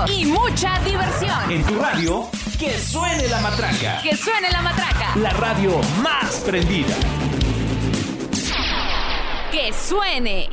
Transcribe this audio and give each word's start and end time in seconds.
consejos 0.00 0.10
y 0.10 0.26
mucha 0.26 0.80
diversión. 0.84 1.50
En 1.50 1.64
tu 1.64 1.74
radio, 1.76 2.28
que 2.58 2.78
suene 2.78 3.28
la 3.28 3.40
matraca. 3.40 4.00
Que 4.02 4.16
suene 4.16 4.50
la 4.50 4.62
matraca. 4.62 5.16
La 5.16 5.30
radio 5.30 5.80
más 6.02 6.40
prendida. 6.46 6.94
Que 9.50 9.72
suene. 9.72 10.50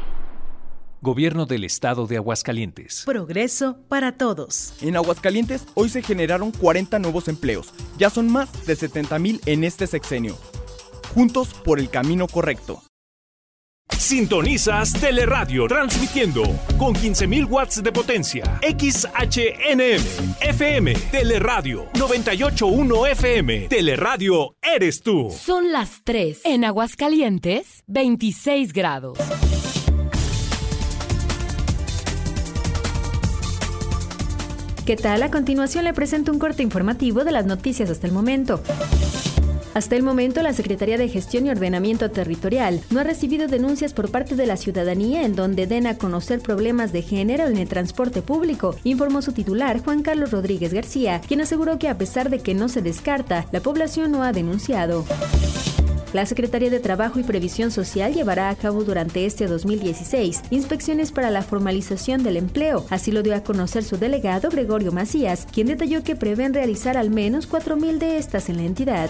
Gobierno 1.02 1.46
del 1.46 1.64
Estado 1.64 2.08
de 2.08 2.18
Aguascalientes. 2.18 3.04
Progreso 3.06 3.78
para 3.88 4.18
todos. 4.18 4.74
En 4.82 4.96
Aguascalientes 4.96 5.66
hoy 5.76 5.90
se 5.90 6.02
generaron 6.02 6.52
40 6.52 7.00
nuevos 7.00 7.28
empleos. 7.28 7.74
Ya 7.98 8.10
son 8.10 8.32
más 8.32 8.66
de 8.66 8.76
70 8.76 9.20
mil 9.20 9.42
en 9.46 9.64
este 9.64 9.86
sexenio. 9.86 10.36
Juntos 11.14 11.54
por 11.54 11.80
el 11.80 11.90
camino 11.90 12.28
correcto. 12.28 12.82
Sintonizas 13.98 14.94
Teleradio 14.94 15.68
transmitiendo 15.68 16.44
con 16.78 16.94
15.000 16.94 17.50
watts 17.50 17.82
de 17.82 17.92
potencia. 17.92 18.60
XHNM, 18.62 20.38
FM, 20.40 20.94
Teleradio 21.12 21.92
98.1 21.94 23.12
FM. 23.12 23.68
Teleradio 23.68 24.56
eres 24.62 25.02
tú. 25.02 25.32
Son 25.32 25.72
las 25.72 26.02
3. 26.04 26.42
En 26.46 26.64
Aguascalientes, 26.64 27.84
26 27.88 28.72
grados. 28.72 29.18
¿Qué 34.86 34.96
tal? 34.96 35.22
A 35.24 35.32
continuación 35.32 35.84
le 35.84 35.94
presento 35.94 36.32
un 36.32 36.40
corte 36.40 36.64
informativo 36.64 37.26
de 37.26 37.32
las 37.34 37.46
noticias 37.46 37.90
hasta 37.90 38.08
el 38.08 38.14
momento. 38.14 38.62
Hasta 39.78 39.96
el 39.96 40.02
momento, 40.02 40.42
la 40.42 40.54
Secretaría 40.54 40.98
de 40.98 41.08
Gestión 41.08 41.46
y 41.46 41.52
Ordenamiento 41.52 42.10
Territorial 42.10 42.82
no 42.90 43.00
ha 43.00 43.04
recibido 43.04 43.48
denuncias 43.48 43.94
por 43.94 44.10
parte 44.10 44.36
de 44.36 44.48
la 44.48 44.58
ciudadanía 44.58 45.22
en 45.22 45.36
donde 45.36 45.68
den 45.68 45.86
a 45.86 46.00
conocer 46.00 46.40
problemas 46.40 46.92
de 46.92 47.04
género 47.04 47.46
en 47.46 47.58
el 47.58 47.70
transporte 47.70 48.24
público, 48.24 48.76
informó 48.84 49.22
su 49.22 49.34
titular, 49.34 49.80
Juan 49.84 50.02
Carlos 50.02 50.32
Rodríguez 50.32 50.74
García, 50.74 51.22
quien 51.28 51.42
aseguró 51.42 51.78
que 51.78 51.90
a 51.90 51.98
pesar 52.00 52.32
de 52.32 52.40
que 52.40 52.56
no 52.56 52.70
se 52.70 52.82
descarta, 52.82 53.46
la 53.52 53.60
población 53.60 54.12
no 54.12 54.24
ha 54.24 54.32
denunciado. 54.32 55.06
La 56.14 56.26
Secretaría 56.26 56.70
de 56.70 56.80
Trabajo 56.80 57.20
y 57.20 57.24
Previsión 57.24 57.72
Social 57.72 58.14
llevará 58.14 58.50
a 58.50 58.56
cabo 58.56 58.84
durante 58.84 59.26
este 59.26 59.48
2016 59.48 60.42
inspecciones 60.52 61.12
para 61.12 61.32
la 61.32 61.42
formalización 61.42 62.24
del 62.24 62.38
empleo. 62.38 62.86
Así 62.90 63.12
lo 63.12 63.24
dio 63.24 63.36
a 63.36 63.44
conocer 63.44 63.84
su 63.84 63.98
delegado 63.98 64.50
Gregorio 64.50 64.92
Macías, 64.92 65.48
quien 65.52 65.68
detalló 65.68 66.04
que 66.04 66.16
prevén 66.16 66.54
realizar 66.54 66.98
al 66.98 67.10
menos 67.10 67.50
4.000 67.50 67.98
de 67.98 68.18
estas 68.18 68.50
en 68.50 68.58
la 68.58 68.64
entidad. 68.64 69.10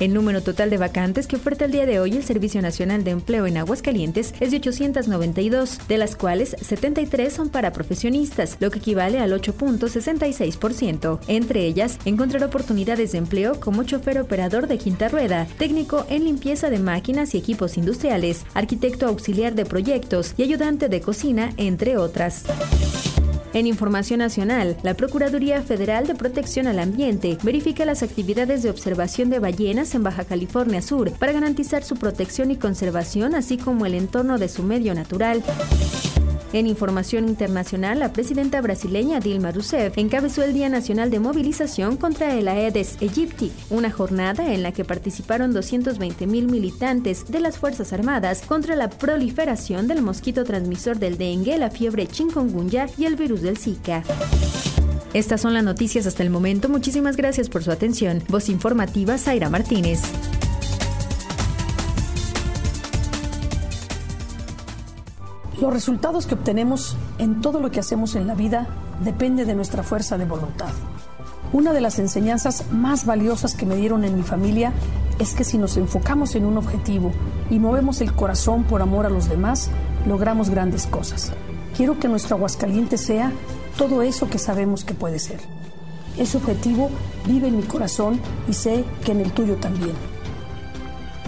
El 0.00 0.12
número 0.12 0.42
total 0.42 0.70
de 0.70 0.76
vacantes 0.76 1.28
que 1.28 1.36
oferta 1.36 1.66
el 1.66 1.70
día 1.70 1.86
de 1.86 2.00
hoy 2.00 2.16
el 2.16 2.24
Servicio 2.24 2.60
Nacional 2.60 3.04
de 3.04 3.12
Empleo 3.12 3.46
en 3.46 3.56
Aguascalientes 3.56 4.34
es 4.40 4.50
de 4.50 4.56
892, 4.56 5.78
de 5.86 5.98
las 5.98 6.16
cuales 6.16 6.56
73 6.60 7.32
son 7.32 7.48
para 7.48 7.72
profesionistas, 7.72 8.56
lo 8.58 8.70
que 8.70 8.80
equivale 8.80 9.20
al 9.20 9.32
8.66%. 9.32 11.20
Entre 11.28 11.64
ellas, 11.64 11.98
encontrar 12.04 12.42
oportunidades 12.42 13.12
de 13.12 13.18
empleo 13.18 13.60
como 13.60 13.84
chofer 13.84 14.18
operador 14.18 14.66
de 14.66 14.78
quinta 14.78 15.08
rueda, 15.08 15.46
técnico 15.58 15.83
en 16.08 16.24
limpieza 16.24 16.70
de 16.70 16.78
máquinas 16.78 17.34
y 17.34 17.38
equipos 17.38 17.76
industriales, 17.76 18.46
arquitecto 18.54 19.06
auxiliar 19.06 19.54
de 19.54 19.66
proyectos 19.66 20.34
y 20.36 20.42
ayudante 20.42 20.88
de 20.88 21.00
cocina, 21.00 21.52
entre 21.56 21.98
otras. 21.98 22.44
En 23.52 23.66
Información 23.66 24.18
Nacional, 24.18 24.76
la 24.82 24.94
Procuraduría 24.94 25.62
Federal 25.62 26.06
de 26.06 26.14
Protección 26.14 26.66
al 26.66 26.78
Ambiente 26.78 27.38
verifica 27.42 27.84
las 27.84 28.02
actividades 28.02 28.62
de 28.62 28.70
observación 28.70 29.30
de 29.30 29.38
ballenas 29.38 29.94
en 29.94 30.02
Baja 30.02 30.24
California 30.24 30.82
Sur 30.82 31.12
para 31.12 31.32
garantizar 31.32 31.84
su 31.84 31.96
protección 31.96 32.50
y 32.50 32.56
conservación, 32.56 33.34
así 33.34 33.58
como 33.58 33.86
el 33.86 33.94
entorno 33.94 34.38
de 34.38 34.48
su 34.48 34.62
medio 34.62 34.94
natural. 34.94 35.44
En 36.54 36.68
información 36.68 37.28
internacional, 37.28 37.98
la 37.98 38.12
presidenta 38.12 38.60
brasileña 38.60 39.18
Dilma 39.18 39.50
Rousseff 39.50 39.98
encabezó 39.98 40.44
el 40.44 40.54
Día 40.54 40.68
Nacional 40.68 41.10
de 41.10 41.18
Movilización 41.18 41.96
contra 41.96 42.32
el 42.32 42.46
Aedes 42.46 42.96
aegypti, 43.02 43.50
una 43.70 43.90
jornada 43.90 44.54
en 44.54 44.62
la 44.62 44.70
que 44.70 44.84
participaron 44.84 45.52
220 45.52 46.28
mil 46.28 46.46
militantes 46.46 47.26
de 47.26 47.40
las 47.40 47.58
Fuerzas 47.58 47.92
Armadas 47.92 48.42
contra 48.42 48.76
la 48.76 48.88
proliferación 48.88 49.88
del 49.88 50.00
mosquito 50.00 50.44
transmisor 50.44 51.00
del 51.00 51.18
dengue, 51.18 51.58
la 51.58 51.70
fiebre 51.70 52.06
chikungunya 52.06 52.86
y 52.96 53.06
el 53.06 53.16
virus 53.16 53.42
del 53.42 53.58
Zika. 53.58 54.04
Estas 55.12 55.40
son 55.40 55.54
las 55.54 55.64
noticias 55.64 56.06
hasta 56.06 56.22
el 56.22 56.30
momento. 56.30 56.68
Muchísimas 56.68 57.16
gracias 57.16 57.48
por 57.48 57.64
su 57.64 57.72
atención. 57.72 58.22
Voz 58.28 58.48
informativa, 58.48 59.18
Zaira 59.18 59.50
Martínez. 59.50 60.02
Los 65.64 65.72
resultados 65.72 66.26
que 66.26 66.34
obtenemos 66.34 66.94
en 67.16 67.40
todo 67.40 67.58
lo 67.58 67.70
que 67.70 67.80
hacemos 67.80 68.16
en 68.16 68.26
la 68.26 68.34
vida 68.34 68.66
depende 69.02 69.46
de 69.46 69.54
nuestra 69.54 69.82
fuerza 69.82 70.18
de 70.18 70.26
voluntad. 70.26 70.68
Una 71.54 71.72
de 71.72 71.80
las 71.80 71.98
enseñanzas 71.98 72.70
más 72.70 73.06
valiosas 73.06 73.54
que 73.54 73.64
me 73.64 73.74
dieron 73.74 74.04
en 74.04 74.14
mi 74.14 74.22
familia 74.22 74.74
es 75.18 75.32
que 75.32 75.42
si 75.42 75.56
nos 75.56 75.78
enfocamos 75.78 76.34
en 76.34 76.44
un 76.44 76.58
objetivo 76.58 77.12
y 77.48 77.58
movemos 77.60 78.02
el 78.02 78.12
corazón 78.12 78.64
por 78.64 78.82
amor 78.82 79.06
a 79.06 79.08
los 79.08 79.30
demás, 79.30 79.70
logramos 80.06 80.50
grandes 80.50 80.86
cosas. 80.86 81.32
Quiero 81.74 81.98
que 81.98 82.08
nuestro 82.08 82.36
Aguascaliente 82.36 82.98
sea 82.98 83.32
todo 83.78 84.02
eso 84.02 84.28
que 84.28 84.38
sabemos 84.38 84.84
que 84.84 84.92
puede 84.92 85.18
ser. 85.18 85.40
Ese 86.18 86.36
objetivo 86.36 86.90
vive 87.26 87.48
en 87.48 87.56
mi 87.56 87.62
corazón 87.62 88.20
y 88.46 88.52
sé 88.52 88.84
que 89.02 89.12
en 89.12 89.22
el 89.22 89.32
tuyo 89.32 89.56
también. 89.56 90.13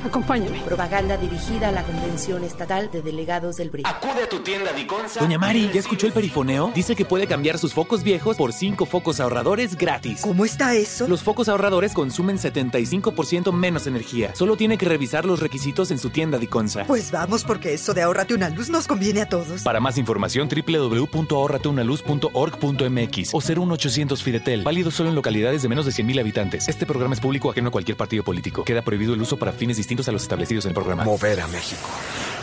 Acompáñame. 0.06 0.60
Propaganda 0.60 1.16
dirigida 1.16 1.68
a 1.68 1.72
la 1.72 1.82
Convención 1.82 2.44
Estatal 2.44 2.88
de 2.92 3.02
Delegados 3.02 3.56
del 3.56 3.70
BRI. 3.70 3.82
Acude 3.84 4.22
a 4.22 4.28
tu 4.28 4.38
tienda 4.38 4.72
Diconsa. 4.72 5.18
Doña 5.18 5.36
Mari, 5.36 5.68
¿ya 5.74 5.80
escuchó 5.80 6.06
el 6.06 6.12
perifoneo? 6.12 6.70
Dice 6.72 6.94
que 6.94 7.04
puede 7.04 7.26
cambiar 7.26 7.58
sus 7.58 7.74
focos 7.74 8.04
viejos 8.04 8.36
por 8.36 8.52
cinco 8.52 8.86
focos 8.86 9.18
ahorradores 9.18 9.76
gratis. 9.76 10.20
¿Cómo 10.20 10.44
está 10.44 10.76
eso? 10.76 11.08
Los 11.08 11.24
focos 11.24 11.48
ahorradores 11.48 11.92
consumen 11.92 12.38
75% 12.38 13.52
menos 13.52 13.88
energía. 13.88 14.32
Solo 14.34 14.56
tiene 14.56 14.78
que 14.78 14.86
revisar 14.86 15.24
los 15.24 15.40
requisitos 15.40 15.90
en 15.90 15.98
su 15.98 16.10
tienda 16.10 16.38
Diconsa. 16.38 16.84
Pues 16.84 17.10
vamos, 17.10 17.42
porque 17.42 17.74
eso 17.74 17.92
de 17.92 18.02
ahorrate 18.02 18.34
una 18.34 18.48
luz 18.48 18.70
nos 18.70 18.86
conviene 18.86 19.22
a 19.22 19.28
todos. 19.28 19.62
Para 19.62 19.80
más 19.80 19.98
información, 19.98 20.48
www.ahorrateunaluz.org.mx 20.48 23.34
o 23.34 23.40
01800 23.40 24.22
Fidetel. 24.22 24.62
Válido 24.62 24.92
solo 24.92 25.08
en 25.08 25.16
localidades 25.16 25.62
de 25.62 25.68
menos 25.68 25.84
de 25.84 25.90
100.000 25.90 26.20
habitantes. 26.20 26.68
Este 26.68 26.86
programa 26.86 27.14
es 27.14 27.20
público 27.20 27.50
ajeno 27.50 27.70
a 27.70 27.72
cualquier 27.72 27.96
partido 27.96 28.22
político. 28.22 28.62
Queda 28.62 28.82
prohibido 28.82 29.14
el 29.14 29.20
uso 29.20 29.36
para 29.36 29.50
fines 29.52 29.76
distintos 29.76 29.95
a 30.08 30.12
los 30.12 30.22
establecidos 30.22 30.64
en 30.64 30.70
el 30.70 30.74
programa. 30.74 31.04
Mover 31.04 31.40
a 31.40 31.46
México. 31.48 31.88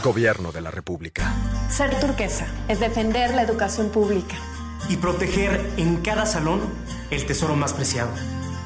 Gobierno 0.03 0.51
de 0.51 0.61
la 0.61 0.71
República. 0.71 1.33
Ser 1.69 1.99
turquesa 1.99 2.47
es 2.67 2.79
defender 2.79 3.33
la 3.33 3.43
educación 3.43 3.89
pública. 3.89 4.35
Y 4.89 4.97
proteger 4.97 5.61
en 5.77 5.97
cada 5.97 6.25
salón 6.25 6.61
el 7.09 7.25
tesoro 7.25 7.55
más 7.55 7.73
preciado. 7.73 8.09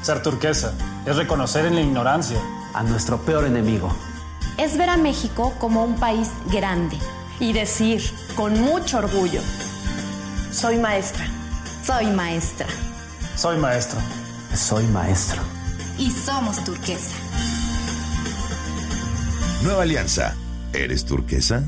Ser 0.02 0.24
turquesa 0.24 0.74
es 1.06 1.16
reconocer 1.16 1.66
en 1.66 1.76
la 1.76 1.82
ignorancia 1.82 2.40
a 2.74 2.84
nuestro 2.84 3.18
peor 3.20 3.46
enemigo. 3.46 3.94
Es 4.58 4.78
ver 4.78 4.90
a 4.90 4.98
México 4.98 5.54
como 5.60 5.84
un 5.84 6.00
país 6.00 6.30
grande 6.52 6.98
y 7.40 7.54
decir 7.54 8.02
con 8.36 8.60
mucho 8.62 8.98
orgullo, 8.98 9.42
soy 10.52 10.78
maestra, 10.78 11.28
soy 11.86 12.08
maestra. 12.08 12.68
Soy 13.36 13.58
maestro. 13.58 14.00
Soy 14.56 14.84
maestro. 14.88 15.40
Y 16.00 16.10
somos 16.10 16.64
turquesa. 16.64 17.27
Nueva 19.64 19.84
Alianza. 19.84 20.36
¿Eres 20.74 21.06
turquesa? 21.06 21.64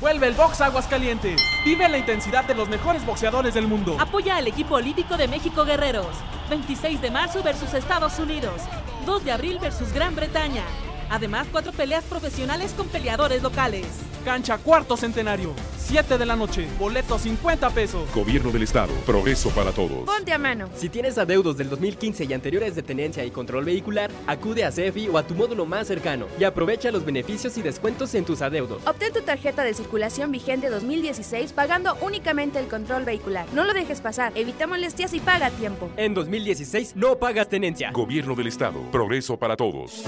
Vuelve 0.00 0.26
el 0.26 0.34
box 0.34 0.60
Aguascalientes. 0.60 1.40
Vive 1.64 1.88
la 1.88 1.98
intensidad 1.98 2.44
de 2.44 2.54
los 2.54 2.68
mejores 2.68 3.06
boxeadores 3.06 3.54
del 3.54 3.68
mundo. 3.68 3.96
Apoya 4.00 4.36
al 4.36 4.48
equipo 4.48 4.74
olímpico 4.74 5.16
de 5.16 5.28
México 5.28 5.64
Guerreros. 5.64 6.16
26 6.50 7.00
de 7.00 7.10
marzo 7.12 7.42
versus 7.44 7.72
Estados 7.74 8.18
Unidos. 8.18 8.62
2 9.06 9.24
de 9.24 9.32
abril 9.32 9.58
versus 9.60 9.92
Gran 9.92 10.16
Bretaña. 10.16 10.64
Además, 11.10 11.46
cuatro 11.50 11.72
peleas 11.72 12.04
profesionales 12.04 12.72
con 12.76 12.88
peleadores 12.88 13.42
locales. 13.42 13.86
Cancha 14.24 14.58
cuarto 14.58 14.96
centenario. 14.96 15.52
7 15.78 16.16
de 16.16 16.24
la 16.24 16.36
noche. 16.36 16.66
Boleto 16.78 17.18
50 17.18 17.68
pesos. 17.70 18.08
Gobierno 18.14 18.50
del 18.50 18.62
Estado. 18.62 18.92
Progreso 19.04 19.50
para 19.50 19.72
todos. 19.72 20.04
Ponte 20.04 20.32
a 20.32 20.38
mano. 20.38 20.68
Si 20.74 20.88
tienes 20.88 21.18
adeudos 21.18 21.58
del 21.58 21.68
2015 21.68 22.24
y 22.24 22.32
anteriores 22.32 22.74
de 22.74 22.82
tenencia 22.82 23.24
y 23.24 23.30
control 23.30 23.64
vehicular, 23.64 24.10
acude 24.26 24.64
a 24.64 24.72
CEFI 24.72 25.08
o 25.08 25.18
a 25.18 25.26
tu 25.26 25.34
módulo 25.34 25.66
más 25.66 25.88
cercano 25.88 26.28
y 26.38 26.44
aprovecha 26.44 26.90
los 26.90 27.04
beneficios 27.04 27.58
y 27.58 27.62
descuentos 27.62 28.14
en 28.14 28.24
tus 28.24 28.42
adeudos. 28.42 28.80
Obtén 28.86 29.12
tu 29.12 29.20
tarjeta 29.22 29.64
de 29.64 29.74
circulación 29.74 30.30
vigente 30.32 30.70
2016 30.70 31.52
pagando 31.52 31.96
únicamente 32.00 32.58
el 32.58 32.68
control 32.68 33.04
vehicular. 33.04 33.46
No 33.52 33.64
lo 33.64 33.74
dejes 33.74 34.00
pasar. 34.00 34.32
Evita 34.34 34.66
molestias 34.66 35.12
y 35.14 35.20
paga 35.20 35.46
a 35.46 35.50
tiempo. 35.50 35.90
En 35.96 36.14
2016 36.14 36.96
no 36.96 37.18
pagas 37.18 37.48
tenencia. 37.48 37.90
Gobierno 37.90 38.34
del 38.34 38.46
Estado. 38.46 38.80
Progreso 38.92 39.36
para 39.36 39.56
todos. 39.56 40.04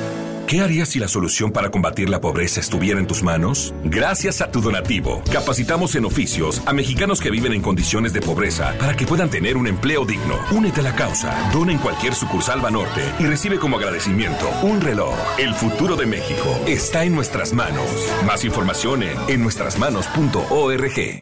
¿Qué 0.47 0.61
harías 0.61 0.91
si 0.91 0.99
la 0.99 1.09
solución 1.09 1.53
para 1.53 1.71
combatir 1.71 2.11
la 2.11 2.21
pobreza 2.21 2.61
estuviera 2.61 3.01
en 3.01 3.07
tus 3.07 3.23
manos? 3.23 3.75
Gracias 3.83 4.43
a 4.43 4.51
tu 4.51 4.61
donativo, 4.61 5.23
capacitamos 5.33 5.95
en 5.95 6.05
oficios 6.05 6.61
a 6.67 6.75
mexicanos 6.75 7.23
que 7.23 7.31
viven 7.31 7.55
en 7.55 7.63
condiciones 7.63 8.13
de 8.13 8.21
pobreza 8.21 8.75
para 8.79 8.95
que 8.95 9.07
puedan 9.07 9.31
tener 9.31 9.57
un 9.57 9.67
empleo 9.67 10.05
digno. 10.05 10.39
Únete 10.51 10.81
a 10.81 10.85
la 10.85 10.95
causa, 10.95 11.35
dona 11.51 11.73
en 11.73 11.79
cualquier 11.79 12.15
sucursal 12.15 12.61
Banorte 12.61 13.03
y 13.19 13.25
recibe 13.25 13.59
como 13.59 13.79
agradecimiento 13.79 14.51
un 14.63 14.83
reloj. 14.83 15.15
El 15.39 15.55
futuro 15.55 15.97
de 15.97 16.05
México 16.05 16.61
está 16.67 17.05
en 17.05 17.15
nuestras 17.15 17.55
manos. 17.55 17.87
Más 18.27 18.45
información 18.45 19.03
en 19.03 19.17
ennuestrasmanos.org. 19.29 21.21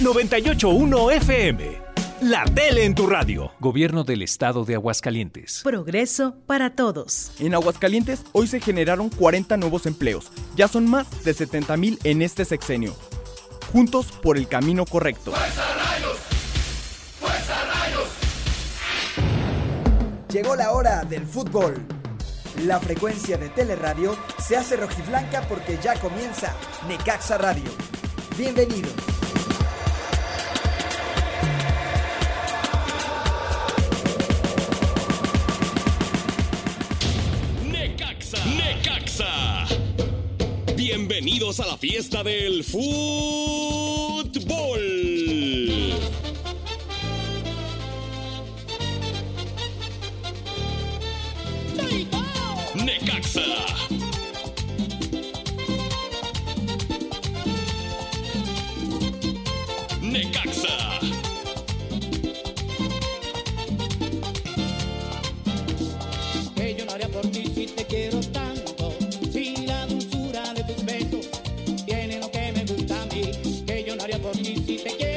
981 0.00 1.10
FM. 1.10 1.89
La 2.20 2.44
tele 2.44 2.84
en 2.84 2.94
tu 2.94 3.06
radio. 3.06 3.50
Gobierno 3.60 4.04
del 4.04 4.20
Estado 4.20 4.66
de 4.66 4.74
Aguascalientes. 4.74 5.62
Progreso 5.64 6.36
para 6.46 6.74
todos. 6.76 7.32
En 7.38 7.54
Aguascalientes 7.54 8.20
hoy 8.32 8.46
se 8.46 8.60
generaron 8.60 9.08
40 9.08 9.56
nuevos 9.56 9.86
empleos. 9.86 10.30
Ya 10.54 10.68
son 10.68 10.86
más 10.86 11.24
de 11.24 11.32
70 11.32 11.78
mil 11.78 11.98
en 12.04 12.20
este 12.20 12.44
sexenio. 12.44 12.94
Juntos 13.72 14.12
por 14.12 14.36
el 14.36 14.48
camino 14.48 14.84
correcto. 14.84 15.32
Llegó 20.30 20.56
la 20.56 20.72
hora 20.72 21.04
del 21.04 21.24
fútbol. 21.24 21.74
La 22.66 22.80
frecuencia 22.80 23.38
de 23.38 23.48
Teleradio 23.48 24.14
se 24.46 24.58
hace 24.58 24.76
rojiblanca 24.76 25.40
porque 25.48 25.78
ya 25.82 25.98
comienza 25.98 26.54
Necaxa 26.86 27.38
Radio. 27.38 27.70
Bienvenidos. 28.36 29.19
Bienvenidos 40.82 41.60
a 41.60 41.66
la 41.66 41.76
fiesta 41.76 42.22
del 42.24 42.64
fútbol. 42.64 42.80
Necaxa. 52.76 53.42
Necaxa. 60.00 61.00
que 66.56 66.86
haría 66.88 67.08
por 67.08 67.26
ti 67.30 67.44
si 67.54 67.66
te 67.66 67.84
quiero 67.84 68.29
Que 74.32 74.76
yo 74.76 75.04
no 75.04 75.09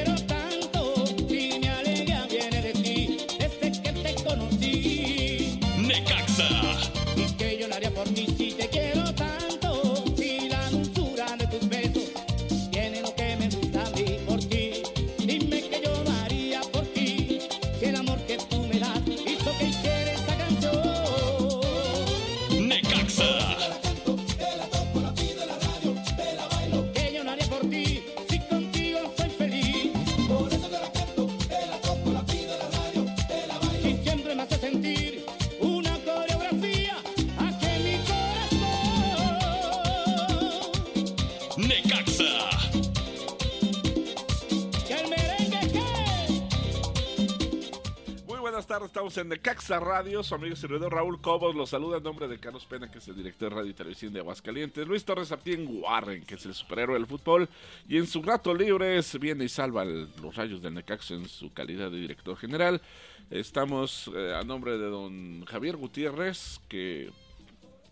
en 49.23 49.29
Necaxa 49.29 49.79
Radio. 49.79 50.21
Su 50.21 50.35
amigo 50.35 50.53
y 50.53 50.57
servidor 50.57 50.93
Raúl 50.93 51.19
Cobos 51.21 51.55
los 51.55 51.69
saluda 51.69 51.97
en 51.97 52.03
nombre 52.03 52.27
de 52.27 52.39
Carlos 52.39 52.65
Pena, 52.65 52.91
que 52.91 52.97
es 52.97 53.07
el 53.07 53.15
director 53.15 53.49
de 53.49 53.55
radio 53.55 53.71
y 53.71 53.73
televisión 53.73 54.13
de 54.13 54.19
Aguascalientes. 54.19 54.85
Luis 54.85 55.05
Torres 55.05 55.31
Aptien 55.31 55.65
Warren, 55.81 56.23
que 56.25 56.35
es 56.35 56.45
el 56.45 56.53
superhéroe 56.53 56.95
del 56.95 57.07
fútbol. 57.07 57.49
Y 57.87 57.97
en 57.97 58.05
su 58.05 58.21
rato 58.21 58.53
libres 58.53 59.17
viene 59.19 59.45
y 59.45 59.49
salva 59.49 59.85
los 59.85 60.35
rayos 60.35 60.61
del 60.61 60.73
Necaxa 60.73 61.13
en 61.15 61.27
su 61.27 61.53
calidad 61.53 61.89
de 61.89 61.97
director 61.97 62.37
general. 62.37 62.81
Estamos 63.29 64.11
eh, 64.13 64.35
a 64.35 64.43
nombre 64.43 64.77
de 64.77 64.85
don 64.85 65.45
Javier 65.45 65.77
Gutiérrez, 65.77 66.59
que 66.67 67.09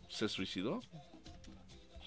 se 0.09 0.27
suicidó. 0.27 0.81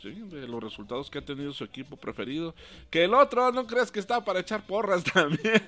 De 0.04 0.46
los 0.46 0.62
resultados 0.62 1.10
que 1.10 1.18
ha 1.18 1.24
tenido 1.24 1.52
su 1.54 1.64
equipo 1.64 1.96
preferido. 1.96 2.54
Que 2.90 3.04
el 3.04 3.14
otro, 3.14 3.50
no 3.52 3.66
crees 3.66 3.90
que 3.90 4.00
está 4.00 4.22
para 4.22 4.40
echar 4.40 4.66
porras 4.66 5.02
también. 5.14 5.62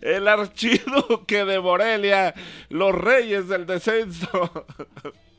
el 0.00 0.28
archiduque 0.28 1.44
de 1.44 1.58
Morelia, 1.58 2.34
los 2.68 2.94
reyes 2.94 3.48
del 3.48 3.66
descenso. 3.66 4.66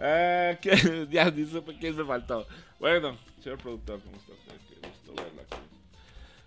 Ah, 0.00 0.56
ya 1.10 1.28
ni 1.28 1.44
supe 1.44 1.72
me 1.72 2.04
faltó. 2.04 2.46
Bueno, 2.78 3.16
señor 3.42 3.58
productor, 3.58 4.00
¿cómo 4.00 4.16
está? 4.16 4.32
Qué 4.68 4.86
gusto 4.86 5.12
verla 5.12 5.42
aquí. 5.42 5.56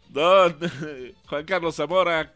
Don 0.08 1.14
Juan 1.28 1.46
Carlos 1.46 1.76
Zamora, 1.76 2.34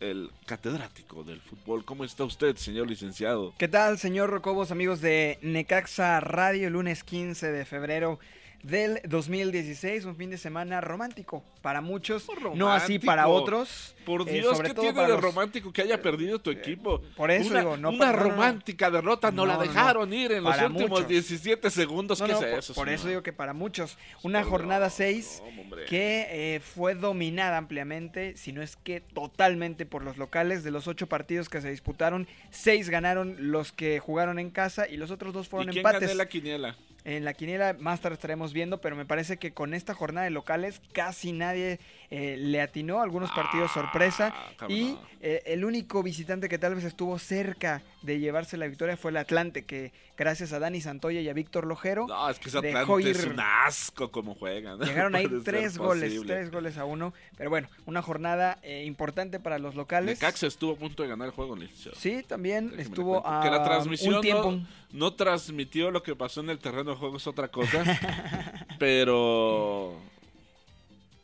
el 0.00 0.30
catedrático 0.46 1.22
del 1.22 1.40
fútbol. 1.40 1.84
¿Cómo 1.84 2.04
está 2.04 2.24
usted, 2.24 2.56
señor 2.56 2.88
licenciado? 2.88 3.54
¿Qué 3.58 3.68
tal, 3.68 3.98
señor 3.98 4.30
Rocobos, 4.30 4.70
amigos 4.70 5.00
de 5.00 5.38
Necaxa 5.42 6.20
Radio, 6.20 6.70
lunes 6.70 7.04
15 7.04 7.52
de 7.52 7.64
febrero 7.64 8.18
del 8.62 9.00
2016, 9.08 10.04
un 10.04 10.16
fin 10.16 10.30
de 10.30 10.36
semana 10.38 10.80
romántico 10.80 11.42
para 11.62 11.80
muchos, 11.80 12.26
no 12.54 12.70
así 12.70 12.98
para 12.98 13.26
otros. 13.28 13.94
Por 14.04 14.28
eh, 14.28 14.32
Dios, 14.32 14.56
sobre 14.56 14.68
¿qué 14.68 14.74
todo 14.74 14.84
tiene 14.86 15.02
de 15.02 15.08
los- 15.08 15.20
romántico 15.20 15.72
que 15.72 15.82
haya 15.82 16.00
perdido 16.02 16.38
tu 16.38 16.50
equipo? 16.50 17.00
por 17.16 17.30
eso 17.30 17.50
una, 17.50 17.60
digo, 17.60 17.76
no 17.76 17.90
una 17.90 18.06
no, 18.06 18.12
no, 18.16 18.22
romántica 18.24 18.90
derrota, 18.90 19.30
no, 19.30 19.46
No, 19.46 19.46
la 19.46 19.58
dejaron 19.58 20.12
ir 20.12 20.32
en 20.32 20.42
los 20.44 20.60
últimos 20.60 20.90
muchos. 20.90 21.08
17 21.08 21.70
segundos. 21.70 22.20
¿Qué 22.20 22.28
no, 22.28 22.34
es 22.34 22.38
por, 22.44 22.58
eso? 22.58 22.74
por 22.74 22.88
eso 22.88 23.08
digo 23.08 23.22
que 23.22 23.32
para 23.32 23.52
muchos. 23.52 23.96
Una 24.22 24.42
jornada 24.42 24.90
6 24.90 25.42
que 25.88 26.26
eh, 26.56 26.60
fue 26.60 26.94
dominada 26.94 27.56
ampliamente, 27.56 28.36
si 28.36 28.52
no 28.52 28.62
es 28.62 28.76
que 28.76 29.00
totalmente 29.00 29.86
por 29.86 30.02
los 30.02 30.16
locales. 30.16 30.64
De 30.64 30.70
los 30.70 30.86
ocho 30.88 31.06
partidos 31.06 31.48
que 31.48 31.60
se 31.60 31.70
disputaron, 31.70 32.26
seis 32.50 32.88
ganaron 32.90 33.36
los 33.38 33.72
que 33.72 34.00
jugaron 34.00 34.38
en 34.38 34.50
casa 34.50 34.88
y 34.88 34.96
los 34.96 35.10
otros 35.10 35.32
dos 35.32 35.46
¿Y 35.46 35.50
fueron 35.50 35.72
quién 35.72 35.86
empates. 35.86 36.14
la 36.16 36.26
quiniela? 36.28 36.76
En 37.04 37.24
la 37.24 37.34
quiniela 37.34 37.76
más 37.78 38.00
tarde 38.00 38.14
estaremos 38.14 38.52
viendo, 38.52 38.80
pero 38.80 38.96
me 38.96 39.06
parece 39.06 39.38
que 39.38 39.52
con 39.52 39.74
esta 39.74 39.94
jornada 39.94 40.24
de 40.24 40.30
locales 40.30 40.82
casi 40.92 41.32
nadie 41.32 41.80
eh, 42.10 42.36
le 42.36 42.60
atinó. 42.60 43.00
Algunos 43.00 43.30
partidos 43.30 43.70
sorpresa. 43.72 44.34
cómo 44.58 44.70
Y 44.70 44.98
eh, 45.20 45.42
el 45.46 45.64
único 45.64 46.02
visitante 46.02 46.48
que 46.48 46.58
tal 46.58 46.74
vez 46.74 46.84
estuvo 46.84 47.18
cerca 47.18 47.82
de 48.02 48.18
llevarse 48.18 48.56
la 48.56 48.66
victoria 48.66 48.96
fue 48.96 49.10
el 49.10 49.16
Atlante, 49.18 49.64
que 49.64 49.92
gracias 50.16 50.52
a 50.52 50.58
Dani 50.58 50.80
Santoya 50.80 51.20
y 51.20 51.28
a 51.28 51.32
Víctor 51.32 51.66
Lojero 51.66 52.06
No, 52.06 52.28
es 52.28 52.38
que 52.38 52.48
ese 52.48 52.60
dejó 52.60 53.00
ir 53.00 53.08
es 53.08 53.24
un 53.24 53.38
asco 53.38 54.10
como 54.10 54.34
juegan. 54.34 54.78
¿no? 54.78 54.84
Llegaron 54.84 55.14
ahí 55.14 55.28
tres 55.44 55.78
goles, 55.78 56.12
posible. 56.12 56.34
tres 56.34 56.50
goles 56.50 56.78
a 56.78 56.84
uno. 56.84 57.14
Pero 57.36 57.50
bueno, 57.50 57.68
una 57.86 58.02
jornada 58.02 58.58
eh, 58.62 58.84
importante 58.84 59.38
para 59.40 59.58
los 59.58 59.74
locales. 59.74 60.20
Necaxa 60.20 60.46
estuvo 60.46 60.72
a 60.72 60.76
punto 60.76 61.02
de 61.02 61.08
ganar 61.08 61.28
el 61.28 61.32
juego, 61.32 61.56
licenciado. 61.56 61.96
Sí, 61.96 62.24
también 62.26 62.74
estuvo 62.78 63.26
a 63.26 63.42
que 63.42 63.50
la 63.50 63.62
transmisión 63.62 64.16
un 64.16 64.20
tiempo. 64.20 64.52
No, 64.52 64.66
no 64.92 65.14
transmitió 65.14 65.90
lo 65.90 66.02
que 66.02 66.16
pasó 66.16 66.40
en 66.40 66.50
el 66.50 66.58
terreno 66.58 66.92
de 66.92 66.96
juego 66.96 67.16
es 67.16 67.26
otra 67.26 67.48
cosa 67.48 67.84
pero 68.80 69.96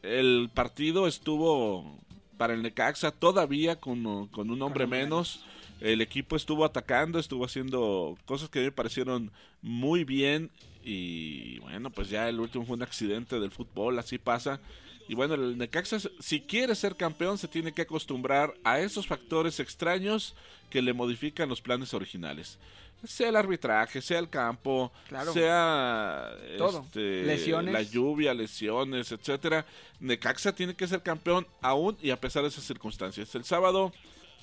el 0.07 0.51
partido 0.53 1.07
estuvo 1.07 1.99
para 2.37 2.55
el 2.55 2.63
Necaxa 2.63 3.11
todavía 3.11 3.81
con, 3.81 4.29
con 4.29 4.51
un 4.51 4.63
hombre 4.63 4.87
menos. 4.87 5.45
El 5.81 6.01
equipo 6.01 6.37
estuvo 6.37 6.65
atacando 6.65 7.19
estuvo 7.19 7.45
haciendo 7.45 8.17
cosas 8.25 8.49
que 8.49 8.61
a 8.61 8.63
mí 8.63 8.67
me 8.67 8.73
parecieron 8.73 9.31
muy 9.63 10.05
bien. 10.05 10.51
Y 10.85 11.59
bueno 11.61 11.91
pues 11.91 12.09
ya 12.09 12.29
el 12.29 12.41
último 12.41 12.65
fue 12.65 12.77
un 12.77 12.83
accidente 12.83 13.41
del 13.41 13.51
fútbol 13.51 13.99
así 13.99 14.19
pasa. 14.19 14.61
Y 15.09 15.15
bueno, 15.15 15.35
el 15.35 15.57
Necaxa, 15.57 15.99
si 16.19 16.41
quiere 16.41 16.75
ser 16.75 16.97
campeón, 16.97 17.39
se 17.39 17.47
tiene 17.47 17.73
que 17.73 17.83
acostumbrar 17.83 18.55
a 18.65 18.81
esos 18.81 19.07
factores 19.07 19.61
extraños 19.61 20.35
que 20.69 20.83
le 20.83 20.93
modifican 20.93 21.49
los 21.49 21.61
planes 21.61 21.95
originales. 21.95 22.59
Sea 23.05 23.29
el 23.29 23.37
arbitraje, 23.37 24.01
sea 24.03 24.19
el 24.19 24.29
campo, 24.29 24.91
Claro. 25.09 25.33
sea 25.33 26.31
Todo. 26.59 26.83
este, 26.87 27.23
Lesiones. 27.25 27.73
la 27.73 27.83
lluvia, 27.83 28.35
lesiones, 28.35 29.13
etcétera. 29.13 29.65
Necaxa 30.01 30.55
tiene 30.55 30.75
que 30.75 30.89
ser 30.89 31.03
campeón 31.03 31.47
aún 31.61 31.97
y 32.03 32.11
a 32.11 32.21
pesar 32.21 32.43
de 32.43 32.49
esas 32.49 32.65
circunstancias. 32.65 33.33
El 33.35 33.45
sábado 33.45 33.93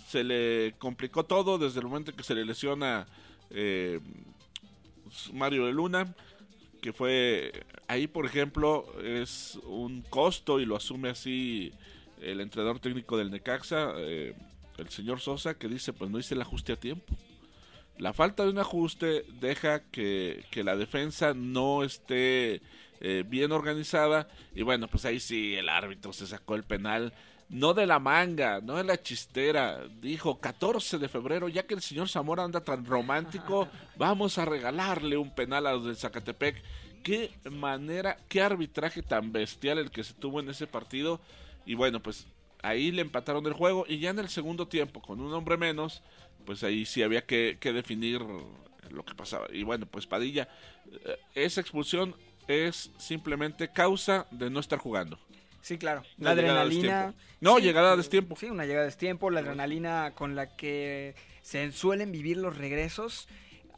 se 0.07 0.23
le 0.23 0.75
complicó 0.77 1.25
todo 1.25 1.57
desde 1.57 1.79
el 1.79 1.87
momento 1.87 2.11
en 2.11 2.17
que 2.17 2.23
se 2.23 2.35
le 2.35 2.45
lesiona 2.45 3.05
eh, 3.49 3.99
Mario 5.33 5.65
de 5.65 5.73
Luna, 5.73 6.13
que 6.81 6.93
fue 6.93 7.65
ahí, 7.87 8.07
por 8.07 8.25
ejemplo, 8.25 8.85
es 9.03 9.57
un 9.65 10.01
costo 10.03 10.59
y 10.59 10.65
lo 10.65 10.75
asume 10.75 11.09
así 11.09 11.71
el 12.21 12.39
entrenador 12.39 12.79
técnico 12.79 13.17
del 13.17 13.31
Necaxa, 13.31 13.93
eh, 13.97 14.35
el 14.77 14.89
señor 14.89 15.19
Sosa, 15.19 15.55
que 15.55 15.67
dice, 15.67 15.91
pues 15.93 16.09
no 16.09 16.19
hice 16.19 16.33
el 16.35 16.41
ajuste 16.41 16.73
a 16.73 16.75
tiempo. 16.77 17.13
La 17.97 18.13
falta 18.13 18.43
de 18.43 18.49
un 18.49 18.59
ajuste 18.59 19.25
deja 19.39 19.83
que, 19.91 20.45
que 20.51 20.63
la 20.63 20.75
defensa 20.75 21.33
no 21.33 21.83
esté 21.83 22.61
eh, 23.01 23.23
bien 23.27 23.51
organizada 23.51 24.27
y 24.55 24.63
bueno, 24.63 24.87
pues 24.87 25.05
ahí 25.05 25.19
sí 25.19 25.55
el 25.55 25.69
árbitro 25.69 26.13
se 26.13 26.25
sacó 26.25 26.55
el 26.55 26.63
penal 26.63 27.13
no 27.53 27.73
de 27.75 27.85
la 27.85 27.99
manga, 27.99 28.61
no 28.61 28.75
de 28.77 28.83
la 28.83 29.01
chistera. 29.01 29.87
Dijo 30.01 30.39
14 30.39 30.97
de 30.97 31.07
febrero, 31.07 31.47
ya 31.49 31.67
que 31.67 31.75
el 31.75 31.81
señor 31.81 32.09
Zamora 32.09 32.43
anda 32.43 32.61
tan 32.61 32.85
romántico, 32.85 33.67
vamos 33.95 34.37
a 34.37 34.45
regalarle 34.45 35.17
un 35.17 35.29
penal 35.29 35.67
a 35.67 35.73
los 35.73 35.85
del 35.85 35.95
Zacatepec. 35.95 36.63
Qué 37.03 37.31
manera, 37.51 38.17
qué 38.27 38.41
arbitraje 38.41 39.03
tan 39.03 39.31
bestial 39.31 39.77
el 39.77 39.91
que 39.91 40.03
se 40.03 40.13
tuvo 40.13 40.39
en 40.39 40.49
ese 40.49 40.65
partido. 40.65 41.19
Y 41.65 41.75
bueno, 41.75 42.01
pues 42.01 42.25
ahí 42.63 42.91
le 42.91 43.01
empataron 43.01 43.45
el 43.45 43.53
juego 43.53 43.85
y 43.87 43.99
ya 43.99 44.09
en 44.09 44.19
el 44.19 44.29
segundo 44.29 44.67
tiempo, 44.67 45.01
con 45.01 45.19
un 45.21 45.33
hombre 45.33 45.57
menos, 45.57 46.01
pues 46.45 46.63
ahí 46.63 46.85
sí 46.85 47.03
había 47.03 47.25
que, 47.25 47.57
definir 47.61 48.21
lo 48.21 49.05
que 49.05 49.15
pasaba. 49.15 49.47
Y 49.51 49.63
bueno, 49.63 49.85
pues 49.85 50.05
Padilla, 50.05 50.47
eh, 50.91 51.17
esa 51.35 51.61
expulsión 51.61 52.15
es 52.47 52.91
simplemente 52.97 53.69
causa 53.69 54.27
de 54.31 54.49
no 54.49 54.59
estar 54.59 54.79
jugando. 54.79 55.19
Sí, 55.61 55.77
claro. 55.77 56.03
La, 56.17 56.31
adrenalina. 56.31 57.13
No, 57.39 57.57
llegada 57.57 57.93
a 57.93 57.95
destiempo. 57.95 58.35
Sí, 58.35 58.47
una 58.47 58.65
llegada 58.65 58.83
a 58.83 58.85
destiempo. 58.85 59.29
La 59.29 59.39
adrenalina 59.39 60.11
con 60.13 60.35
la 60.35 60.57
que 60.57 61.15
se 61.41 61.71
suelen 61.71 62.11
vivir 62.11 62.37
los 62.37 62.57
regresos. 62.57 63.29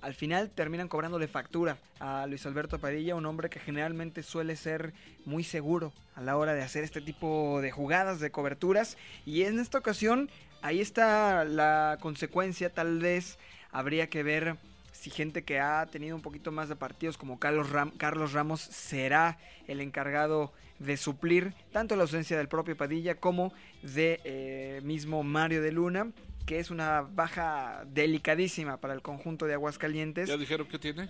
Al 0.02 0.16
final 0.16 0.50
terminan 0.50 0.88
cobrándole 0.88 1.28
factura 1.28 1.78
a 2.00 2.26
Luis 2.28 2.46
Alberto 2.46 2.80
Padilla, 2.80 3.16
un 3.16 3.26
hombre 3.26 3.50
que 3.50 3.60
generalmente 3.60 4.24
suele 4.24 4.56
ser 4.56 4.94
muy 5.26 5.44
seguro 5.44 5.94
a 6.16 6.22
la 6.22 6.38
hora 6.38 6.54
de 6.54 6.64
hacer 6.64 6.84
este 6.84 7.02
tipo 7.02 7.62
de 7.62 7.72
jugadas, 7.72 8.20
de 8.20 8.32
coberturas. 8.32 8.98
Y 9.26 9.44
en 9.44 9.60
esta 9.60 9.78
ocasión, 9.78 10.30
ahí 10.66 10.82
está 10.82 11.46
la 11.46 11.98
consecuencia. 12.02 12.70
Tal 12.70 13.00
vez 13.00 13.38
habría 13.72 14.10
que 14.10 14.24
ver 14.24 14.58
si 14.92 15.10
gente 15.10 15.44
que 15.44 15.60
ha 15.60 15.86
tenido 15.86 16.16
un 16.16 16.22
poquito 16.22 16.52
más 16.52 16.70
de 16.70 16.76
partidos 16.76 17.18
como 17.18 17.40
Carlos, 17.40 17.68
Carlos 17.98 18.34
Ramos 18.34 18.62
será 18.62 19.38
el 19.68 19.80
encargado 19.80 20.52
de 20.80 20.98
suplir 20.98 21.54
tanto 21.72 21.96
la 21.96 22.02
ausencia 22.04 22.38
del 22.38 22.48
propio 22.48 22.76
Padilla 22.76 23.16
como 23.16 23.54
de 23.82 24.20
eh, 24.24 24.82
mismo 24.84 25.24
Mario 25.24 25.62
de 25.62 25.72
Luna, 25.72 26.12
que 26.46 26.60
es 26.60 26.72
una 26.72 27.02
baja 27.02 27.84
delicadísima 27.88 28.78
para 28.78 28.94
el 28.94 29.02
conjunto 29.02 29.46
de 29.46 29.54
Aguascalientes. 29.54 30.28
¿Ya 30.28 30.38
dijeron 30.38 30.68
que 30.68 30.80
tiene? 30.80 31.10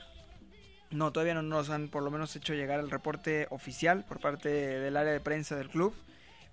No, 0.91 1.11
todavía 1.11 1.33
no 1.33 1.41
nos 1.41 1.69
han 1.69 1.87
por 1.87 2.03
lo 2.03 2.11
menos 2.11 2.35
hecho 2.35 2.53
llegar 2.53 2.79
el 2.79 2.91
reporte 2.91 3.47
oficial 3.49 4.05
por 4.07 4.19
parte 4.19 4.49
del 4.49 4.97
área 4.97 5.13
de 5.13 5.19
prensa 5.19 5.55
del 5.55 5.69
club, 5.69 5.93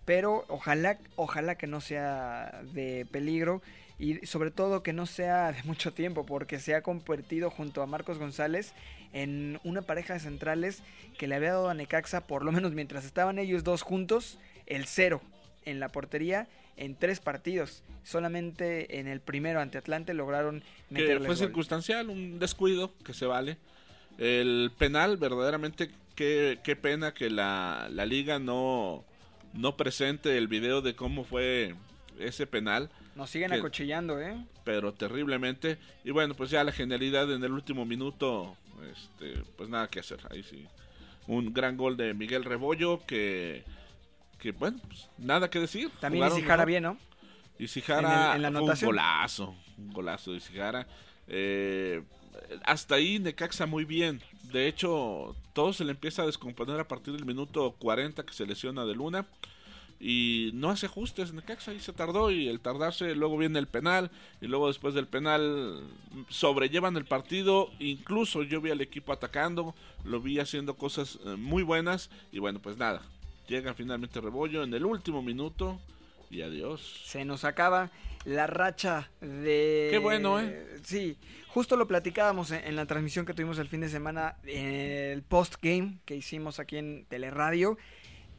pero 0.04 0.44
ojalá, 0.48 0.98
ojalá 1.16 1.56
que 1.56 1.66
no 1.66 1.80
sea 1.80 2.62
de 2.72 3.06
peligro 3.10 3.62
y 3.98 4.26
sobre 4.26 4.50
todo 4.50 4.82
que 4.82 4.92
no 4.92 5.06
sea 5.06 5.52
de 5.52 5.62
mucho 5.64 5.92
tiempo 5.92 6.26
porque 6.26 6.58
se 6.58 6.74
ha 6.74 6.82
convertido 6.82 7.50
junto 7.50 7.82
a 7.82 7.86
Marcos 7.86 8.18
González 8.18 8.72
en 9.12 9.60
una 9.64 9.82
pareja 9.82 10.14
de 10.14 10.20
centrales 10.20 10.82
que 11.18 11.26
le 11.26 11.36
había 11.36 11.52
dado 11.52 11.68
a 11.68 11.74
Necaxa, 11.74 12.26
por 12.26 12.44
lo 12.44 12.52
menos 12.52 12.72
mientras 12.72 13.04
estaban 13.04 13.38
ellos 13.38 13.62
dos 13.62 13.82
juntos, 13.82 14.38
el 14.66 14.86
cero 14.86 15.20
en 15.64 15.80
la 15.80 15.88
portería 15.88 16.48
en 16.76 16.96
tres 16.96 17.20
partidos. 17.20 17.82
Solamente 18.02 18.98
en 18.98 19.06
el 19.06 19.20
primero 19.20 19.60
ante 19.60 19.78
Atlante 19.78 20.14
lograron 20.14 20.64
Que 20.92 21.20
fue 21.20 21.36
circunstancial, 21.36 22.10
un 22.10 22.38
descuido 22.38 22.92
que 23.04 23.14
se 23.14 23.26
vale. 23.26 23.58
El 24.18 24.72
penal, 24.76 25.16
verdaderamente, 25.16 25.90
qué, 26.16 26.58
qué 26.64 26.74
pena 26.74 27.14
que 27.14 27.30
la, 27.30 27.88
la 27.90 28.04
liga 28.04 28.38
no, 28.38 29.04
no 29.52 29.76
presente 29.76 30.36
el 30.38 30.48
video 30.48 30.82
de 30.82 30.94
cómo 30.94 31.24
fue 31.24 31.74
ese 32.18 32.46
penal. 32.46 32.90
Nos 33.14 33.30
siguen 33.30 33.52
acuchillando, 33.52 34.20
¿eh? 34.20 34.36
Pero 34.64 34.92
terriblemente. 34.94 35.78
Y 36.04 36.10
bueno, 36.10 36.34
pues 36.34 36.50
ya 36.50 36.64
la 36.64 36.72
genialidad 36.72 37.32
en 37.32 37.42
el 37.44 37.52
último 37.52 37.84
minuto 37.84 38.56
este, 38.90 39.42
pues 39.56 39.68
nada 39.68 39.88
que 39.88 40.00
hacer, 40.00 40.20
ahí 40.30 40.42
sí. 40.42 40.66
Un 41.26 41.52
gran 41.52 41.76
gol 41.76 41.96
de 41.96 42.14
Miguel 42.14 42.44
Rebollo 42.44 43.04
que, 43.06 43.64
que 44.38 44.52
bueno, 44.52 44.78
pues 44.88 45.08
nada 45.18 45.50
que 45.50 45.60
decir. 45.60 45.90
También 46.00 46.26
Isijara 46.26 46.64
bien, 46.64 46.82
¿no? 46.82 46.98
Isijara 47.58 48.34
en, 48.34 48.42
la 48.42 48.48
un 48.48 48.74
golazo, 48.82 49.54
un 49.82 49.92
golazo 49.92 50.32
de 50.32 50.38
Isijara. 50.38 50.86
Eh, 51.28 52.02
hasta 52.64 52.96
ahí 52.96 53.18
Necaxa 53.18 53.66
muy 53.66 53.84
bien. 53.84 54.20
De 54.52 54.66
hecho, 54.66 55.34
todo 55.52 55.72
se 55.72 55.84
le 55.84 55.92
empieza 55.92 56.22
a 56.22 56.26
descomponer 56.26 56.78
a 56.80 56.88
partir 56.88 57.14
del 57.14 57.24
minuto 57.24 57.74
40 57.78 58.24
que 58.24 58.32
se 58.32 58.46
lesiona 58.46 58.84
de 58.84 58.94
Luna 58.94 59.26
y 60.04 60.50
no 60.54 60.70
hace 60.70 60.86
ajustes 60.86 61.32
Necaxa 61.32 61.72
y 61.72 61.78
se 61.78 61.92
tardó 61.92 62.32
y 62.32 62.48
el 62.48 62.58
tardarse 62.58 63.14
luego 63.14 63.38
viene 63.38 63.60
el 63.60 63.68
penal 63.68 64.10
y 64.40 64.48
luego 64.48 64.66
después 64.66 64.94
del 64.94 65.06
penal 65.06 65.80
sobrellevan 66.28 66.96
el 66.96 67.04
partido 67.04 67.70
incluso 67.78 68.42
yo 68.42 68.60
vi 68.60 68.72
al 68.72 68.80
equipo 68.80 69.12
atacando 69.12 69.76
lo 70.04 70.20
vi 70.20 70.40
haciendo 70.40 70.74
cosas 70.74 71.20
eh, 71.24 71.36
muy 71.36 71.62
buenas 71.62 72.10
y 72.32 72.40
bueno 72.40 72.58
pues 72.58 72.76
nada 72.76 73.00
llega 73.46 73.74
finalmente 73.74 74.20
Rebollo 74.20 74.64
en 74.64 74.74
el 74.74 74.84
último 74.84 75.22
minuto 75.22 75.78
y 76.32 76.42
adiós 76.42 76.80
se 77.04 77.24
nos 77.24 77.44
acaba 77.44 77.92
la 78.24 78.46
racha 78.46 79.10
de 79.20 79.88
qué 79.90 79.98
bueno 79.98 80.40
eh 80.40 80.78
sí 80.84 81.18
justo 81.48 81.76
lo 81.76 81.86
platicábamos 81.86 82.50
en, 82.50 82.64
en 82.64 82.76
la 82.76 82.86
transmisión 82.86 83.26
que 83.26 83.34
tuvimos 83.34 83.58
el 83.58 83.68
fin 83.68 83.80
de 83.80 83.88
semana 83.88 84.36
el 84.44 85.22
post 85.22 85.56
game 85.60 85.98
que 86.04 86.16
hicimos 86.16 86.58
aquí 86.60 86.78
en 86.78 87.04
Teleradio 87.06 87.76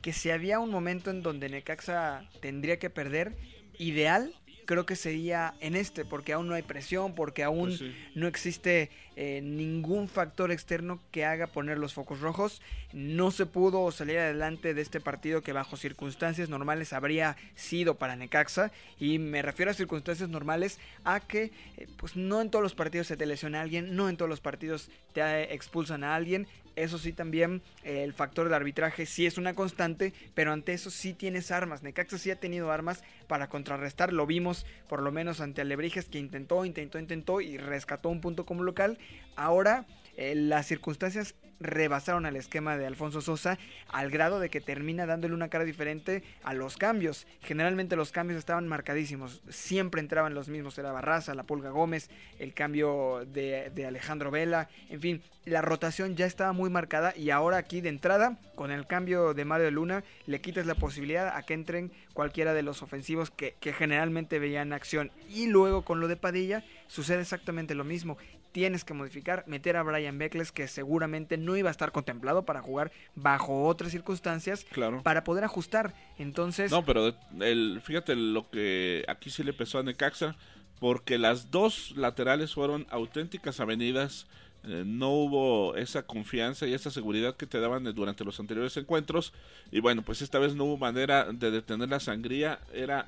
que 0.03 0.11
si 0.11 0.29
había 0.29 0.59
un 0.59 0.69
momento 0.69 1.09
en 1.11 1.23
donde 1.23 1.47
Necaxa 1.47 2.29
tendría 2.41 2.77
que 2.77 2.89
perder, 2.89 3.37
ideal 3.79 4.35
creo 4.65 4.85
que 4.85 4.95
sería 4.95 5.53
en 5.59 5.75
este, 5.75 6.05
porque 6.05 6.33
aún 6.33 6.47
no 6.47 6.53
hay 6.53 6.61
presión, 6.61 7.15
porque 7.15 7.43
aún 7.43 7.69
pues 7.77 7.81
no 8.15 8.27
existe 8.27 8.89
eh, 9.15 9.41
ningún 9.43 10.07
factor 10.07 10.51
externo 10.51 10.99
que 11.11 11.25
haga 11.25 11.47
poner 11.47 11.77
los 11.77 11.93
focos 11.93 12.19
rojos. 12.19 12.61
No 12.93 13.31
se 13.31 13.45
pudo 13.45 13.91
salir 13.91 14.17
adelante 14.17 14.73
de 14.73 14.81
este 14.81 14.99
partido 14.99 15.41
que 15.41 15.53
bajo 15.53 15.77
circunstancias 15.77 16.49
normales 16.49 16.93
habría 16.93 17.37
sido 17.55 17.95
para 17.95 18.15
Necaxa. 18.15 18.71
Y 18.99 19.19
me 19.19 19.41
refiero 19.41 19.71
a 19.71 19.75
circunstancias 19.75 20.29
normales 20.29 20.79
a 21.03 21.19
que 21.19 21.51
eh, 21.77 21.87
pues 21.97 22.15
no 22.15 22.41
en 22.41 22.49
todos 22.49 22.63
los 22.63 22.75
partidos 22.75 23.07
se 23.07 23.17
te 23.17 23.25
lesiona 23.25 23.59
a 23.59 23.63
alguien, 23.63 23.95
no 23.95 24.09
en 24.09 24.17
todos 24.17 24.29
los 24.29 24.41
partidos 24.41 24.89
te 25.13 25.53
expulsan 25.53 26.03
a 26.03 26.15
alguien. 26.15 26.47
Eso 26.75 26.97
sí 26.97 27.13
también 27.13 27.61
eh, 27.83 28.03
el 28.03 28.13
factor 28.13 28.45
del 28.45 28.53
arbitraje 28.53 29.05
sí 29.05 29.25
es 29.25 29.37
una 29.37 29.53
constante, 29.53 30.13
pero 30.33 30.51
ante 30.51 30.73
eso 30.73 30.89
sí 30.89 31.13
tienes 31.13 31.51
armas. 31.51 31.83
Necaxa 31.83 32.17
sí 32.17 32.31
ha 32.31 32.39
tenido 32.39 32.71
armas 32.71 33.03
para 33.27 33.47
contrarrestar. 33.47 34.13
Lo 34.13 34.25
vimos 34.25 34.65
por 34.89 35.01
lo 35.01 35.11
menos 35.11 35.41
ante 35.41 35.61
Alebrijes 35.61 36.09
que 36.09 36.19
intentó, 36.19 36.65
intentó, 36.65 36.99
intentó 36.99 37.41
y 37.41 37.57
rescató 37.57 38.09
un 38.09 38.21
punto 38.21 38.45
como 38.45 38.63
local. 38.63 38.97
Ahora 39.35 39.85
eh, 40.17 40.35
las 40.35 40.67
circunstancias 40.67 41.35
rebasaron 41.59 42.25
al 42.25 42.35
esquema 42.35 42.77
de 42.77 42.85
Alfonso 42.85 43.21
Sosa 43.21 43.57
al 43.89 44.09
grado 44.09 44.39
de 44.39 44.49
que 44.49 44.61
termina 44.61 45.05
dándole 45.05 45.33
una 45.33 45.49
cara 45.49 45.63
diferente 45.63 46.23
a 46.43 46.53
los 46.53 46.77
cambios. 46.77 47.27
Generalmente 47.41 47.95
los 47.95 48.11
cambios 48.11 48.39
estaban 48.39 48.67
marcadísimos, 48.67 49.41
siempre 49.49 50.01
entraban 50.01 50.33
los 50.33 50.49
mismos, 50.49 50.77
era 50.77 50.91
Barraza, 50.91 51.35
la 51.35 51.43
Pulga 51.43 51.69
Gómez, 51.69 52.09
el 52.39 52.53
cambio 52.53 53.25
de, 53.25 53.85
Alejandro 53.87 54.31
Vela, 54.31 54.69
en 54.89 55.01
fin, 55.01 55.21
la 55.45 55.61
rotación 55.61 56.15
ya 56.15 56.25
estaba 56.25 56.53
muy 56.53 56.69
marcada 56.69 57.13
y 57.15 57.29
ahora 57.29 57.57
aquí 57.57 57.81
de 57.81 57.89
entrada, 57.89 58.37
con 58.55 58.71
el 58.71 58.87
cambio 58.87 59.33
de 59.33 59.45
Mario 59.45 59.71
Luna, 59.71 60.03
le 60.25 60.41
quitas 60.41 60.65
la 60.65 60.75
posibilidad 60.75 61.35
a 61.35 61.43
que 61.43 61.53
entren 61.53 61.91
cualquiera 62.13 62.53
de 62.53 62.63
los 62.63 62.81
ofensivos 62.81 63.31
que 63.31 63.73
generalmente 63.73 64.39
veían 64.39 64.73
acción. 64.73 65.11
Y 65.29 65.47
luego 65.47 65.83
con 65.83 65.99
lo 65.99 66.07
de 66.07 66.15
Padilla 66.15 66.63
sucede 66.87 67.21
exactamente 67.21 67.75
lo 67.75 67.83
mismo 67.83 68.17
tienes 68.53 68.85
que 68.85 68.93
modificar, 68.93 69.43
meter 69.47 69.75
a 69.75 69.83
Brian 69.83 70.17
Beckles, 70.17 70.51
que 70.51 70.67
seguramente 70.67 71.37
no 71.37 71.57
iba 71.57 71.69
a 71.69 71.71
estar 71.71 71.91
contemplado 71.91 72.45
para 72.45 72.61
jugar 72.61 72.91
bajo 73.15 73.65
otras 73.65 73.91
circunstancias, 73.91 74.65
claro. 74.71 75.01
para 75.03 75.25
poder 75.25 75.43
ajustar. 75.43 75.93
Entonces. 76.17 76.71
No, 76.71 76.85
pero 76.85 77.13
el, 77.41 77.81
fíjate 77.83 78.15
lo 78.15 78.49
que 78.49 79.03
aquí 79.09 79.29
sí 79.29 79.43
le 79.43 79.53
pesó 79.53 79.79
a 79.79 79.83
Necaxa, 79.83 80.35
porque 80.79 81.17
las 81.17 81.51
dos 81.51 81.93
laterales 81.97 82.53
fueron 82.53 82.87
auténticas 82.89 83.59
avenidas. 83.59 84.27
Eh, 84.65 84.83
no 84.85 85.09
hubo 85.09 85.75
esa 85.75 86.03
confianza 86.03 86.65
y 86.67 86.73
esa 86.73 86.89
seguridad 86.89 87.35
que 87.35 87.47
te 87.47 87.59
daban 87.59 87.83
durante 87.95 88.23
los 88.23 88.39
anteriores 88.39 88.77
encuentros. 88.77 89.33
Y 89.71 89.81
bueno, 89.81 90.03
pues 90.03 90.21
esta 90.21 90.39
vez 90.39 90.55
no 90.55 90.65
hubo 90.65 90.77
manera 90.77 91.25
de 91.33 91.49
detener 91.49 91.89
la 91.89 91.99
sangría. 91.99 92.59
Era, 92.71 93.07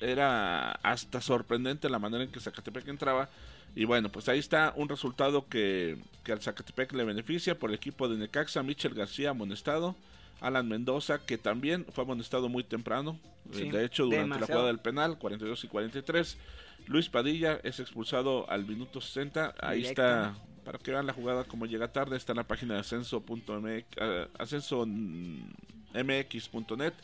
era 0.00 0.70
hasta 0.70 1.20
sorprendente 1.20 1.90
la 1.90 1.98
manera 1.98 2.22
en 2.22 2.30
que 2.30 2.40
Zacatepec 2.40 2.86
entraba 2.86 3.28
y 3.74 3.84
bueno, 3.84 4.10
pues 4.10 4.28
ahí 4.28 4.38
está 4.38 4.72
un 4.76 4.88
resultado 4.88 5.48
que, 5.48 5.98
que 6.24 6.32
al 6.32 6.40
Zacatepec 6.40 6.92
le 6.92 7.04
beneficia 7.04 7.58
por 7.58 7.70
el 7.70 7.76
equipo 7.76 8.08
de 8.08 8.16
Necaxa, 8.16 8.62
Michel 8.62 8.94
García 8.94 9.30
amonestado, 9.30 9.96
Alan 10.40 10.68
Mendoza, 10.68 11.20
que 11.24 11.38
también 11.38 11.86
fue 11.92 12.04
amonestado 12.04 12.48
muy 12.48 12.64
temprano, 12.64 13.18
de 13.44 13.84
hecho 13.84 14.04
durante 14.04 14.40
la 14.40 14.46
jugada 14.46 14.68
del 14.68 14.78
penal, 14.78 15.18
42 15.18 15.64
y 15.64 15.68
43. 15.68 16.38
Luis 16.86 17.08
Padilla 17.08 17.60
es 17.64 17.80
expulsado 17.80 18.48
al 18.50 18.66
minuto 18.66 19.00
60, 19.00 19.54
ahí 19.60 19.84
está 19.84 20.36
Para 20.64 20.78
que 20.78 20.90
vean 20.90 21.06
la 21.06 21.12
jugada 21.12 21.44
como 21.44 21.66
llega 21.66 21.92
tarde, 21.92 22.16
está 22.16 22.32
en 22.32 22.38
la 22.38 22.48
página 22.48 22.74
de 22.74 22.80
ascenso.mx, 22.80 23.84
eh, 23.96 24.26
ascensomx.net. 24.38 26.94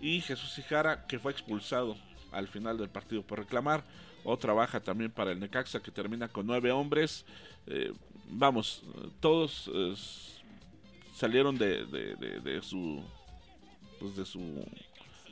Y 0.00 0.20
Jesús 0.20 0.58
Ijara, 0.58 1.06
que 1.06 1.18
fue 1.18 1.32
expulsado 1.32 1.96
al 2.32 2.48
final 2.48 2.78
del 2.78 2.88
partido 2.88 3.22
por 3.22 3.38
reclamar. 3.38 3.84
Otra 4.28 4.52
baja 4.52 4.80
también 4.80 5.12
para 5.12 5.30
el 5.30 5.38
Necaxa, 5.38 5.80
que 5.80 5.92
termina 5.92 6.26
con 6.26 6.48
nueve 6.48 6.72
hombres. 6.72 7.24
Eh, 7.68 7.92
vamos, 8.28 8.82
todos 9.20 9.70
eh, 9.72 9.94
salieron 11.14 11.56
de, 11.56 11.86
de, 11.86 12.16
de, 12.16 12.40
de 12.40 12.60
su 12.60 13.04
pues 14.00 14.16
de 14.16 14.24
su 14.24 14.40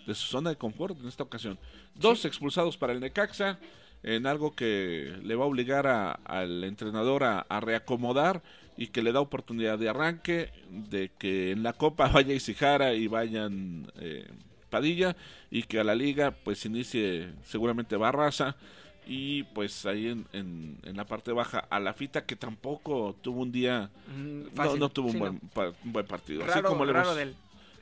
de 0.07 0.15
su 0.15 0.27
zona 0.27 0.51
de 0.51 0.57
confort 0.57 0.97
en 1.01 1.09
esta 1.09 1.25
ocasión. 1.25 1.59
Dos 1.97 2.25
expulsados 2.25 2.77
para 2.77 2.93
el 2.93 3.01
Necaxa 3.01 3.59
en 4.05 4.29
algo 4.29 4.55
que 4.55 5.19
le 5.25 5.35
va 5.35 5.43
a 5.43 5.49
obligar 5.49 5.89
a, 5.89 6.13
al 6.13 6.63
entrenador 6.63 7.25
a, 7.25 7.41
a, 7.41 7.59
reacomodar 7.59 8.43
y 8.77 8.89
que 8.89 9.03
le 9.03 9.11
da 9.11 9.21
oportunidad 9.21 9.77
de 9.77 9.89
arranque, 9.89 10.51
de 10.71 11.11
que 11.19 11.51
en 11.51 11.65
la 11.65 11.73
Copa 11.73 12.07
vaya 12.13 12.33
Isijara 12.33 12.95
y 12.95 13.09
vayan 13.09 13.91
eh, 13.99 14.29
Padilla 14.71 15.17
y 15.51 15.65
que 15.65 15.81
a 15.81 15.85
la 15.85 15.97
liga 15.97 16.31
pues 16.31 16.65
inicie 16.65 17.31
seguramente 17.45 17.97
Barraza 17.97 18.57
y 19.07 19.43
pues 19.45 19.85
ahí 19.87 20.09
en, 20.09 20.27
en, 20.33 20.79
en, 20.83 20.97
la 20.97 21.05
parte 21.05 21.33
baja 21.33 21.59
a 21.71 21.81
la 21.81 21.95
fita 21.95 22.25
que 22.25 22.37
tampoco 22.37 23.15
tuvo 23.21 23.43
un 23.43 23.53
día 23.53 23.91
mm, 24.17 24.55
no, 24.55 24.77
no, 24.77 24.89
tuvo 24.89 25.11
sí, 25.11 25.17
un, 25.17 25.21
buen, 25.21 25.35
no. 25.35 25.49
Pa, 25.51 25.73
un, 25.85 25.93
buen, 25.93 26.07
partido 26.07 26.41
raro, 26.41 26.53
así 26.53 26.63
como, 26.63 26.85
le 26.85 26.93
hemos, 26.93 27.17
del, 27.17 27.37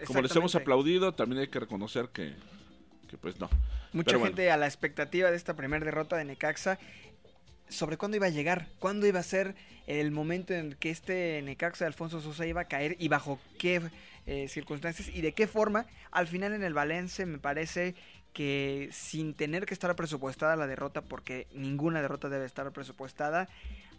como 0.06 0.22
les 0.22 0.34
hemos 0.34 0.54
aplaudido 0.54 1.12
también 1.12 1.42
hay 1.42 1.48
que 1.48 1.60
reconocer 1.60 2.08
que, 2.08 2.34
que 3.08 3.16
pues 3.16 3.38
no 3.38 3.48
mucha 3.92 4.12
Pero 4.12 4.24
gente 4.24 4.42
bueno. 4.42 4.54
a 4.54 4.56
la 4.56 4.66
expectativa 4.66 5.30
de 5.30 5.36
esta 5.36 5.54
primera 5.54 5.84
derrota 5.84 6.16
de 6.16 6.24
Necaxa 6.24 6.78
sobre 7.68 7.96
cuándo 7.96 8.16
iba 8.16 8.26
a 8.26 8.30
llegar, 8.30 8.68
cuándo 8.78 9.06
iba 9.06 9.20
a 9.20 9.22
ser 9.22 9.54
el 9.86 10.10
momento 10.10 10.54
en 10.54 10.74
que 10.74 10.90
este 10.90 11.40
Necaxa 11.42 11.84
de 11.84 11.88
Alfonso 11.88 12.20
Sosa 12.20 12.46
iba 12.46 12.62
a 12.62 12.64
caer 12.66 12.96
y 12.98 13.08
bajo 13.08 13.38
qué 13.58 13.80
eh, 14.26 14.46
circunstancias 14.48 15.08
y 15.08 15.20
de 15.20 15.32
qué 15.32 15.46
forma. 15.46 15.86
Al 16.10 16.28
final 16.28 16.52
en 16.52 16.62
el 16.62 16.74
balance 16.74 17.26
me 17.26 17.38
parece 17.38 17.94
que 18.32 18.88
sin 18.92 19.34
tener 19.34 19.66
que 19.66 19.74
estar 19.74 19.94
presupuestada 19.94 20.56
la 20.56 20.66
derrota, 20.66 21.02
porque 21.02 21.46
ninguna 21.52 22.02
derrota 22.02 22.28
debe 22.28 22.46
estar 22.46 22.70
presupuestada, 22.72 23.48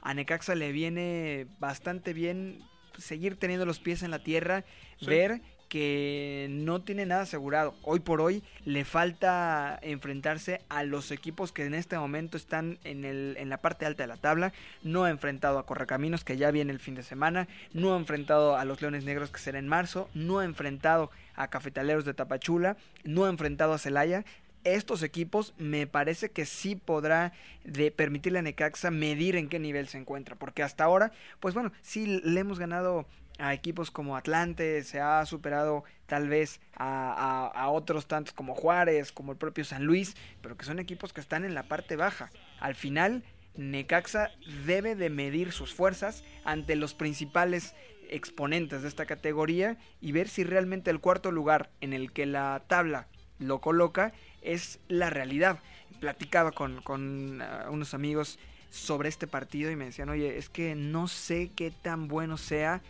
a 0.01 0.13
Necaxa 0.13 0.55
le 0.55 0.71
viene 0.71 1.47
bastante 1.59 2.13
bien 2.13 2.59
seguir 2.97 3.37
teniendo 3.37 3.65
los 3.65 3.79
pies 3.79 4.03
en 4.03 4.11
la 4.11 4.19
tierra, 4.19 4.65
sí. 4.99 5.05
ver 5.05 5.41
que 5.73 6.45
no 6.51 6.83
tiene 6.83 7.07
nada 7.07 7.23
asegurado. 7.23 7.73
Hoy 7.81 7.99
por 7.99 8.21
hoy 8.21 8.43
le 8.63 8.85
falta 8.85 9.79
enfrentarse 9.81 10.61
a 10.69 10.83
los 10.83 11.09
equipos 11.09 11.51
que 11.51 11.65
en 11.65 11.73
este 11.73 11.97
momento 11.97 12.37
están 12.37 12.77
en, 12.83 13.05
el, 13.05 13.35
en 13.39 13.49
la 13.49 13.57
parte 13.57 13.87
alta 13.87 14.03
de 14.03 14.07
la 14.07 14.17
tabla. 14.17 14.53
No 14.83 15.05
ha 15.05 15.09
enfrentado 15.09 15.57
a 15.57 15.65
Correcaminos, 15.65 16.23
que 16.23 16.37
ya 16.37 16.51
viene 16.51 16.71
el 16.71 16.79
fin 16.79 16.93
de 16.93 17.01
semana. 17.01 17.47
No 17.73 17.95
ha 17.95 17.97
enfrentado 17.97 18.55
a 18.55 18.65
los 18.65 18.81
Leones 18.81 19.03
Negros, 19.03 19.31
que 19.31 19.39
será 19.39 19.57
en 19.57 19.67
marzo. 19.67 20.11
No 20.13 20.37
ha 20.37 20.45
enfrentado 20.45 21.09
a 21.33 21.47
Cafetaleros 21.47 22.05
de 22.05 22.13
Tapachula. 22.13 22.77
No 23.03 23.25
ha 23.25 23.29
enfrentado 23.29 23.73
a 23.73 23.79
Celaya 23.79 24.25
estos 24.63 25.03
equipos 25.03 25.53
me 25.57 25.87
parece 25.87 26.31
que 26.31 26.45
sí 26.45 26.75
podrá 26.75 27.33
de 27.65 27.91
permitirle 27.91 28.39
a 28.39 28.41
Necaxa 28.43 28.91
medir 28.91 29.35
en 29.35 29.49
qué 29.49 29.59
nivel 29.59 29.89
se 29.89 29.97
encuentra, 29.97 30.37
porque 30.37 30.63
hasta 30.63 30.85
ahora, 30.85 31.11
pues 31.41 31.53
bueno, 31.53 31.73
sí 31.81 32.21
le 32.23 32.39
hemos 32.39 32.59
ganado 32.59 33.05
a 33.39 33.53
equipos 33.53 33.91
como 33.91 34.15
Atlante, 34.15 34.83
se 34.83 34.99
ha 34.99 35.25
superado 35.25 35.83
tal 36.05 36.29
vez 36.29 36.59
a, 36.75 37.69
otros 37.69 38.07
tantos 38.07 38.33
como 38.33 38.55
Juárez, 38.55 39.11
como 39.11 39.31
el 39.31 39.37
propio 39.37 39.65
San 39.65 39.83
Luis, 39.83 40.15
pero 40.41 40.57
que 40.57 40.65
son 40.65 40.79
equipos 40.79 41.13
que 41.13 41.21
están 41.21 41.43
en 41.45 41.55
la 41.55 41.63
parte 41.63 41.95
baja. 41.95 42.29
Al 42.59 42.75
final, 42.75 43.23
Necaxa 43.55 44.31
debe 44.65 44.95
de 44.95 45.09
medir 45.09 45.51
sus 45.51 45.73
fuerzas 45.73 46.23
ante 46.43 46.75
los 46.75 46.93
principales 46.93 47.75
exponentes 48.09 48.81
de 48.81 48.87
esta 48.87 49.05
categoría 49.05 49.77
y 50.01 50.11
ver 50.11 50.27
si 50.27 50.43
realmente 50.43 50.91
el 50.91 50.99
cuarto 50.99 51.31
lugar 51.31 51.71
en 51.81 51.93
el 51.93 52.11
que 52.11 52.25
la 52.25 52.63
tabla 52.67 53.07
lo 53.39 53.59
coloca 53.59 54.13
es 54.41 54.79
la 54.87 55.09
realidad. 55.09 55.59
Platicaba 55.99 56.51
con, 56.51 56.81
con 56.81 57.41
uh, 57.41 57.71
unos 57.71 57.93
amigos 57.93 58.39
sobre 58.69 59.09
este 59.09 59.27
partido 59.27 59.71
y 59.71 59.75
me 59.75 59.85
decían, 59.85 60.09
oye, 60.09 60.37
es 60.37 60.49
que 60.49 60.75
no 60.75 61.07
sé 61.07 61.51
qué 61.55 61.71
tan 61.71 62.07
bueno 62.07 62.37
sea 62.37 62.81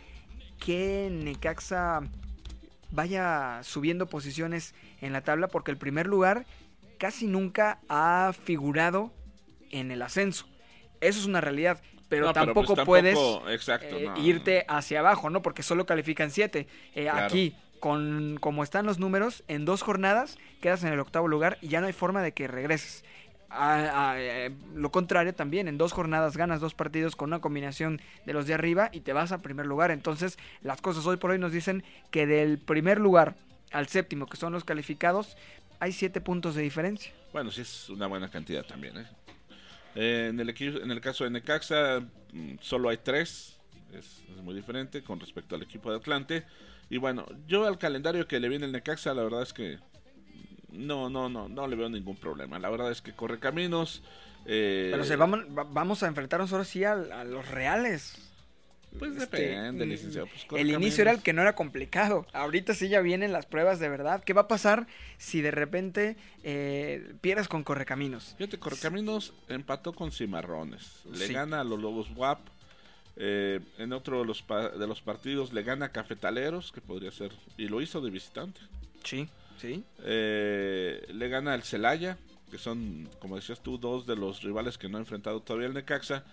que 0.58 1.08
Necaxa 1.10 2.00
vaya 2.90 3.60
subiendo 3.62 4.06
posiciones 4.06 4.74
en 5.00 5.12
la 5.12 5.22
tabla 5.22 5.48
porque 5.48 5.70
el 5.70 5.76
primer 5.76 6.06
lugar 6.06 6.46
casi 6.98 7.26
nunca 7.26 7.80
ha 7.88 8.32
figurado 8.44 9.12
en 9.70 9.90
el 9.90 10.02
ascenso. 10.02 10.46
Eso 11.00 11.20
es 11.20 11.26
una 11.26 11.40
realidad. 11.40 11.82
Pero, 12.08 12.26
no, 12.26 12.32
tampoco, 12.32 12.74
pero 12.74 12.84
pues 12.84 13.12
tampoco 13.14 13.44
puedes 13.46 13.54
exacto, 13.54 13.96
eh, 13.96 14.04
no. 14.06 14.16
irte 14.22 14.64
hacia 14.68 15.00
abajo, 15.00 15.30
¿no? 15.30 15.42
Porque 15.42 15.62
solo 15.62 15.86
califican 15.86 16.30
siete. 16.30 16.68
Eh, 16.94 17.04
claro. 17.04 17.26
Aquí, 17.26 17.56
con 17.80 18.36
como 18.40 18.62
están 18.62 18.86
los 18.86 18.98
números, 18.98 19.42
en 19.48 19.64
dos 19.64 19.82
jornadas 19.82 20.38
quedas 20.60 20.84
en 20.84 20.92
el 20.92 21.00
octavo 21.00 21.28
lugar 21.28 21.58
y 21.60 21.68
ya 21.68 21.80
no 21.80 21.86
hay 21.86 21.92
forma 21.92 22.22
de 22.22 22.32
que 22.32 22.46
regreses. 22.46 23.04
Eh, 24.16 24.50
lo 24.74 24.90
contrario 24.90 25.34
también, 25.34 25.68
en 25.68 25.78
dos 25.78 25.92
jornadas 25.92 26.36
ganas 26.36 26.60
dos 26.60 26.74
partidos 26.74 27.16
con 27.16 27.30
una 27.30 27.40
combinación 27.40 28.00
de 28.26 28.32
los 28.32 28.46
de 28.46 28.54
arriba 28.54 28.90
y 28.92 29.00
te 29.00 29.12
vas 29.12 29.32
a 29.32 29.42
primer 29.42 29.66
lugar. 29.66 29.90
Entonces, 29.90 30.38
las 30.62 30.80
cosas 30.80 31.06
hoy 31.06 31.16
por 31.16 31.30
hoy 31.30 31.38
nos 31.38 31.52
dicen 31.52 31.84
que 32.10 32.26
del 32.26 32.58
primer 32.58 33.00
lugar 33.00 33.36
al 33.72 33.88
séptimo, 33.88 34.26
que 34.26 34.36
son 34.36 34.52
los 34.52 34.64
calificados, 34.64 35.36
hay 35.80 35.92
siete 35.92 36.20
puntos 36.20 36.54
de 36.54 36.62
diferencia. 36.62 37.12
Bueno, 37.32 37.50
sí 37.50 37.62
es 37.62 37.88
una 37.90 38.06
buena 38.06 38.30
cantidad 38.30 38.64
también. 38.64 38.96
¿eh? 38.98 39.06
Eh, 39.94 40.26
en, 40.30 40.40
el 40.40 40.54
en 40.58 40.90
el 40.90 41.00
caso 41.00 41.24
de 41.24 41.30
Necaxa, 41.30 42.00
mm, 42.32 42.56
solo 42.60 42.88
hay 42.88 42.98
tres. 42.98 43.58
Es, 43.92 44.22
es 44.28 44.42
muy 44.42 44.54
diferente 44.54 45.04
con 45.04 45.20
respecto 45.20 45.54
al 45.54 45.62
equipo 45.62 45.90
de 45.90 45.98
Atlante. 45.98 46.44
Y 46.90 46.98
bueno, 46.98 47.26
yo 47.46 47.66
al 47.66 47.78
calendario 47.78 48.26
que 48.26 48.40
le 48.40 48.48
viene 48.48 48.66
el 48.66 48.72
Necaxa, 48.72 49.14
la 49.14 49.22
verdad 49.22 49.42
es 49.42 49.52
que 49.52 49.78
no, 50.74 51.10
no, 51.10 51.28
no, 51.28 51.48
no 51.48 51.66
le 51.66 51.76
veo 51.76 51.88
ningún 51.88 52.16
problema. 52.16 52.58
La 52.58 52.70
verdad 52.70 52.90
es 52.90 53.00
que 53.00 53.12
corre 53.12 53.38
caminos. 53.38 54.02
Eh... 54.46 54.88
Pero 54.90 55.04
se 55.04 55.16
vamos, 55.16 55.40
vamos 55.48 56.02
a 56.02 56.06
enfrentarnos 56.06 56.52
ahora 56.52 56.64
sí 56.64 56.84
a, 56.84 56.92
a 56.92 57.24
los 57.24 57.48
reales. 57.50 58.30
Pues 58.98 59.16
depende, 59.16 59.82
este, 59.82 59.86
licenciado. 59.86 60.28
Pues 60.48 60.60
el 60.60 60.70
inicio 60.70 61.02
era 61.02 61.10
el 61.10 61.20
que 61.20 61.32
no 61.32 61.42
era 61.42 61.54
complicado. 61.56 62.26
Ahorita 62.32 62.74
sí 62.74 62.88
ya 62.88 63.00
vienen 63.00 63.32
las 63.32 63.46
pruebas 63.46 63.80
de 63.80 63.88
verdad. 63.88 64.22
¿Qué 64.22 64.32
va 64.32 64.42
a 64.42 64.48
pasar 64.48 64.86
si 65.18 65.40
de 65.40 65.50
repente 65.50 66.16
eh, 66.44 67.14
pierdes 67.20 67.48
con 67.48 67.64
Correcaminos? 67.64 68.34
Fíjate, 68.38 68.58
Correcaminos 68.58 69.34
empató 69.48 69.92
con 69.94 70.12
Cimarrones. 70.12 71.02
Le 71.12 71.26
sí. 71.26 71.32
gana 71.32 71.60
a 71.60 71.64
los 71.64 71.80
Lobos 71.80 72.08
WAP. 72.14 72.38
Eh, 73.16 73.60
en 73.78 73.92
otro 73.92 74.20
de 74.20 74.26
los, 74.26 74.44
de 74.48 74.86
los 74.86 75.00
partidos 75.00 75.52
le 75.52 75.62
gana 75.62 75.86
a 75.86 75.92
Cafetaleros, 75.92 76.70
que 76.70 76.80
podría 76.80 77.10
ser. 77.10 77.32
Y 77.56 77.66
lo 77.66 77.80
hizo 77.80 78.00
de 78.00 78.10
visitante. 78.10 78.60
Sí, 79.02 79.28
sí. 79.58 79.84
Eh, 80.04 81.06
le 81.12 81.28
gana 81.28 81.54
al 81.54 81.62
Celaya, 81.62 82.18
que 82.50 82.58
son, 82.58 83.08
como 83.18 83.36
decías 83.36 83.60
tú, 83.60 83.78
dos 83.78 84.06
de 84.06 84.16
los 84.16 84.42
rivales 84.42 84.78
que 84.78 84.88
no 84.88 84.98
ha 84.98 85.00
enfrentado 85.00 85.40
todavía 85.40 85.68
el 85.68 85.74
Necaxa 85.74 86.24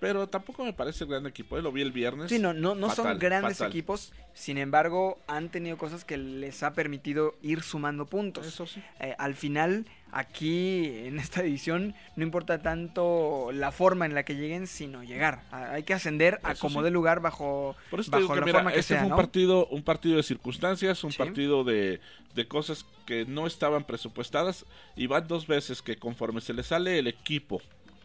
pero 0.00 0.26
tampoco 0.28 0.64
me 0.64 0.72
parece 0.72 1.04
gran 1.06 1.26
equipo. 1.26 1.56
¿eh? 1.58 1.62
Lo 1.62 1.72
vi 1.72 1.82
el 1.82 1.92
viernes. 1.92 2.28
Sí, 2.30 2.38
no, 2.38 2.52
no, 2.52 2.74
no 2.74 2.88
fatal, 2.90 3.04
son 3.12 3.18
grandes 3.18 3.58
fatal. 3.58 3.70
equipos. 3.70 4.12
Sin 4.34 4.58
embargo, 4.58 5.18
han 5.26 5.48
tenido 5.48 5.78
cosas 5.78 6.04
que 6.04 6.16
les 6.18 6.62
ha 6.62 6.74
permitido 6.74 7.34
ir 7.42 7.62
sumando 7.62 8.06
puntos. 8.06 8.46
Eso 8.46 8.66
sí. 8.66 8.82
Eh, 9.00 9.14
al 9.18 9.34
final, 9.34 9.86
aquí 10.12 10.88
en 11.06 11.18
esta 11.18 11.40
edición, 11.42 11.94
no 12.16 12.22
importa 12.24 12.60
tanto 12.60 13.50
la 13.52 13.70
forma 13.72 14.06
en 14.06 14.14
la 14.14 14.24
que 14.24 14.34
lleguen, 14.34 14.66
sino 14.66 15.02
llegar. 15.04 15.42
Hay 15.52 15.84
que 15.84 15.94
ascender 15.94 16.40
a 16.42 16.54
como 16.54 16.80
sí. 16.80 16.84
de 16.84 16.90
lugar 16.90 17.20
bajo, 17.20 17.76
Por 17.90 18.00
eso 18.00 18.10
bajo 18.10 18.28
que, 18.34 18.40
la 18.40 18.46
mira, 18.46 18.58
forma 18.58 18.72
que 18.72 18.80
este 18.80 18.94
sea. 18.94 18.98
fue 18.98 19.06
un 19.06 19.10
¿no? 19.10 19.16
partido, 19.16 19.66
un 19.68 19.82
partido 19.82 20.16
de 20.16 20.22
circunstancias, 20.22 21.02
un 21.04 21.12
Sí. 21.12 21.18
partido 21.18 21.64
de, 21.64 22.00
de 22.34 22.48
cosas 22.48 22.84
que 23.06 23.24
no 23.26 23.46
estaban 23.46 23.84
presupuestadas. 23.84 24.66
Y 24.96 25.06
van 25.06 25.28
dos 25.28 25.46
veces 25.46 25.80
que 25.80 25.96
conforme 25.96 26.40
se 26.40 26.52
le 26.52 26.62
sale 26.62 26.98
el 26.98 27.06
equipo 27.06 27.62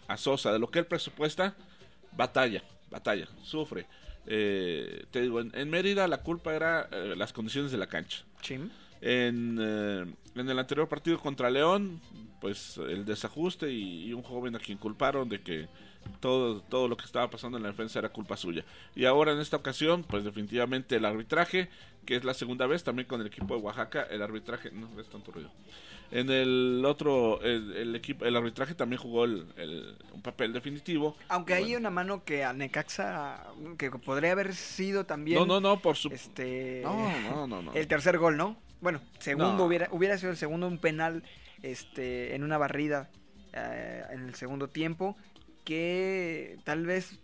a 0.07 0.15
Sosa 0.17 0.51
de 0.53 0.59
lo 0.59 0.69
que 0.71 0.79
él 0.79 0.85
presupuesta 0.85 1.55
batalla, 2.11 2.63
batalla, 2.89 3.27
sufre. 3.43 3.87
Eh, 4.25 5.05
te 5.11 5.21
digo, 5.21 5.39
en, 5.39 5.51
en, 5.55 5.69
Mérida 5.69 6.07
la 6.07 6.21
culpa 6.21 6.53
era 6.53 6.87
eh, 6.91 7.15
las 7.17 7.33
condiciones 7.33 7.71
de 7.71 7.77
la 7.77 7.87
cancha. 7.87 8.23
Sí. 8.41 8.55
En, 9.01 9.57
eh, 9.59 10.05
en, 10.35 10.49
el 10.49 10.59
anterior 10.59 10.87
partido 10.87 11.19
contra 11.19 11.49
León, 11.49 12.01
pues 12.41 12.77
el 12.77 13.05
desajuste 13.05 13.71
y, 13.71 14.07
y, 14.07 14.13
un 14.13 14.23
joven 14.23 14.55
a 14.55 14.59
quien 14.59 14.77
culparon 14.77 15.29
de 15.29 15.41
que 15.41 15.67
todo, 16.19 16.61
todo 16.61 16.87
lo 16.87 16.97
que 16.97 17.05
estaba 17.05 17.29
pasando 17.29 17.57
en 17.57 17.63
la 17.63 17.69
defensa 17.69 17.99
era 17.99 18.09
culpa 18.09 18.37
suya. 18.37 18.65
Y 18.95 19.05
ahora 19.05 19.31
en 19.31 19.39
esta 19.39 19.57
ocasión, 19.57 20.03
pues 20.03 20.23
definitivamente 20.23 20.95
el 20.97 21.05
arbitraje, 21.05 21.69
que 22.05 22.15
es 22.15 22.23
la 22.23 22.33
segunda 22.33 22.67
vez 22.67 22.83
también 22.83 23.07
con 23.07 23.21
el 23.21 23.27
equipo 23.27 23.55
de 23.55 23.61
Oaxaca, 23.61 24.03
el 24.03 24.21
arbitraje, 24.21 24.71
no 24.71 24.89
es 24.99 25.07
tanto 25.09 25.31
ruido. 25.31 25.51
En 26.11 26.29
el 26.31 26.83
otro, 26.85 27.39
el, 27.41 27.75
el 27.75 27.95
equipo, 27.95 28.25
el 28.25 28.35
arbitraje 28.35 28.73
también 28.73 28.99
jugó 28.99 29.25
el, 29.25 29.45
el, 29.57 29.95
un 30.11 30.21
papel 30.21 30.53
definitivo. 30.53 31.15
Aunque 31.27 31.53
bueno. 31.53 31.67
hay 31.67 31.75
una 31.75 31.89
mano 31.91 32.23
que 32.23 32.43
a 32.43 32.51
Necaxa, 32.51 33.45
que 33.77 33.91
podría 33.91 34.31
haber 34.31 34.55
sido 34.55 35.05
también. 35.05 35.39
No, 35.39 35.45
no, 35.45 35.61
no, 35.61 35.79
por 35.79 35.97
su. 35.97 36.09
Este, 36.09 36.81
no, 36.83 37.19
no, 37.21 37.47
no, 37.47 37.61
no. 37.61 37.73
El 37.73 37.87
tercer 37.87 38.17
gol, 38.17 38.37
¿no? 38.37 38.57
Bueno, 38.81 39.01
segundo 39.19 39.57
no. 39.57 39.65
hubiera, 39.65 39.87
hubiera 39.91 40.17
sido 40.17 40.31
el 40.31 40.37
segundo, 40.37 40.67
un 40.67 40.79
penal 40.79 41.23
este, 41.61 42.33
en 42.33 42.43
una 42.43 42.57
barrida 42.57 43.09
eh, 43.53 44.03
en 44.11 44.27
el 44.27 44.35
segundo 44.35 44.67
tiempo. 44.67 45.15
Que 45.63 46.57
tal 46.63 46.87
vez 46.87 47.19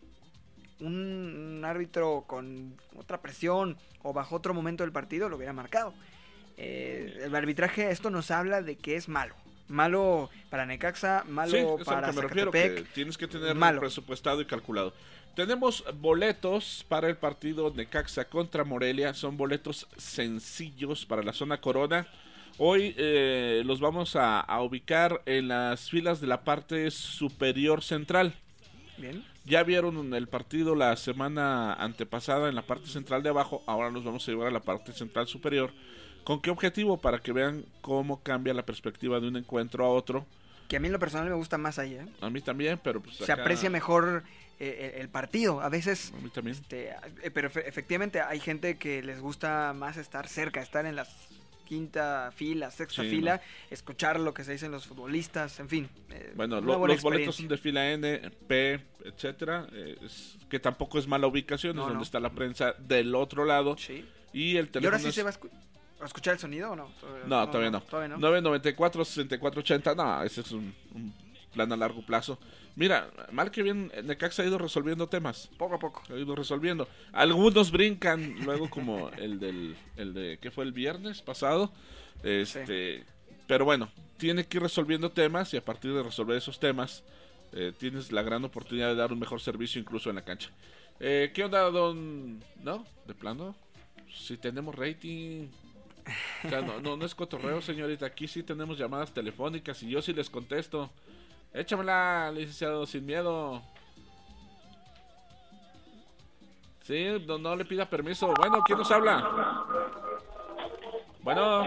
un, 0.79 1.57
un 1.57 1.65
árbitro 1.65 2.25
con 2.27 2.75
otra 2.95 3.21
presión 3.21 3.77
o 4.03 4.13
bajo 4.13 4.35
otro 4.35 4.53
momento 4.53 4.83
del 4.83 4.91
partido 4.91 5.27
lo 5.27 5.37
hubiera 5.37 5.53
marcado. 5.53 5.95
Eh, 6.57 7.21
el 7.23 7.35
arbitraje, 7.35 7.89
esto 7.91 8.09
nos 8.09 8.31
habla 8.31 8.61
de 8.61 8.77
que 8.77 8.95
es 8.95 9.09
malo. 9.09 9.35
Malo 9.67 10.29
para 10.49 10.65
Necaxa, 10.65 11.23
malo 11.27 11.51
Sí, 11.51 11.57
es 11.57 11.85
para 11.85 12.11
me 12.11 12.21
refiero, 12.21 12.51
que 12.51 12.85
tienes 12.93 13.17
que 13.17 13.27
tener 13.27 13.55
malo. 13.55 13.79
presupuestado 13.81 14.41
y 14.41 14.45
calculado. 14.45 14.93
Tenemos 15.35 15.83
boletos 15.99 16.85
para 16.87 17.09
el 17.09 17.17
partido 17.17 17.73
Necaxa 17.75 18.25
contra 18.25 18.63
Morelia. 18.63 19.13
Son 19.13 19.35
boletos 19.35 19.87
sencillos 19.97 21.05
para 21.05 21.23
la 21.23 21.33
zona 21.33 21.59
corona. 21.59 22.07
Hoy 22.57 22.95
eh, 22.97 23.63
los 23.65 23.81
vamos 23.81 24.15
a, 24.15 24.39
a 24.39 24.61
ubicar 24.61 25.21
en 25.25 25.49
las 25.49 25.89
filas 25.89 26.21
de 26.21 26.27
la 26.27 26.43
parte 26.43 26.89
superior 26.91 27.83
central. 27.83 28.33
Bien. 28.97 29.25
Ya 29.43 29.63
vieron 29.63 30.13
el 30.13 30.27
partido 30.27 30.73
la 30.73 30.95
semana 30.95 31.73
antepasada 31.73 32.47
en 32.47 32.55
la 32.55 32.61
parte 32.61 32.87
central 32.87 33.21
de 33.21 33.29
abajo. 33.29 33.61
Ahora 33.67 33.91
nos 33.91 34.05
vamos 34.05 34.25
a 34.27 34.31
llevar 34.31 34.47
a 34.47 34.51
la 34.51 34.61
parte 34.61 34.93
central 34.93 35.27
superior. 35.27 35.71
¿Con 36.25 36.41
qué 36.41 36.49
objetivo? 36.49 36.97
Para 36.97 37.19
que 37.19 37.31
vean 37.31 37.63
cómo 37.81 38.21
cambia 38.21 38.53
la 38.53 38.65
perspectiva 38.65 39.19
de 39.21 39.27
un 39.29 39.37
encuentro 39.37 39.85
a 39.85 39.89
otro. 39.89 40.25
Que 40.67 40.75
a 40.75 40.79
mí 40.79 40.87
en 40.87 40.93
lo 40.93 40.99
personal 40.99 41.29
me 41.29 41.35
gusta 41.35 41.57
más 41.57 41.79
ahí, 41.79 41.93
¿eh? 41.93 42.05
A 42.21 42.29
mí 42.29 42.41
también, 42.41 42.79
pero 42.83 42.99
pues 43.01 43.15
Se 43.17 43.31
acá- 43.31 43.43
aprecia 43.43 43.69
mejor 43.69 44.23
eh, 44.59 44.93
el, 44.95 45.01
el 45.03 45.09
partido. 45.09 45.61
A 45.61 45.69
veces, 45.69 46.11
A 46.17 46.21
mí 46.21 46.29
también. 46.31 46.57
este, 46.57 46.89
eh, 47.21 47.31
pero 47.31 47.49
efe- 47.49 47.63
efectivamente 47.67 48.19
hay 48.19 48.39
gente 48.39 48.77
que 48.77 49.01
les 49.03 49.21
gusta 49.21 49.73
más 49.73 49.95
estar 49.97 50.27
cerca, 50.27 50.61
estar 50.61 50.85
en 50.87 50.95
la 50.95 51.05
quinta 51.65 52.31
fila, 52.35 52.69
sexta 52.71 53.01
Sí, 53.03 53.09
fila, 53.09 53.35
no. 53.37 53.41
escuchar 53.71 54.19
lo 54.19 54.33
que 54.33 54.43
se 54.43 54.51
dicen 54.53 54.71
los 54.71 54.85
futbolistas, 54.87 55.59
en 55.59 55.67
fin. 55.69 55.89
eh, 56.09 56.31
Bueno, 56.35 56.61
lo- 56.61 56.85
los 56.87 57.01
boletos 57.01 57.35
son 57.35 57.47
de 57.47 57.57
fila 57.57 57.91
N, 57.91 58.31
P, 58.47 58.79
etcétera, 59.03 59.67
eh, 59.73 59.97
es- 60.03 60.37
que 60.49 60.59
tampoco 60.59 60.97
es 60.99 61.07
mala 61.07 61.27
ubicación, 61.27 61.75
No, 61.75 61.81
es 61.83 61.85
donde 61.87 61.97
no. 61.97 62.03
está 62.03 62.19
la 62.19 62.31
prensa 62.31 62.73
del 62.79 63.13
otro 63.15 63.45
lado. 63.45 63.75
Y 64.33 64.57
el 64.57 64.65
¿Y 64.65 64.69
teléfono 64.69 64.87
ahora 64.95 64.99
sí 64.99 65.07
es- 65.09 65.15
se 65.15 65.23
va 65.23 65.29
a, 65.29 65.33
escu- 65.33 65.49
a 65.49 65.74
escuchar 66.07 66.33
el 66.33 66.39
sonido 66.39 66.71
o 66.71 66.75
no? 66.75 66.89
No, 67.27 67.47
todavía 67.47 67.71
no. 67.71 67.81
Todavía 67.81 68.09
no. 68.09 68.17
994 68.17 69.05
6480, 69.05 69.95
no, 69.95 70.23
ese 70.23 70.41
es 70.41 70.51
un, 70.51 70.73
un 70.93 71.13
plan 71.53 71.71
a 71.71 71.77
largo 71.77 72.05
plazo. 72.05 72.37
Mira, 72.75 73.09
mal 73.31 73.51
que 73.51 73.63
bien, 73.63 73.89
Necaxa 74.03 74.43
ha 74.43 74.45
ido 74.45 74.57
resolviendo 74.57 75.07
temas. 75.07 75.49
Poco 75.57 75.75
a 75.75 75.79
poco. 75.79 76.03
Ha 76.09 76.17
ido 76.17 76.35
resolviendo. 76.35 76.87
Algunos 77.13 77.71
brincan, 77.71 78.35
luego 78.43 78.69
como 78.69 79.09
el 79.11 79.39
del, 79.39 79.77
el 79.95 80.13
de, 80.13 80.37
¿qué 80.41 80.51
fue 80.51 80.65
el 80.65 80.73
viernes 80.73 81.21
pasado? 81.21 81.71
Este, 82.21 83.05
pero 83.47 83.63
bueno, 83.63 83.89
tiene 84.17 84.45
que 84.45 84.57
ir 84.57 84.63
resolviendo 84.63 85.11
temas 85.11 85.53
y 85.53 85.57
a 85.57 85.63
partir 85.63 85.93
de 85.93 86.03
resolver 86.03 86.35
esos 86.37 86.59
temas, 86.59 87.03
eh, 87.53 87.71
tienes 87.77 88.11
la 88.11 88.23
gran 88.23 88.43
oportunidad 88.43 88.89
de 88.89 88.95
dar 88.95 89.13
un 89.13 89.19
mejor 89.19 89.39
servicio 89.39 89.79
incluso 89.79 90.09
en 90.09 90.17
la 90.17 90.25
cancha. 90.25 90.49
Eh, 90.99 91.31
¿Qué 91.33 91.45
onda, 91.45 91.61
don? 91.69 92.41
¿No? 92.61 92.85
¿De 93.07 93.13
plano? 93.13 93.55
Si 94.13 94.35
tenemos 94.37 94.75
rating. 94.75 95.47
O 96.43 96.49
sea, 96.49 96.61
no, 96.61 96.79
no, 96.79 96.95
no 96.95 97.05
es 97.05 97.15
cotorreo, 97.15 97.61
señorita. 97.61 98.05
Aquí 98.05 98.27
sí 98.27 98.43
tenemos 98.43 98.77
llamadas 98.77 99.11
telefónicas 99.13 99.81
y 99.83 99.89
yo 99.89 100.01
sí 100.01 100.13
les 100.13 100.29
contesto. 100.29 100.89
Échamela, 101.53 102.31
licenciado, 102.33 102.85
sin 102.85 103.05
miedo. 103.05 103.61
Sí, 106.81 107.07
no, 107.25 107.39
no 107.39 107.55
le 107.55 107.65
pida 107.65 107.89
permiso. 107.89 108.31
Bueno, 108.37 108.61
¿quién 108.65 108.77
nos 108.77 108.91
habla? 108.91 109.65
Bueno. 111.21 111.65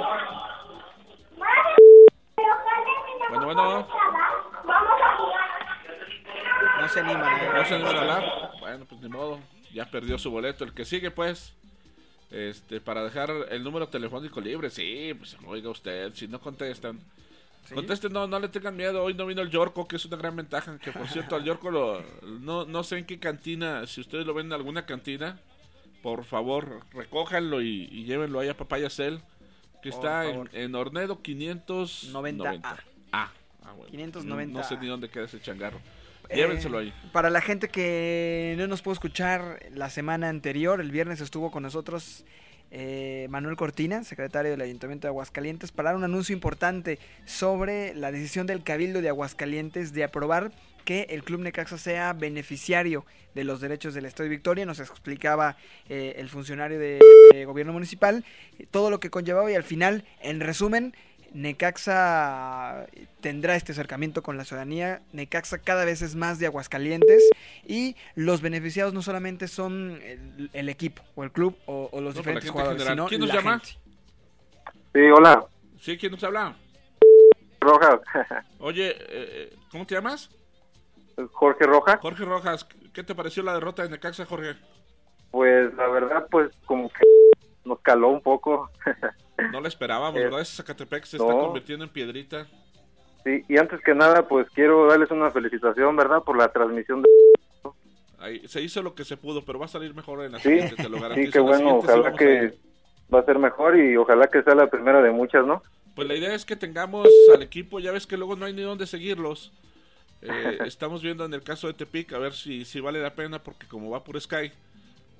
Bueno, 3.30 3.44
bueno. 3.44 3.88
No 6.80 6.88
se 6.88 7.00
animan. 7.00 7.36
¿eh? 7.40 7.50
¿No 7.52 7.64
se 7.64 7.74
animan 7.74 7.96
a 7.96 8.00
hablar? 8.00 8.50
Bueno, 8.60 8.84
pues 8.84 9.00
ni 9.00 9.08
modo. 9.08 9.40
Ya 9.74 9.84
perdió 9.86 10.18
su 10.18 10.30
boleto. 10.30 10.62
El 10.62 10.72
que 10.72 10.84
sigue, 10.84 11.10
pues. 11.10 11.57
Este, 12.30 12.80
para 12.80 13.02
dejar 13.02 13.30
el 13.50 13.64
número 13.64 13.88
telefónico 13.88 14.40
libre. 14.40 14.70
Sí, 14.70 15.14
pues 15.16 15.36
oiga 15.46 15.70
usted. 15.70 16.12
Si 16.14 16.28
no 16.28 16.40
contestan. 16.40 17.00
Contesten, 17.74 18.12
no, 18.12 18.26
no 18.26 18.38
le 18.38 18.48
tengan 18.48 18.76
miedo. 18.76 19.02
Hoy 19.02 19.14
no 19.14 19.26
vino 19.26 19.42
el 19.42 19.50
Yorko, 19.50 19.86
que 19.86 19.96
es 19.96 20.04
una 20.06 20.16
gran 20.16 20.36
ventaja. 20.36 20.78
Que 20.78 20.90
por 20.90 21.06
cierto, 21.08 21.36
al 21.36 21.44
Yorko 21.44 21.70
lo, 21.70 22.02
no, 22.40 22.64
no 22.64 22.82
sé 22.82 22.98
en 22.98 23.04
qué 23.04 23.18
cantina. 23.18 23.86
Si 23.86 24.00
ustedes 24.00 24.26
lo 24.26 24.32
ven 24.32 24.46
en 24.46 24.52
alguna 24.54 24.86
cantina, 24.86 25.38
por 26.02 26.24
favor, 26.24 26.80
recójanlo 26.92 27.60
y, 27.60 27.88
y 27.90 28.04
llévenlo 28.04 28.40
ahí 28.40 28.48
a 28.48 28.56
Papaya 28.56 28.88
Cell. 28.88 29.18
Que 29.82 29.90
Por 29.90 30.00
está 30.00 30.28
en, 30.28 30.48
en 30.52 30.74
Ornedo 30.74 31.20
590. 31.22 32.44
90A. 32.44 32.80
Ah, 33.12 33.30
ah, 33.62 33.72
bueno. 33.72 33.90
590. 33.90 34.52
No, 34.52 34.58
no 34.58 34.68
sé 34.68 34.76
ni 34.78 34.86
dónde 34.86 35.08
queda 35.08 35.24
ese 35.24 35.40
changarro. 35.40 35.80
Eh, 36.28 36.36
Llévenselo 36.36 36.78
ahí. 36.78 36.92
Para 37.12 37.30
la 37.30 37.40
gente 37.40 37.68
que 37.68 38.54
no 38.58 38.66
nos 38.66 38.82
pudo 38.82 38.94
escuchar 38.94 39.60
la 39.72 39.90
semana 39.90 40.28
anterior, 40.28 40.80
el 40.80 40.90
viernes 40.90 41.20
estuvo 41.20 41.50
con 41.50 41.62
nosotros 41.62 42.24
eh, 42.70 43.26
Manuel 43.30 43.56
Cortina, 43.56 44.04
secretario 44.04 44.50
del 44.50 44.60
Ayuntamiento 44.60 45.06
de 45.06 45.10
Aguascalientes, 45.10 45.72
para 45.72 45.90
dar 45.90 45.96
un 45.96 46.04
anuncio 46.04 46.34
importante 46.34 46.98
sobre 47.24 47.94
la 47.94 48.12
decisión 48.12 48.46
del 48.46 48.62
Cabildo 48.62 49.00
de 49.00 49.08
Aguascalientes 49.08 49.92
de 49.94 50.04
aprobar 50.04 50.52
que 50.84 51.06
el 51.10 51.22
Club 51.22 51.40
Necaxa 51.40 51.76
sea 51.76 52.12
beneficiario 52.12 53.04
de 53.34 53.44
los 53.44 53.60
derechos 53.60 53.94
del 53.94 54.06
Estado 54.06 54.24
de 54.24 54.30
Victoria. 54.30 54.66
Nos 54.66 54.80
explicaba 54.80 55.56
eh, 55.88 56.14
el 56.18 56.28
funcionario 56.28 56.78
de, 56.78 56.98
de 57.32 57.44
gobierno 57.44 57.72
municipal 57.72 58.24
eh, 58.58 58.66
todo 58.70 58.90
lo 58.90 59.00
que 59.00 59.10
conllevaba 59.10 59.50
y 59.50 59.54
al 59.54 59.64
final, 59.64 60.04
en 60.22 60.40
resumen, 60.40 60.94
Necaxa 61.32 62.86
tendrá 63.20 63.56
este 63.56 63.72
acercamiento 63.72 64.22
con 64.22 64.36
la 64.36 64.44
ciudadanía. 64.44 65.02
Necaxa 65.12 65.58
cada 65.58 65.84
vez 65.84 66.02
es 66.02 66.14
más 66.14 66.38
de 66.38 66.46
Aguascalientes 66.46 67.22
y 67.66 67.96
los 68.14 68.40
beneficiados 68.40 68.94
no 68.94 69.02
solamente 69.02 69.48
son 69.48 70.00
el, 70.02 70.50
el 70.52 70.68
equipo 70.68 71.02
o 71.14 71.24
el 71.24 71.32
club 71.32 71.56
o, 71.66 71.88
o 71.92 72.00
los 72.00 72.14
No, 72.14 72.20
diferentes 72.20 72.50
jugadores, 72.50 72.78
general. 72.82 72.96
sino 72.96 73.08
¿Quién 73.08 73.20
nos 73.20 73.28
la 73.28 73.34
llama? 73.34 73.60
gente. 73.60 73.80
Sí, 74.94 75.00
hola, 75.10 75.44
Sí, 75.80 75.96
¿quién 75.96 76.12
nos 76.12 76.24
habla? 76.24 76.56
Rojas. 77.60 78.00
Oye, 78.58 78.96
eh, 78.98 79.56
¿cómo 79.70 79.86
te 79.86 79.94
llamas? 79.94 80.30
Jorge 81.32 81.64
Rojas. 81.66 81.98
Jorge 82.00 82.24
Rojas, 82.24 82.64
¿qué 82.92 83.02
te 83.04 83.14
pareció 83.14 83.42
la 83.42 83.54
derrota 83.54 83.82
de 83.82 83.90
Necaxa, 83.90 84.24
Jorge? 84.24 84.56
Pues 85.30 85.72
la 85.74 85.88
verdad, 85.88 86.26
pues 86.30 86.50
como 86.66 86.88
que 86.88 87.04
nos 87.64 87.80
caló 87.80 88.08
un 88.08 88.22
poco. 88.22 88.70
No 89.52 89.60
la 89.60 89.68
esperábamos, 89.68 90.20
Eh, 90.20 90.24
¿verdad? 90.24 90.40
Ese 90.40 90.56
Zacatepec 90.56 91.04
se 91.04 91.18
no. 91.18 91.24
está 91.28 91.38
convirtiendo 91.40 91.84
en 91.84 91.90
piedrita. 91.90 92.46
Sí, 93.24 93.42
y 93.48 93.56
antes 93.58 93.80
que 93.82 93.94
nada, 93.94 94.26
pues 94.28 94.48
quiero 94.54 94.86
darles 94.86 95.10
una 95.10 95.30
felicitación, 95.30 95.96
¿verdad? 95.96 96.22
Por 96.22 96.36
la 96.36 96.52
transmisión 96.52 97.02
de... 97.02 97.08
Ahí, 98.20 98.46
se 98.48 98.60
hizo 98.60 98.82
lo 98.82 98.94
que 98.94 99.04
se 99.04 99.16
pudo, 99.16 99.44
pero 99.44 99.58
va 99.60 99.66
a 99.66 99.68
salir 99.68 99.94
mejor 99.94 100.24
en 100.24 100.32
la 100.32 100.38
Sí, 100.40 100.48
siguiente, 100.48 100.74
te 100.76 100.88
lo 100.88 101.00
garantizo. 101.00 101.26
sí, 101.26 101.32
qué 101.32 101.38
bueno, 101.40 101.76
ojalá 101.76 102.12
que 102.14 102.54
va 103.14 103.20
a 103.20 103.24
ser 103.24 103.38
mejor 103.38 103.78
y 103.78 103.96
ojalá 103.96 104.26
que 104.26 104.42
sea 104.42 104.54
la 104.56 104.66
primera 104.68 105.00
de 105.00 105.10
muchas, 105.12 105.46
¿no? 105.46 105.62
Pues 105.94 106.08
la 106.08 106.14
idea 106.16 106.34
es 106.34 106.44
que 106.44 106.56
tengamos 106.56 107.08
al 107.32 107.42
equipo, 107.42 107.78
ya 107.80 107.92
ves 107.92 108.06
que 108.08 108.16
luego 108.16 108.34
no 108.34 108.44
hay 108.46 108.52
ni 108.54 108.62
dónde 108.62 108.86
seguirlos. 108.86 109.52
Eh, 110.22 110.58
estamos 110.66 111.00
viendo 111.02 111.24
en 111.24 111.32
el 111.34 111.42
caso 111.42 111.68
de 111.68 111.74
Tepic 111.74 112.12
a 112.12 112.18
ver 112.18 112.32
si, 112.32 112.64
si 112.64 112.80
vale 112.80 113.00
la 113.00 113.14
pena, 113.14 113.40
porque 113.40 113.68
como 113.68 113.90
va 113.90 114.02
por 114.02 114.20
Sky, 114.20 114.50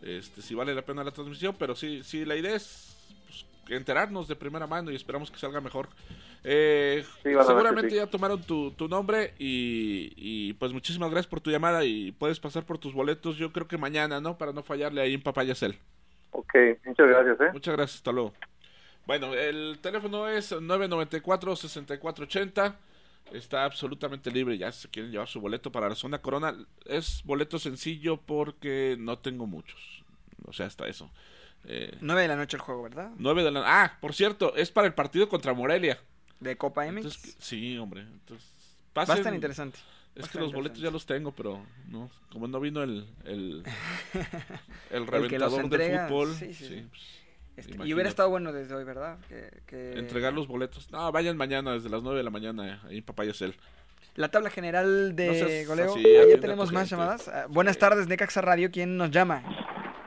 este, 0.02 0.42
si 0.42 0.54
vale 0.56 0.74
la 0.74 0.82
pena 0.82 1.04
la 1.04 1.12
transmisión, 1.12 1.54
pero 1.56 1.76
sí, 1.76 2.02
sí 2.02 2.24
la 2.24 2.34
idea 2.34 2.56
es 2.56 2.96
pues, 3.28 3.44
enterarnos 3.68 4.26
de 4.28 4.36
primera 4.36 4.66
mano 4.66 4.90
y 4.90 4.96
esperamos 4.96 5.30
que 5.30 5.38
salga 5.38 5.60
mejor. 5.60 5.88
Eh, 6.44 7.04
Sí, 7.22 7.30
seguramente 7.46 7.90
sí. 7.90 7.96
ya 7.96 8.06
tomaron 8.06 8.42
tu, 8.42 8.70
tu 8.72 8.88
nombre 8.88 9.34
y, 9.38 10.12
y, 10.16 10.52
pues 10.54 10.72
muchísimas 10.72 11.10
gracias 11.10 11.26
por 11.28 11.40
tu 11.40 11.50
llamada 11.50 11.84
y 11.84 12.12
puedes 12.12 12.40
pasar 12.40 12.64
por 12.64 12.78
tus 12.78 12.94
boletos 12.94 13.36
yo 13.36 13.52
creo 13.52 13.68
que 13.68 13.76
mañana, 13.76 14.20
¿no? 14.20 14.38
Para 14.38 14.52
no 14.52 14.62
fallarle 14.62 15.00
ahí 15.02 15.14
en 15.14 15.22
Papayacel. 15.22 15.78
Ok, 16.30 16.54
muchas 16.84 17.08
gracias, 17.08 17.40
¿eh? 17.40 17.50
Muchas 17.52 17.74
gracias, 17.76 17.96
hasta 17.98 18.12
luego. 18.12 18.32
Bueno, 19.06 19.34
el 19.34 19.78
teléfono 19.80 20.28
es 20.28 20.52
994-6480. 20.52 22.74
Está 23.32 23.64
absolutamente 23.64 24.30
libre. 24.30 24.58
Ya 24.58 24.70
si 24.72 24.88
quieren 24.88 25.10
llevar 25.10 25.28
su 25.28 25.40
boleto 25.40 25.72
para 25.72 25.88
la 25.88 25.94
zona 25.94 26.18
corona. 26.18 26.54
Es 26.84 27.22
boleto 27.24 27.58
sencillo 27.58 28.18
porque 28.18 28.96
no 28.98 29.18
tengo 29.18 29.46
muchos. 29.46 30.04
O 30.46 30.52
sea, 30.52 30.66
hasta 30.66 30.86
eso. 30.86 31.10
Eh, 31.64 31.96
9 32.00 32.22
de 32.22 32.28
la 32.28 32.36
noche 32.36 32.56
el 32.56 32.60
juego, 32.62 32.82
¿verdad? 32.84 33.10
9 33.18 33.42
de 33.44 33.50
la 33.50 33.62
Ah, 33.66 33.98
por 34.00 34.14
cierto, 34.14 34.54
es 34.56 34.70
para 34.70 34.86
el 34.86 34.94
partido 34.94 35.28
contra 35.28 35.52
Morelia. 35.54 35.98
De 36.40 36.56
Copa 36.56 36.84
MX. 36.86 36.96
Entonces, 36.96 37.36
sí, 37.40 37.76
hombre. 37.78 38.02
Entonces, 38.02 38.48
Va 38.96 39.02
a 39.02 39.06
pasen- 39.06 39.16
estar 39.18 39.34
interesante. 39.34 39.78
Es 40.14 40.28
que 40.28 40.38
los 40.38 40.52
boletos 40.52 40.80
ya 40.80 40.90
los 40.90 41.06
tengo, 41.06 41.30
pero 41.32 41.64
no, 41.88 42.10
como 42.32 42.48
no 42.48 42.58
vino 42.58 42.82
el 42.82 43.06
el, 43.24 43.62
el 44.90 45.02
El 45.02 45.06
reventador 45.06 45.60
entrega, 45.62 46.02
de 46.04 46.08
fútbol, 46.08 46.34
sí, 46.34 46.54
sí, 46.54 46.66
sí, 46.66 46.86
pues, 46.88 47.02
Este, 47.68 47.86
y 47.86 47.92
hubiera 47.94 48.08
estado 48.08 48.28
bueno 48.30 48.52
desde 48.52 48.74
hoy, 48.74 48.84
¿verdad? 48.84 49.18
Que, 49.28 49.50
que- 49.66 49.92
entregar 49.98 50.32
los 50.32 50.48
boletos. 50.48 50.90
No, 50.90 51.10
vayan 51.12 51.36
mañana 51.36 51.72
desde 51.72 51.88
las 51.88 52.02
9 52.02 52.18
de 52.18 52.24
la 52.24 52.30
mañana 52.30 52.80
ahí 52.88 52.98
en 52.98 53.04
Papayacel. 53.04 53.54
La 54.16 54.28
tabla 54.30 54.50
general 54.50 55.14
de 55.14 55.62
No 55.62 55.68
goleo. 55.68 55.94
así, 55.94 56.04
Ah, 56.34 56.40
tenemos 56.40 56.72
más 56.72 56.90
llamadas. 56.90 57.28
Ah, 57.28 57.46
buenas 57.48 57.78
tardes, 57.78 58.08
Necaxa 58.08 58.40
Radio. 58.40 58.70
¿Quién 58.72 58.96
nos 58.96 59.10
llama? 59.12 59.42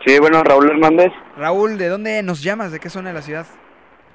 Sí, 0.05 0.19
bueno, 0.19 0.43
Raúl 0.43 0.71
Hernández, 0.71 1.11
Raúl, 1.37 1.77
¿de 1.77 1.87
dónde 1.87 2.23
nos 2.23 2.41
llamas? 2.41 2.71
¿De 2.71 2.79
qué 2.79 2.89
zona 2.89 3.09
de 3.09 3.15
la 3.15 3.21
ciudad? 3.21 3.45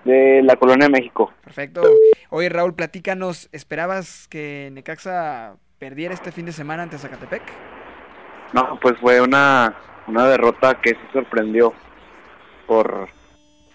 de 0.07 0.41
la 0.45 0.57
Colonia 0.57 0.89
México. 0.89 1.33
Perfecto. 1.45 1.83
Oye, 2.31 2.49
Raúl, 2.49 2.75
platícanos. 2.75 3.49
¿Esperabas 3.53 4.29
que 4.29 4.71
Necaxa 4.73 5.57
perdiera 5.79 6.15
este 6.15 6.33
fin 6.33 6.47
de 6.47 6.53
semana 6.53 6.85
ante 6.85 6.97
Zacatepec? 6.97 7.43
No, 8.53 8.79
pues 8.81 8.95
fue 9.01 9.21
una, 9.21 9.75
una 10.07 10.27
derrota 10.29 10.81
que 10.81 10.91
se 10.91 11.13
sorprendió 11.13 11.75
por 12.67 13.09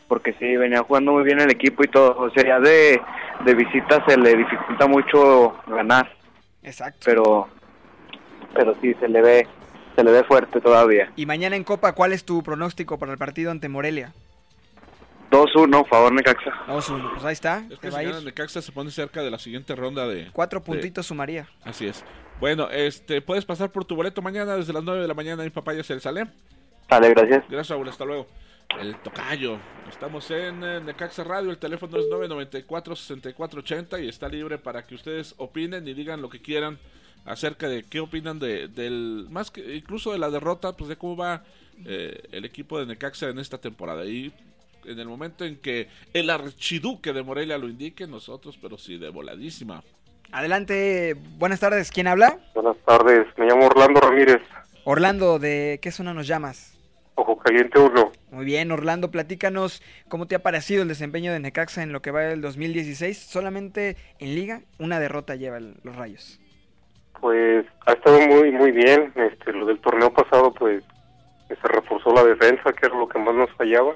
porque 0.08 0.34
sí, 0.40 0.58
venía 0.58 0.84
jugando 0.84 1.14
muy 1.14 1.24
bien 1.24 1.40
el 1.40 1.52
equipo 1.52 1.84
y 1.86 1.88
todo. 1.88 2.18
O 2.18 2.30
sea, 2.32 2.44
ya 2.46 2.60
de, 2.60 3.02
de 3.46 3.56
visita 3.56 4.04
se 4.06 4.18
le 4.18 4.36
dificulta 4.36 4.86
mucho 4.86 5.56
ganar. 5.68 6.12
Exacto. 6.64 7.00
Pero, 7.06 7.48
pero 8.54 8.76
sí, 8.82 8.94
se 9.00 9.08
le 9.08 9.22
ve, 9.22 9.48
se 10.02 10.06
le 10.06 10.12
ve 10.12 10.24
fuerte 10.24 10.60
todavía. 10.60 11.12
Y 11.16 11.26
mañana 11.28 11.56
en 11.56 11.64
Copa, 11.64 11.94
¿cuál 11.94 12.12
es 12.12 12.26
tu 12.26 12.42
pronóstico 12.42 12.98
para 12.98 13.12
el 13.12 13.18
partido 13.20 13.52
ante 13.52 13.70
Morelia? 13.70 14.14
2-1, 15.30 15.88
favor 15.88 16.12
Necaxa. 16.12 16.52
2-1, 16.68 17.12
pues 17.14 17.24
ahí 17.24 17.34
está. 17.34 17.64
Es 17.70 17.80
que 17.80 17.90
va 17.90 18.00
a 18.00 18.02
si 18.02 18.08
ir. 18.08 18.14
gana 18.14 18.26
Necaxa 18.26 18.62
se 18.62 18.72
pone 18.72 18.90
cerca 18.92 19.22
de 19.22 19.30
la 19.32 19.40
siguiente 19.40 19.76
ronda 19.76 20.08
de... 20.08 20.30
Cuatro 20.34 20.60
de- 20.60 20.66
puntitos 20.66 21.06
sumaría. 21.06 21.48
Así 21.64 21.88
es. 21.88 22.04
Bueno, 22.40 22.70
este, 22.72 23.22
puedes 23.22 23.46
pasar 23.46 23.72
por 23.72 23.86
tu 23.86 23.96
boleto 23.96 24.22
mañana 24.24 24.56
desde 24.56 24.74
las 24.74 24.84
9 24.84 25.02
de 25.02 25.08
la 25.08 25.14
mañana 25.14 25.44
en 25.44 25.52
Papaya 25.52 25.84
se 25.84 26.00
sale. 26.00 26.26
Sale, 26.90 27.10
gracias. 27.12 27.44
Gracias, 27.48 27.70
Raúl. 27.70 27.88
Hasta 27.88 28.04
luego. 28.04 28.28
El 28.80 28.96
tocayo. 28.98 29.58
Estamos 29.90 30.32
en 30.32 30.64
eh, 30.64 30.82
Necaxa 30.82 31.24
Radio. 31.24 31.52
El 31.52 31.60
teléfono 31.60 31.98
es 32.00 32.06
994-6480 32.08 34.04
y 34.04 34.10
está 34.10 34.28
libre 34.28 34.58
para 34.58 34.84
que 34.84 34.96
ustedes 34.96 35.36
opinen 35.38 35.88
y 35.88 35.94
digan 35.94 36.22
lo 36.22 36.30
que 36.30 36.42
quieran 36.42 36.80
acerca 37.26 37.68
de 37.68 37.84
qué 37.84 38.00
opinan 38.00 38.40
de, 38.40 38.68
del. 38.68 39.28
Más 39.30 39.52
que 39.52 39.76
incluso 39.76 40.12
de 40.12 40.20
la 40.20 40.30
derrota, 40.30 40.74
pues 40.76 40.90
de 40.90 40.96
cómo 40.98 41.16
va 41.18 41.44
eh, 41.86 42.22
el 42.32 42.46
equipo 42.46 42.80
de 42.80 42.86
Necaxa 42.86 43.30
en 43.30 43.40
esta 43.40 43.58
temporada. 43.58 44.06
Y 44.06 44.32
en 44.86 45.00
el 45.00 45.08
momento 45.08 45.46
en 45.46 45.58
que 45.58 45.88
el 46.14 46.30
archiduque 46.30 47.14
de 47.14 47.24
Morelia 47.24 47.58
lo 47.58 47.68
indique, 47.70 48.08
nosotros, 48.08 48.58
pero 48.62 48.78
sí, 48.78 48.98
de 48.98 49.10
voladísima. 49.10 49.84
Adelante, 50.32 51.16
buenas 51.38 51.60
tardes. 51.60 51.92
¿Quién 51.92 52.08
habla? 52.08 52.40
Buenas 52.56 52.78
tardes, 52.86 53.28
me 53.38 53.46
llamo 53.46 53.66
Orlando 53.68 54.00
Ramírez, 54.00 54.42
Orlando, 54.86 55.38
¿de 55.40 55.80
qué 55.82 55.92
zona 55.92 56.14
nos 56.14 56.26
llamas? 56.26 56.74
Ojo 57.16 57.38
Caliente 57.38 57.78
1. 57.78 58.12
Muy 58.32 58.46
bien, 58.46 58.72
Orlando, 58.72 59.12
platícanos 59.12 59.84
cómo 60.08 60.28
te 60.28 60.36
ha 60.36 60.42
parecido 60.42 60.82
el 60.82 60.88
desempeño 60.88 61.34
de 61.34 61.40
Necaxa 61.40 61.84
en 61.84 61.92
lo 61.92 62.02
que 62.02 62.10
va 62.12 62.22
del 62.22 62.42
2016. 62.42 63.18
Solamente 63.18 63.98
en 64.20 64.34
liga, 64.34 64.62
una 64.80 65.00
derrota 65.00 65.36
lleva 65.36 65.58
el- 65.58 65.76
los 65.84 65.96
rayos. 65.96 66.40
Pues 67.22 67.66
ha 67.86 67.94
estado 67.94 68.20
muy 68.28 68.52
muy 68.52 68.72
bien, 68.72 69.14
este 69.16 69.54
lo 69.54 69.68
del 69.68 69.80
torneo 69.80 70.12
pasado 70.12 70.52
pues 70.54 70.84
se 71.48 71.68
reforzó 71.68 72.14
la 72.14 72.24
defensa, 72.24 72.74
que 72.74 72.88
era 72.88 72.98
lo 72.98 73.08
que 73.08 73.20
más 73.20 73.36
nos 73.36 73.52
fallaba. 73.52 73.96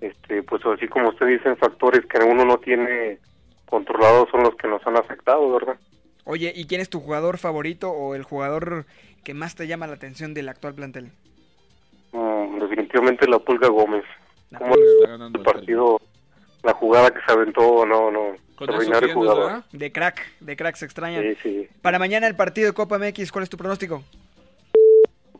Este, 0.00 0.42
pues 0.42 0.64
así 0.64 0.88
como 0.88 1.10
usted 1.10 1.26
dice, 1.26 1.54
factores 1.56 2.06
que 2.06 2.18
uno 2.18 2.44
no 2.44 2.58
tiene 2.58 3.18
controlados 3.66 4.28
son 4.30 4.42
los 4.42 4.54
que 4.56 4.68
nos 4.68 4.84
han 4.86 4.96
afectado, 4.96 5.52
¿verdad? 5.52 5.76
Oye, 6.24 6.52
¿y 6.54 6.66
quién 6.66 6.80
es 6.80 6.88
tu 6.88 7.00
jugador 7.00 7.38
favorito 7.38 7.90
o 7.90 8.14
el 8.14 8.22
jugador 8.22 8.86
que 9.24 9.34
más 9.34 9.54
te 9.54 9.66
llama 9.66 9.86
la 9.86 9.94
atención 9.94 10.32
del 10.32 10.48
actual 10.48 10.74
plantel? 10.74 11.10
Mm, 12.12 12.58
definitivamente 12.60 13.28
la 13.28 13.38
Pulga 13.38 13.68
Gómez. 13.68 14.04
Como 14.56 14.74
Está 14.74 15.10
ganando 15.10 15.38
el 15.38 15.44
partido, 15.44 16.00
la 16.62 16.72
jugada 16.72 17.10
que 17.10 17.20
se 17.26 17.32
aventó, 17.32 17.86
no, 17.86 18.10
no, 18.10 18.34
Con 18.60 18.68
extraordinario 18.68 19.08
eso 19.08 19.14
tienes, 19.14 19.14
jugador. 19.14 19.46
¿verdad? 19.46 19.64
De 19.72 19.90
crack, 19.90 20.38
de 20.40 20.54
crack 20.54 20.76
se 20.76 20.84
extraña. 20.84 21.22
Sí, 21.22 21.34
sí. 21.42 21.66
Para 21.80 21.98
mañana 21.98 22.26
el 22.26 22.36
partido 22.36 22.66
de 22.66 22.74
Copa 22.74 22.98
MX, 22.98 23.32
¿cuál 23.32 23.44
es 23.44 23.48
tu 23.48 23.56
pronóstico? 23.56 24.04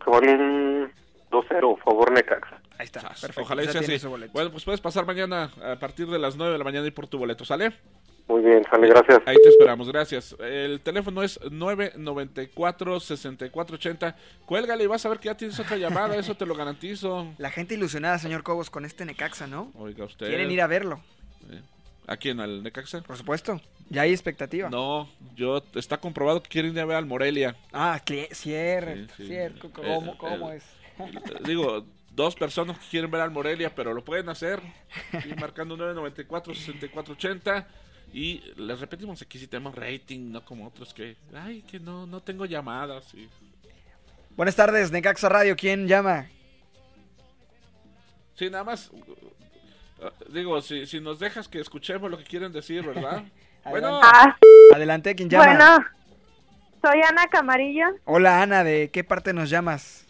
Que 0.03 0.11
van 0.11 0.41
un 0.41 0.91
2-0, 1.31 1.83
favor 1.85 2.13
Necaxa. 2.13 2.59
Ahí 2.79 2.87
está, 2.87 3.03
perfecto. 3.03 3.43
Ojalá 3.43 3.65
ya 3.65 3.73
sea 3.73 3.83
así. 3.83 3.99
Bueno, 4.33 4.51
pues 4.51 4.65
puedes 4.65 4.81
pasar 4.81 5.05
mañana 5.05 5.51
a 5.63 5.79
partir 5.79 6.07
de 6.07 6.19
las 6.19 6.37
9 6.37 6.53
de 6.53 6.59
la 6.59 6.65
mañana 6.65 6.87
y 6.87 6.93
por 6.93 7.09
tu 7.09 7.19
boleto, 7.19 7.45
¿sale? 7.45 7.75
Muy 8.27 8.41
bien, 8.41 8.65
sale, 8.71 8.89
gracias. 8.89 9.21
Ahí 9.27 9.37
te 9.43 9.51
esperamos, 9.51 9.93
gracias. 9.93 10.35
El 10.41 10.81
teléfono 10.81 11.23
es 11.23 11.39
994-6480. 11.43 14.15
Cuélgale 14.47 14.85
y 14.85 14.87
vas 14.87 15.05
a 15.05 15.11
ver 15.11 15.19
que 15.19 15.27
ya 15.27 15.37
tienes 15.37 15.61
otra 15.61 15.77
llamada, 15.77 16.17
eso 16.17 16.35
te 16.35 16.47
lo 16.47 16.55
garantizo. 16.55 17.35
La 17.37 17.51
gente 17.51 17.75
ilusionada, 17.75 18.19
señor 18.19 18.45
Cobos, 18.45 18.71
con 18.71 18.87
este 18.87 19.05
Necaxa, 19.05 19.47
¿no? 19.47 19.71
Oiga 19.75 20.07
usted. 20.07 20.29
Quieren 20.29 20.51
ir 20.51 20.63
a 20.63 20.69
verlo. 20.69 21.03
¿A 22.11 22.17
quién? 22.17 22.41
¿Al 22.41 22.61
Necaxa? 22.65 23.01
Por 23.03 23.17
supuesto. 23.17 23.61
Ya 23.89 24.03
hay 24.03 24.11
expectativa. 24.11 24.69
No, 24.69 25.09
yo 25.37 25.63
está 25.77 25.97
comprobado 25.99 26.43
que 26.43 26.49
quieren 26.49 26.73
ir 26.73 26.81
a 26.81 26.85
ver 26.85 26.97
al 26.97 27.07
Morelia. 27.07 27.55
Ah, 27.73 28.03
cierto, 28.05 29.15
Sí, 29.17 29.23
sí. 29.23 29.27
cierto. 29.29 29.71
¿Cómo, 29.73 30.13
Eh, 30.13 30.17
cómo 30.19 30.51
eh, 30.51 30.57
es? 30.57 30.65
Digo, 31.47 31.87
dos 32.11 32.35
personas 32.35 32.81
que 32.81 32.87
quieren 32.91 33.13
ver 33.13 33.21
al 33.21 33.31
Morelia, 33.31 33.73
pero 33.73 33.95
lo 33.95 34.05
pueden 34.05 34.29
hacer. 34.29 34.61
Y 35.25 35.35
marcando 35.41 35.77
994-6480. 35.77 37.65
Y 38.13 38.43
les 38.57 38.81
repetimos, 38.81 39.23
aquí 39.23 39.39
sí 39.39 39.47
tenemos 39.47 39.73
rating, 39.77 40.33
no 40.33 40.45
como 40.45 40.67
otros 40.67 40.93
que, 40.93 41.17
ay, 41.33 41.63
que 41.63 41.79
no, 41.79 42.09
no 42.09 42.21
tengo 42.21 42.45
llamadas. 42.45 43.15
Y... 43.15 43.29
Buenas 44.37 44.57
tardes, 44.57 44.91
Necaxa 44.91 45.29
Radio, 45.29 45.55
¿quién 45.55 45.87
llama? 45.87 46.27
Sí, 48.35 48.51
nada 48.51 48.65
más, 48.65 48.91
digo, 50.29 50.61
si, 50.61 50.87
si 50.87 51.01
nos 51.01 51.19
dejas 51.19 51.49
que 51.49 51.61
escuchemos 51.61 52.11
lo 52.11 52.19
que 52.19 52.25
quieren 52.25 52.53
decir, 52.53 52.85
¿verdad? 52.85 53.23
bueno, 53.65 54.01
Adelante. 54.03 54.47
Adelante, 54.75 55.15
¿quién 55.15 55.31
llama? 55.31 55.45
Bueno, 55.47 55.85
soy 56.83 57.01
Ana 57.09 57.27
Camarillo, 57.29 57.87
Hola, 58.05 58.43
Ana, 58.43 58.65
¿de 58.65 58.91
qué 58.91 59.05
parte 59.05 59.33
nos 59.33 59.51
llamas? 59.51 60.07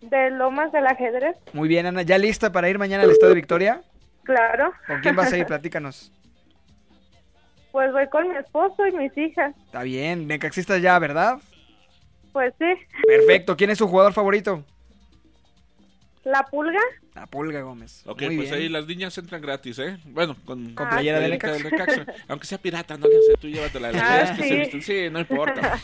de 0.00 0.30
Lomas 0.30 0.72
del 0.72 0.86
Ajedrez. 0.86 1.36
Muy 1.52 1.68
bien, 1.68 1.86
Ana, 1.86 2.02
¿ya 2.02 2.18
lista 2.18 2.52
para 2.52 2.68
ir 2.68 2.78
mañana 2.78 3.04
al 3.04 3.10
Estado 3.10 3.30
de 3.30 3.36
Victoria? 3.36 3.82
Claro. 4.22 4.72
¿Con 4.86 5.00
quién 5.00 5.16
vas 5.16 5.32
a 5.32 5.38
ir? 5.38 5.46
Platícanos. 5.46 6.12
Pues 7.72 7.92
voy 7.92 8.08
con 8.08 8.28
mi 8.28 8.36
esposo 8.36 8.86
y 8.86 8.92
mis 8.92 9.16
hijas. 9.16 9.54
Está 9.66 9.82
bien, 9.82 10.26
Necaxistas 10.26 10.82
ya, 10.82 10.98
¿verdad? 10.98 11.38
Pues 12.32 12.52
sí. 12.58 12.72
Perfecto, 13.06 13.56
¿quién 13.56 13.70
es 13.70 13.78
su 13.78 13.86
jugador 13.88 14.12
favorito? 14.12 14.64
La 16.24 16.42
pulga. 16.44 16.80
La 17.20 17.26
Pulga 17.26 17.60
Gómez. 17.60 18.02
ok, 18.06 18.22
Muy 18.22 18.36
pues 18.38 18.50
bien. 18.50 18.62
ahí 18.62 18.68
las 18.70 18.86
niñas 18.86 19.16
entran 19.18 19.42
gratis, 19.42 19.78
¿eh? 19.78 19.98
Bueno, 20.06 20.36
con, 20.46 20.74
Con 20.74 20.88
playera 20.88 21.20
de 21.20 21.36
playerita 21.38 21.70
Necaxa. 21.70 22.06
Aunque 22.28 22.46
sea 22.46 22.56
pirata, 22.56 22.96
no 22.96 23.06
le 23.08 23.16
hace, 23.18 23.34
tú 23.38 23.46
llévatela. 23.48 23.92
La 23.92 23.98
Ah, 23.98 24.14
idea 24.16 24.22
es 24.22 24.30
que 24.38 24.42
sí. 24.42 24.48
se 24.48 24.56
visten, 24.56 24.82
sí, 24.82 25.10
no 25.12 25.20
importa. 25.20 25.78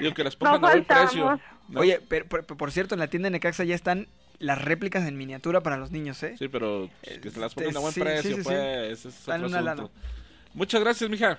Digo 0.00 0.12
que 0.12 0.22
las 0.22 0.34
No 0.34 0.38
pongan 0.40 0.64
a 0.64 0.72
buen 0.74 0.84
precio. 0.84 1.40
¿no? 1.68 1.80
Oye, 1.80 1.98
pero, 2.08 2.26
por, 2.26 2.44
por 2.44 2.70
cierto, 2.72 2.94
en 2.94 2.98
la 2.98 3.06
tienda 3.06 3.28
de 3.28 3.30
Necaxa 3.30 3.64
ya 3.64 3.74
están 3.74 4.06
las 4.38 4.62
réplicas 4.62 5.06
en 5.08 5.16
miniatura 5.16 5.62
para 5.62 5.78
los 5.78 5.90
niños, 5.92 6.22
¿eh? 6.24 6.34
Sí, 6.38 6.48
pero 6.48 6.90
que 7.02 7.30
se 7.30 7.40
las 7.40 7.52
Este, 7.52 7.62
pongan 7.64 7.76
a 7.78 7.80
buen 7.80 7.94
sí, 7.94 8.00
precio, 8.00 8.22
sí, 8.22 8.28
sí, 8.28 8.36
sí. 8.36 8.42
pues. 8.42 8.58
ese 8.92 9.08
es 9.08 9.18
Están 9.18 9.44
otro 9.44 9.58
una 9.58 9.72
asunto. 9.72 9.90
lana. 9.94 10.10
Muchas 10.52 10.80
gracias, 10.82 11.08
mija. 11.08 11.38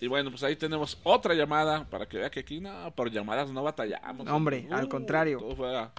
Y 0.00 0.08
bueno, 0.08 0.30
pues 0.30 0.42
ahí 0.42 0.56
tenemos 0.56 0.98
otra 1.04 1.32
llamada 1.34 1.84
para 1.88 2.06
que 2.06 2.18
vea 2.18 2.30
que 2.30 2.40
aquí 2.40 2.60
no, 2.60 2.90
por 2.96 3.10
llamadas 3.10 3.50
no 3.50 3.62
batallamos. 3.62 4.26
Hombre, 4.28 4.66
al 4.72 4.86
Uh, 4.86 4.88
contrario. 4.88 5.38
Todo 5.38 5.54
fue 5.56 5.76
a, 5.78 5.90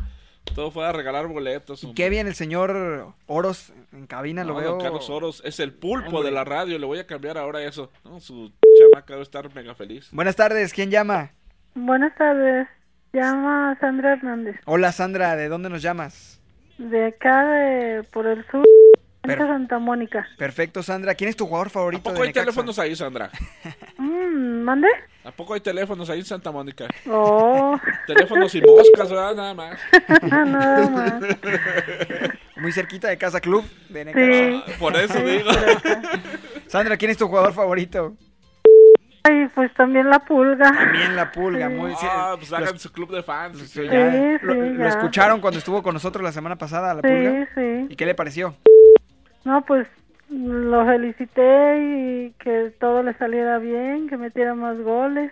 todo 0.55 0.71
fue 0.71 0.85
a 0.85 0.91
regalar 0.91 1.27
boletos. 1.27 1.83
Y 1.83 1.87
hombre. 1.87 2.03
qué 2.03 2.09
bien 2.09 2.27
el 2.27 2.35
señor 2.35 3.13
Oros 3.27 3.71
en 3.93 4.07
cabina, 4.07 4.43
lo 4.43 4.55
veo. 4.55 4.71
don 4.71 4.81
Carlos 4.81 5.09
Oros 5.09 5.41
es 5.45 5.59
el 5.59 5.73
pulpo 5.73 6.07
Hombre. 6.17 6.23
de 6.25 6.31
la 6.31 6.43
radio. 6.43 6.77
Le 6.79 6.85
voy 6.85 6.99
a 6.99 7.07
cambiar 7.07 7.37
ahora 7.37 7.61
eso. 7.63 7.91
¿no? 8.03 8.19
Su 8.19 8.51
chamaca 8.79 9.13
debe 9.13 9.23
estar 9.23 9.53
mega 9.53 9.75
feliz. 9.75 10.09
Buenas 10.11 10.35
tardes, 10.35 10.73
¿quién 10.73 10.89
llama? 10.91 11.31
Buenas 11.75 12.15
tardes. 12.17 12.67
Llama 13.13 13.77
Sandra 13.79 14.13
Hernández. 14.13 14.55
Hola 14.65 14.91
Sandra, 14.91 15.35
¿de 15.35 15.47
dónde 15.47 15.69
nos 15.69 15.81
llamas? 15.81 16.41
De 16.77 17.05
acá, 17.07 17.45
de, 17.47 18.03
por 18.11 18.27
el 18.27 18.45
sur, 18.51 18.63
Per- 19.21 19.37
Santa 19.39 19.79
Mónica. 19.79 20.27
Perfecto, 20.37 20.83
Sandra. 20.83 21.15
¿Quién 21.15 21.29
es 21.29 21.35
tu 21.35 21.45
jugador 21.47 21.67
¿A 21.67 21.69
favorito 21.71 22.03
poco 22.03 22.15
de 22.17 22.21
hay 22.23 22.27
Necaxa? 22.27 22.45
teléfonos 22.45 22.77
ahí, 22.79 22.95
Sandra? 22.95 23.31
Mm, 23.97 24.61
¿Mande? 24.61 24.87
¿A 25.27 25.31
poco 25.31 25.53
hay 25.53 25.59
teléfonos 25.59 26.09
ahí 26.09 26.19
en 26.19 26.25
Santa 26.25 26.51
Mónica? 26.51 26.87
Oh. 27.09 27.77
Teléfonos 28.05 28.55
y 28.55 28.61
moscas, 28.61 29.09
¿verdad? 29.09 29.35
Nada 29.35 29.53
más. 29.53 29.79
Nada 30.23 30.89
más. 30.89 31.13
Muy 32.55 32.71
cerquita 32.71 33.09
de 33.09 33.17
Casa 33.17 33.41
Club 33.41 33.65
de. 33.89 34.05
Sí. 34.65 34.73
Por 34.79 34.95
eso 34.95 35.13
Sí, 35.15 35.21
digo. 35.23 35.49
Sandra, 36.67 36.95
¿quién 36.95 37.11
es 37.11 37.17
tu 37.17 37.27
jugador 37.27 37.51
favorito? 37.53 38.15
Ay, 39.23 39.47
pues 39.53 39.73
también 39.73 40.09
la 40.09 40.19
pulga. 40.19 40.71
También 40.71 41.13
la 41.15 41.29
pulga, 41.29 41.67
muy 41.69 41.91
Ah, 42.01 42.35
pues 42.37 42.49
los- 42.49 42.59
hagan 42.61 42.79
su 42.79 42.89
club 42.93 43.11
de 43.13 43.21
fans. 43.21 43.57
Sí, 43.59 43.67
sí. 43.67 43.83
ya. 43.85 44.11
Sí, 44.11 44.45
lo, 44.45 44.53
sí, 44.53 44.59
lo 44.75 44.87
escucharon 44.87 45.41
cuando 45.41 45.59
estuvo 45.59 45.83
con 45.83 45.93
nosotros 45.93 46.23
la 46.23 46.31
semana 46.31 46.55
pasada, 46.57 46.93
la 46.93 47.01
Sí, 47.01 47.07
pulga. 47.07 47.47
sí. 47.53 47.87
¿Y 47.89 47.95
qué 47.97 48.05
le 48.05 48.15
pareció? 48.15 48.55
No, 49.43 49.63
pues 49.65 49.87
lo 50.29 50.85
felicité 50.85 51.77
y 51.79 52.31
que 52.43 52.73
todo 52.79 53.03
le 53.03 53.13
saliera 53.17 53.57
bien, 53.59 54.09
que 54.09 54.17
metiera 54.17 54.55
más 54.55 54.79
goles. 54.79 55.31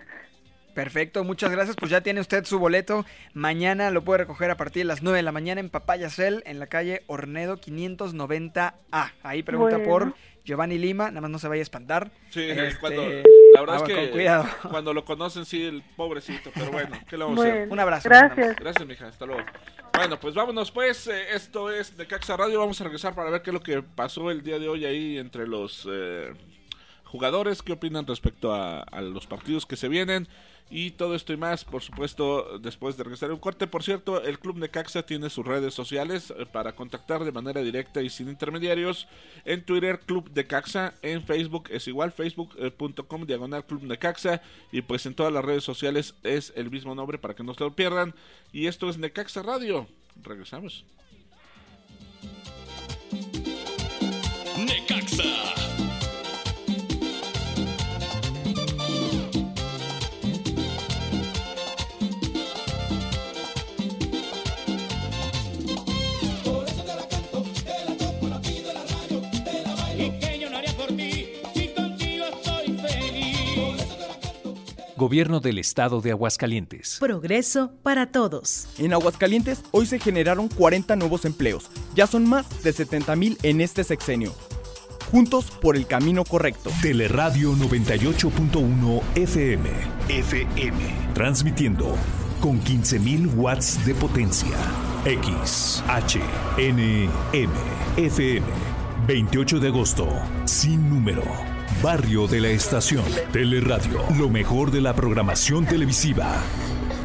Perfecto, 0.74 1.24
muchas 1.24 1.50
gracias. 1.50 1.74
Pues 1.74 1.90
ya 1.90 2.02
tiene 2.02 2.20
usted 2.20 2.44
su 2.44 2.58
boleto. 2.58 3.06
Mañana 3.32 3.90
lo 3.90 4.04
puede 4.04 4.18
recoger 4.18 4.50
a 4.50 4.56
partir 4.58 4.82
de 4.82 4.84
las 4.88 5.02
9 5.02 5.16
de 5.18 5.22
la 5.22 5.32
mañana 5.32 5.58
en 5.60 5.70
Papayacel, 5.70 6.42
en 6.44 6.58
la 6.58 6.66
calle 6.66 7.02
Ornedo 7.06 7.56
590A. 7.56 8.74
Ahí 9.22 9.42
pregunta 9.42 9.76
Bueno. 9.78 9.90
por 9.90 10.14
Giovanni 10.44 10.76
Lima, 10.78 11.08
nada 11.08 11.22
más 11.22 11.30
no 11.30 11.38
se 11.38 11.48
vaya 11.48 11.60
a 11.60 11.62
espantar. 11.62 12.10
Sí, 12.28 12.42
Este, 12.42 12.78
cuando, 12.78 13.02
la 13.04 13.60
verdad 13.60 13.76
ah, 13.76 13.76
es 13.76 13.82
que 13.84 13.94
con 13.94 14.06
cuidado. 14.08 14.44
cuando 14.70 14.92
lo 14.92 15.04
conocen, 15.06 15.46
sí, 15.46 15.64
el 15.64 15.82
pobrecito, 15.96 16.50
pero 16.54 16.70
bueno, 16.70 16.96
¿qué 17.08 17.16
le 17.16 17.24
vamos 17.24 17.40
a 17.40 17.48
hacer? 17.48 17.68
Un 17.70 17.80
abrazo. 17.80 18.08
Gracias. 18.10 18.56
Gracias, 18.56 18.86
mija, 18.86 19.08
hasta 19.08 19.24
luego. 19.24 19.42
Bueno, 19.96 20.20
pues 20.20 20.34
vámonos, 20.34 20.70
pues. 20.70 21.06
eh, 21.08 21.34
esto 21.34 21.70
es 21.70 21.96
de 21.96 22.06
Caxa 22.06 22.36
Radio. 22.36 22.60
Vamos 22.60 22.80
a 22.80 22.84
regresar 22.84 23.14
para 23.14 23.30
ver 23.30 23.42
qué 23.42 23.50
es 23.50 23.54
lo 23.54 23.62
que 23.62 23.82
pasó 23.82 24.30
el 24.30 24.42
día 24.42 24.58
de 24.58 24.68
hoy 24.68 24.84
ahí 24.84 25.18
entre 25.18 25.46
los 25.46 25.86
eh, 25.90 26.34
jugadores. 27.04 27.62
¿Qué 27.62 27.72
opinan 27.72 28.06
respecto 28.06 28.52
a, 28.54 28.80
a 28.82 29.00
los 29.00 29.26
partidos 29.26 29.64
que 29.64 29.76
se 29.76 29.88
vienen? 29.88 30.28
Y 30.68 30.90
todo 30.90 31.14
esto 31.14 31.32
y 31.32 31.36
más, 31.36 31.64
por 31.64 31.80
supuesto, 31.82 32.58
después 32.58 32.96
de 32.96 33.04
regresar 33.04 33.30
un 33.30 33.38
corte. 33.38 33.68
Por 33.68 33.84
cierto, 33.84 34.20
el 34.22 34.40
Club 34.40 34.58
Necaxa 34.58 35.04
tiene 35.04 35.30
sus 35.30 35.46
redes 35.46 35.74
sociales 35.74 36.34
eh, 36.36 36.44
para 36.44 36.74
contactar 36.74 37.24
de 37.24 37.30
manera 37.30 37.62
directa 37.62 38.02
y 38.02 38.10
sin 38.10 38.28
intermediarios. 38.28 39.06
En 39.44 39.64
Twitter, 39.64 40.00
Club 40.00 40.28
Necaxa. 40.34 40.94
En 41.02 41.22
Facebook 41.22 41.68
es 41.70 41.86
igual, 41.86 42.10
facebook.com, 42.10 43.26
diagonal 43.26 43.64
Club 43.64 43.84
Necaxa. 43.84 44.42
Y 44.72 44.82
pues 44.82 45.06
en 45.06 45.14
todas 45.14 45.32
las 45.32 45.44
redes 45.44 45.62
sociales 45.62 46.14
es 46.24 46.52
el 46.56 46.68
mismo 46.68 46.96
nombre 46.96 47.18
para 47.18 47.34
que 47.34 47.44
no 47.44 47.54
se 47.54 47.62
lo 47.62 47.76
pierdan. 47.76 48.12
Y 48.52 48.66
esto 48.66 48.88
es 48.88 48.98
Necaxa 48.98 49.42
Radio. 49.42 49.86
Regresamos. 50.20 50.84
Gobierno 74.96 75.40
del 75.40 75.58
Estado 75.58 76.00
de 76.00 76.12
Aguascalientes. 76.12 76.96
Progreso 76.98 77.70
para 77.82 78.10
todos. 78.10 78.66
En 78.78 78.94
Aguascalientes 78.94 79.60
hoy 79.70 79.84
se 79.84 79.98
generaron 79.98 80.48
40 80.48 80.96
nuevos 80.96 81.26
empleos. 81.26 81.70
Ya 81.94 82.06
son 82.06 82.26
más 82.26 82.62
de 82.62 82.72
70 82.72 83.14
mil 83.14 83.38
en 83.42 83.60
este 83.60 83.84
sexenio. 83.84 84.32
Juntos 85.10 85.50
por 85.50 85.76
el 85.76 85.86
camino 85.86 86.24
correcto. 86.24 86.70
Teleradio 86.80 87.52
98.1 87.52 89.02
FM. 89.16 89.68
FM. 90.08 90.78
Transmitiendo 91.12 91.94
con 92.40 92.60
15.000 92.62 93.36
watts 93.36 93.84
de 93.84 93.94
potencia. 93.94 94.56
X, 95.04 95.84
H, 95.88 96.20
N, 96.56 97.08
M, 97.32 97.52
FM. 97.98 98.46
28 99.06 99.60
de 99.60 99.68
agosto. 99.68 100.08
Sin 100.46 100.88
número. 100.88 101.55
Barrio 101.86 102.26
de 102.26 102.40
la 102.40 102.48
estación. 102.48 103.04
Teleradio. 103.32 104.00
Lo 104.18 104.28
mejor 104.28 104.72
de 104.72 104.80
la 104.80 104.92
programación 104.92 105.66
televisiva. 105.66 106.42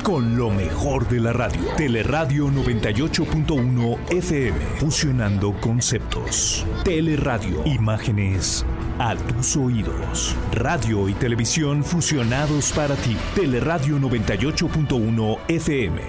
Con 0.02 0.36
lo 0.36 0.50
mejor 0.50 1.08
de 1.08 1.20
la 1.20 1.34
radio. 1.34 1.62
Teleradio 1.78 2.48
98.1 2.48 4.00
FM. 4.10 4.58
Fusionando 4.80 5.54
conceptos. 5.62 6.66
Teleradio. 6.84 7.64
Imágenes 7.64 8.66
a 8.98 9.16
tus 9.16 9.56
oídos. 9.56 10.36
Radio 10.52 11.08
y 11.08 11.14
televisión 11.14 11.84
fusionados 11.84 12.72
para 12.72 12.96
ti. 12.96 13.16
Teleradio 13.36 14.00
98.1 14.00 15.38
FM. 15.48 16.02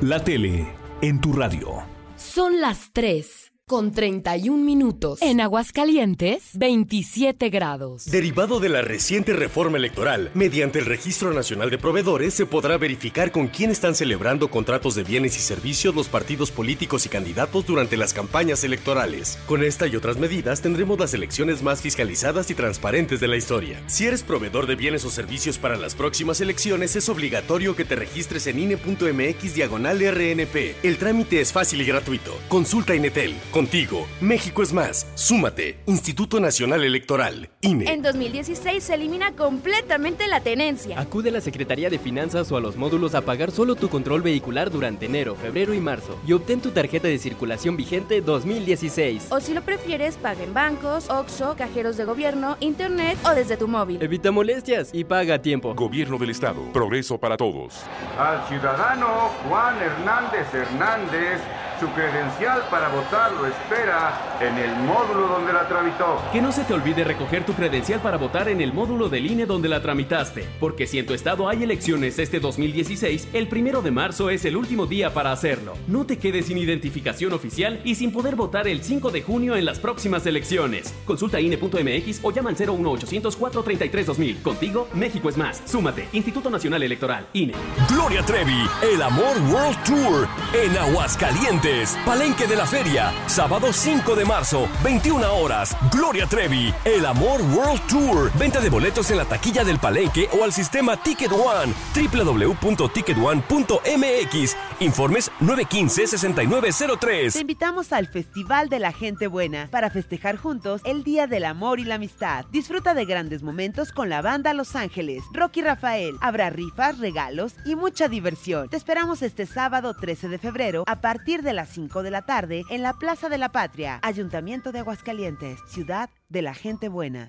La 0.00 0.24
tele 0.24 0.66
en 1.02 1.20
tu 1.20 1.34
radio. 1.34 1.82
Son 2.16 2.58
las 2.58 2.90
3 2.94 3.52
con 3.68 3.92
31 3.92 4.64
minutos. 4.64 5.20
En 5.22 5.40
Aguascalientes, 5.40 6.42
27 6.54 7.50
grados. 7.50 8.06
Derivado 8.06 8.58
de 8.60 8.70
la 8.70 8.80
reciente 8.80 9.34
reforma 9.34 9.76
electoral, 9.76 10.30
mediante 10.34 10.78
el 10.78 10.86
Registro 10.86 11.32
Nacional 11.34 11.68
de 11.70 11.76
Proveedores 11.76 12.32
se 12.32 12.46
podrá 12.46 12.78
verificar 12.78 13.30
con 13.30 13.46
quién 13.48 13.70
están 13.70 13.94
celebrando 13.94 14.50
contratos 14.50 14.94
de 14.94 15.04
bienes 15.04 15.36
y 15.36 15.40
servicios 15.40 15.94
los 15.94 16.08
partidos 16.08 16.50
políticos 16.50 17.04
y 17.04 17.10
candidatos 17.10 17.66
durante 17.66 17.98
las 17.98 18.14
campañas 18.14 18.64
electorales. 18.64 19.38
Con 19.46 19.62
esta 19.62 19.86
y 19.86 19.96
otras 19.96 20.16
medidas 20.16 20.62
tendremos 20.62 20.98
las 20.98 21.12
elecciones 21.12 21.62
más 21.62 21.82
fiscalizadas 21.82 22.50
y 22.50 22.54
transparentes 22.54 23.20
de 23.20 23.28
la 23.28 23.36
historia. 23.36 23.82
Si 23.86 24.06
eres 24.06 24.22
proveedor 24.22 24.66
de 24.66 24.76
bienes 24.76 25.04
o 25.04 25.10
servicios 25.10 25.58
para 25.58 25.76
las 25.76 25.94
próximas 25.94 26.40
elecciones, 26.40 26.96
es 26.96 27.10
obligatorio 27.10 27.76
que 27.76 27.84
te 27.84 27.96
registres 27.96 28.46
en 28.46 28.60
INE.mx 28.60 29.54
diagonal 29.54 30.00
RNP. 30.00 30.76
El 30.82 30.96
trámite 30.96 31.42
es 31.42 31.52
fácil 31.52 31.82
y 31.82 31.84
gratuito. 31.84 32.34
Consulta 32.48 32.94
Inetel. 32.94 33.34
Contigo, 33.58 34.06
México 34.20 34.62
es 34.62 34.72
más. 34.72 35.04
Súmate. 35.16 35.80
Instituto 35.86 36.38
Nacional 36.38 36.84
Electoral. 36.84 37.50
INE. 37.60 37.92
En 37.92 38.02
2016 38.02 38.84
se 38.84 38.94
elimina 38.94 39.32
completamente 39.32 40.28
la 40.28 40.40
tenencia. 40.40 41.00
Acude 41.00 41.30
a 41.30 41.32
la 41.32 41.40
Secretaría 41.40 41.90
de 41.90 41.98
Finanzas 41.98 42.52
o 42.52 42.56
a 42.56 42.60
los 42.60 42.76
módulos 42.76 43.16
a 43.16 43.22
pagar 43.22 43.50
solo 43.50 43.74
tu 43.74 43.88
control 43.88 44.22
vehicular 44.22 44.70
durante 44.70 45.06
enero, 45.06 45.34
febrero 45.34 45.74
y 45.74 45.80
marzo 45.80 46.20
y 46.24 46.34
obtén 46.34 46.60
tu 46.60 46.70
tarjeta 46.70 47.08
de 47.08 47.18
circulación 47.18 47.76
vigente 47.76 48.20
2016. 48.20 49.26
O 49.30 49.40
si 49.40 49.54
lo 49.54 49.62
prefieres, 49.62 50.16
paga 50.18 50.44
en 50.44 50.54
bancos, 50.54 51.10
OXO, 51.10 51.56
cajeros 51.56 51.96
de 51.96 52.04
gobierno, 52.04 52.56
internet 52.60 53.18
o 53.24 53.30
desde 53.30 53.56
tu 53.56 53.66
móvil. 53.66 54.00
Evita 54.00 54.30
molestias 54.30 54.90
y 54.92 55.02
paga 55.02 55.34
a 55.34 55.42
tiempo. 55.42 55.74
Gobierno 55.74 56.16
del 56.16 56.30
Estado. 56.30 56.62
Progreso 56.72 57.18
para 57.18 57.36
todos. 57.36 57.74
Al 58.20 58.46
ciudadano 58.46 59.32
Juan 59.48 59.74
Hernández 59.82 60.46
Hernández, 60.54 61.40
su 61.80 61.88
credencial 61.90 62.62
para 62.70 62.88
votar 62.88 63.32
lo 63.32 63.47
espera 63.48 64.38
en 64.40 64.56
el 64.56 64.76
módulo 64.86 65.28
donde 65.28 65.52
la 65.52 65.66
tramitó. 65.68 66.22
Que 66.32 66.40
no 66.40 66.52
se 66.52 66.64
te 66.64 66.74
olvide 66.74 67.04
recoger 67.04 67.44
tu 67.44 67.52
credencial 67.52 68.00
para 68.00 68.16
votar 68.16 68.48
en 68.48 68.60
el 68.60 68.72
módulo 68.72 69.08
del 69.08 69.26
INE 69.26 69.46
donde 69.46 69.68
la 69.68 69.82
tramitaste, 69.82 70.46
porque 70.60 70.86
si 70.86 70.98
en 70.98 71.06
tu 71.06 71.14
estado 71.14 71.48
hay 71.48 71.62
elecciones 71.62 72.18
este 72.18 72.40
2016, 72.40 73.28
el 73.32 73.48
primero 73.48 73.82
de 73.82 73.90
marzo 73.90 74.30
es 74.30 74.44
el 74.44 74.56
último 74.56 74.86
día 74.86 75.12
para 75.12 75.32
hacerlo. 75.32 75.74
No 75.86 76.06
te 76.06 76.18
quedes 76.18 76.46
sin 76.46 76.58
identificación 76.58 77.32
oficial 77.32 77.80
y 77.84 77.94
sin 77.94 78.12
poder 78.12 78.36
votar 78.36 78.68
el 78.68 78.82
5 78.82 79.10
de 79.10 79.22
junio 79.22 79.56
en 79.56 79.64
las 79.64 79.78
próximas 79.78 80.26
elecciones. 80.26 80.94
Consulta 81.04 81.40
INE.mx 81.40 82.20
o 82.22 82.30
llama 82.30 82.50
al 82.50 82.56
01800 82.56 83.36
433 83.36 84.06
2000. 84.06 84.42
Contigo, 84.42 84.88
México 84.94 85.28
es 85.28 85.36
más. 85.36 85.62
Súmate. 85.64 86.08
Instituto 86.12 86.50
Nacional 86.50 86.82
Electoral, 86.82 87.26
INE. 87.32 87.54
Gloria 87.88 88.22
Trevi, 88.24 88.68
El 88.82 89.02
Amor 89.02 89.36
World 89.50 89.82
Tour 89.84 90.28
en 90.52 90.76
Aguascalientes. 90.76 91.96
Palenque 92.04 92.46
de 92.46 92.56
la 92.56 92.66
Feria, 92.66 93.12
sábado 93.38 93.72
5 93.72 94.16
de 94.16 94.24
marzo, 94.24 94.68
21 94.82 95.32
horas. 95.32 95.76
Gloria 95.92 96.26
Trevi, 96.26 96.74
El 96.84 97.06
Amor 97.06 97.40
World 97.40 97.80
Tour. 97.86 98.32
Venta 98.36 98.58
de 98.58 98.68
boletos 98.68 99.12
en 99.12 99.16
la 99.16 99.26
taquilla 99.26 99.62
del 99.62 99.78
Palenque 99.78 100.28
o 100.36 100.42
al 100.42 100.52
sistema 100.52 100.96
Ticket 100.96 101.30
One, 101.30 101.72
www.ticketone.mx. 101.94 104.56
Informes 104.80 105.30
915-6903. 105.40 107.34
Te 107.34 107.38
invitamos 107.38 107.92
al 107.92 108.08
Festival 108.08 108.70
de 108.70 108.80
la 108.80 108.90
Gente 108.90 109.28
Buena 109.28 109.68
para 109.70 109.90
festejar 109.90 110.36
juntos 110.36 110.80
el 110.84 111.04
Día 111.04 111.28
del 111.28 111.44
Amor 111.44 111.78
y 111.78 111.84
la 111.84 111.94
Amistad. 111.94 112.44
Disfruta 112.50 112.92
de 112.92 113.04
grandes 113.04 113.44
momentos 113.44 113.92
con 113.92 114.08
la 114.08 114.20
banda 114.20 114.52
Los 114.52 114.74
Ángeles, 114.74 115.22
Rocky 115.32 115.62
Rafael. 115.62 116.16
Habrá 116.22 116.50
rifas, 116.50 116.98
regalos 116.98 117.54
y 117.64 117.76
mucha 117.76 118.08
diversión. 118.08 118.68
Te 118.68 118.76
esperamos 118.76 119.22
este 119.22 119.46
sábado 119.46 119.94
13 119.94 120.28
de 120.28 120.38
febrero 120.38 120.82
a 120.88 121.00
partir 121.00 121.42
de 121.42 121.52
las 121.52 121.68
5 121.68 122.02
de 122.02 122.10
la 122.10 122.22
tarde 122.22 122.64
en 122.68 122.82
la 122.82 122.94
Plaza 122.94 123.17
de 123.26 123.36
la 123.36 123.48
Patria, 123.50 123.98
Ayuntamiento 124.04 124.70
de 124.70 124.78
Aguascalientes, 124.78 125.58
Ciudad 125.66 126.08
de 126.28 126.42
la 126.42 126.54
Gente 126.54 126.88
Buena. 126.88 127.28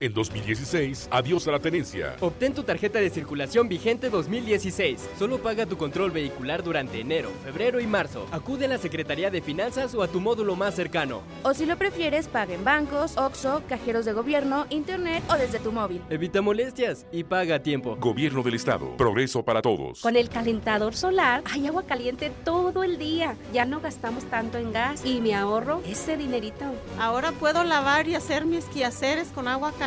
En 0.00 0.12
2016, 0.12 1.06
adiós 1.12 1.46
a 1.46 1.52
la 1.52 1.60
tenencia. 1.60 2.16
Obtén 2.20 2.52
tu 2.52 2.64
tarjeta 2.64 2.98
de 2.98 3.10
circulación 3.10 3.68
vigente 3.68 4.10
2016. 4.10 5.10
Solo 5.16 5.38
paga 5.38 5.66
tu 5.66 5.76
control 5.76 6.10
vehicular 6.10 6.64
durante 6.64 6.98
enero, 6.98 7.30
febrero 7.44 7.78
y 7.78 7.86
marzo. 7.86 8.26
Acude 8.32 8.64
a 8.64 8.68
la 8.70 8.78
Secretaría 8.78 9.30
de 9.30 9.40
Finanzas 9.40 9.94
o 9.94 10.02
a 10.02 10.08
tu 10.08 10.20
módulo 10.20 10.56
más 10.56 10.74
cercano. 10.74 11.22
O 11.44 11.54
si 11.54 11.64
lo 11.64 11.78
prefieres, 11.78 12.26
paga 12.26 12.54
en 12.54 12.64
bancos, 12.64 13.16
OXO, 13.16 13.62
cajeros 13.68 14.04
de 14.04 14.14
gobierno, 14.14 14.66
internet 14.68 15.22
o 15.30 15.34
desde 15.34 15.60
tu 15.60 15.70
móvil. 15.70 16.02
Evita 16.10 16.42
molestias 16.42 17.06
y 17.12 17.22
paga 17.22 17.54
a 17.54 17.62
tiempo. 17.62 17.94
Gobierno 17.94 18.42
del 18.42 18.54
Estado. 18.54 18.96
Progreso 18.96 19.44
para 19.44 19.62
todos. 19.62 20.00
Con 20.00 20.16
el 20.16 20.28
calentador 20.28 20.96
solar 20.96 21.44
hay 21.52 21.68
agua 21.68 21.84
caliente 21.84 22.32
todo 22.44 22.82
el 22.82 22.98
día. 22.98 23.36
Ya 23.52 23.64
no 23.64 23.78
gastamos 23.78 24.24
tanto 24.24 24.58
en 24.58 24.72
gas 24.72 25.06
y 25.06 25.20
me 25.20 25.36
ahorro 25.36 25.82
ese 25.86 26.16
dinerito. 26.16 26.64
Ahora 26.98 27.30
puedo 27.30 27.62
lavar 27.62 28.08
y 28.08 28.16
hacer 28.16 28.44
mis 28.44 28.64
quehaceres 28.64 29.28
con 29.28 29.46
agua 29.46 29.70
caliente 29.70 29.83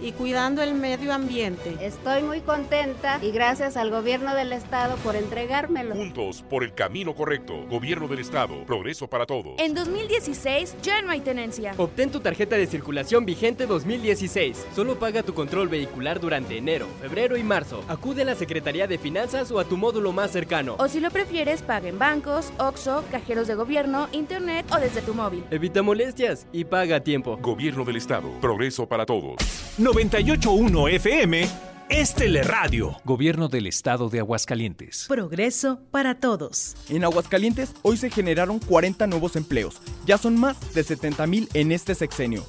y 0.00 0.12
cuidando 0.12 0.62
el 0.62 0.74
medio 0.74 1.12
ambiente. 1.12 1.76
Estoy 1.80 2.22
muy 2.22 2.40
contenta 2.40 3.18
y 3.20 3.32
gracias 3.32 3.76
al 3.76 3.90
gobierno 3.90 4.32
del 4.36 4.52
estado 4.52 4.94
por 4.98 5.16
entregármelo. 5.16 5.96
Juntos 5.96 6.44
por 6.48 6.62
el 6.62 6.72
camino 6.72 7.16
correcto. 7.16 7.66
Gobierno 7.68 8.06
del 8.06 8.20
Estado. 8.20 8.64
Progreso 8.64 9.08
para 9.08 9.26
todos. 9.26 9.54
En 9.58 9.74
2016 9.74 10.76
ya 10.82 11.02
no 11.02 11.10
hay 11.10 11.20
tenencia. 11.20 11.74
Obtén 11.78 12.12
tu 12.12 12.20
tarjeta 12.20 12.56
de 12.56 12.66
circulación 12.68 13.24
vigente 13.24 13.66
2016. 13.66 14.66
Solo 14.72 15.00
paga 15.00 15.24
tu 15.24 15.34
control 15.34 15.68
vehicular 15.68 16.20
durante 16.20 16.56
enero, 16.56 16.86
febrero 17.00 17.36
y 17.36 17.42
marzo. 17.42 17.82
Acude 17.88 18.22
a 18.22 18.26
la 18.26 18.36
Secretaría 18.36 18.86
de 18.86 18.98
Finanzas 18.98 19.50
o 19.50 19.58
a 19.58 19.64
tu 19.64 19.76
módulo 19.76 20.12
más 20.12 20.30
cercano. 20.30 20.76
O 20.78 20.86
si 20.86 21.00
lo 21.00 21.10
prefieres, 21.10 21.62
paga 21.62 21.88
en 21.88 21.98
bancos, 21.98 22.52
OXO, 22.58 23.02
cajeros 23.10 23.48
de 23.48 23.56
gobierno, 23.56 24.08
internet 24.12 24.64
o 24.72 24.78
desde 24.78 25.02
tu 25.02 25.12
móvil. 25.12 25.42
Evita 25.50 25.82
molestias 25.82 26.46
y 26.52 26.64
paga 26.64 26.96
a 26.96 27.00
tiempo. 27.00 27.36
Gobierno 27.42 27.84
del 27.84 27.96
Estado. 27.96 28.30
Progreso 28.40 28.86
para 28.86 29.04
todos. 29.04 29.39
98.1 29.78 30.90
FM 30.94 31.48
es 31.90 32.14
Teleradio. 32.14 32.96
Gobierno 33.04 33.48
del 33.48 33.66
Estado 33.66 34.08
de 34.08 34.20
Aguascalientes. 34.20 35.06
Progreso 35.08 35.80
para 35.90 36.20
todos. 36.20 36.76
En 36.88 37.02
Aguascalientes 37.02 37.72
hoy 37.82 37.96
se 37.96 38.10
generaron 38.10 38.60
40 38.60 39.08
nuevos 39.08 39.34
empleos. 39.36 39.80
Ya 40.06 40.16
son 40.16 40.38
más 40.38 40.72
de 40.72 40.84
70 40.84 41.26
mil 41.26 41.48
en 41.52 41.72
este 41.72 41.94
sexenio. 41.94 42.44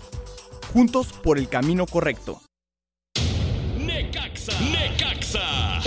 Juntos 0.73 1.07
por 1.07 1.39
el 1.39 1.49
camino 1.49 1.85
correcto. 1.87 2.41
Necaxa, 3.77 4.53
Necaxa. 4.61 5.81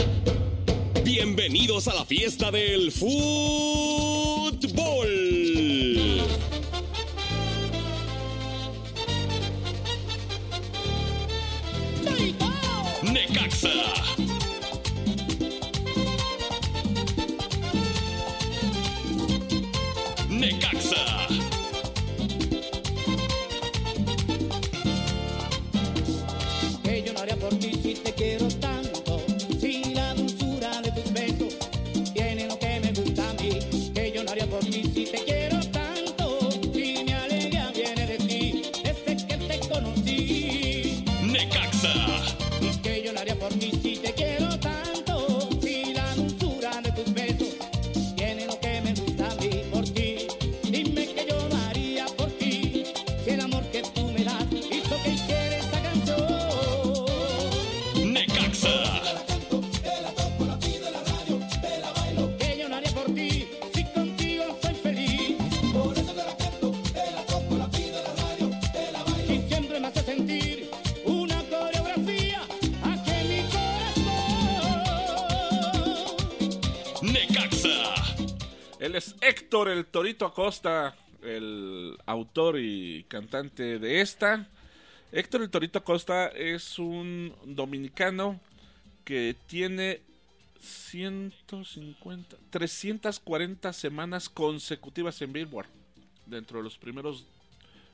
Bienvenidos 1.04 1.86
a 1.86 1.94
la 1.94 2.04
fiesta 2.04 2.50
del 2.50 2.90
fútbol. 2.90 4.24
El 79.68 79.86
Torito 79.86 80.26
Acosta, 80.26 80.96
el 81.22 81.96
autor 82.06 82.58
y 82.58 83.04
cantante 83.04 83.78
de 83.78 84.00
esta. 84.00 84.48
Héctor 85.12 85.42
el 85.42 85.50
Torito 85.50 85.78
Acosta 85.78 86.28
es 86.28 86.78
un 86.78 87.34
dominicano 87.44 88.40
que 89.04 89.36
tiene 89.46 90.00
150, 90.60 92.36
340 92.50 93.72
semanas 93.72 94.28
consecutivas 94.28 95.20
en 95.22 95.32
Billboard. 95.32 95.68
Dentro 96.26 96.58
de 96.58 96.64
los 96.64 96.78
primeros 96.78 97.26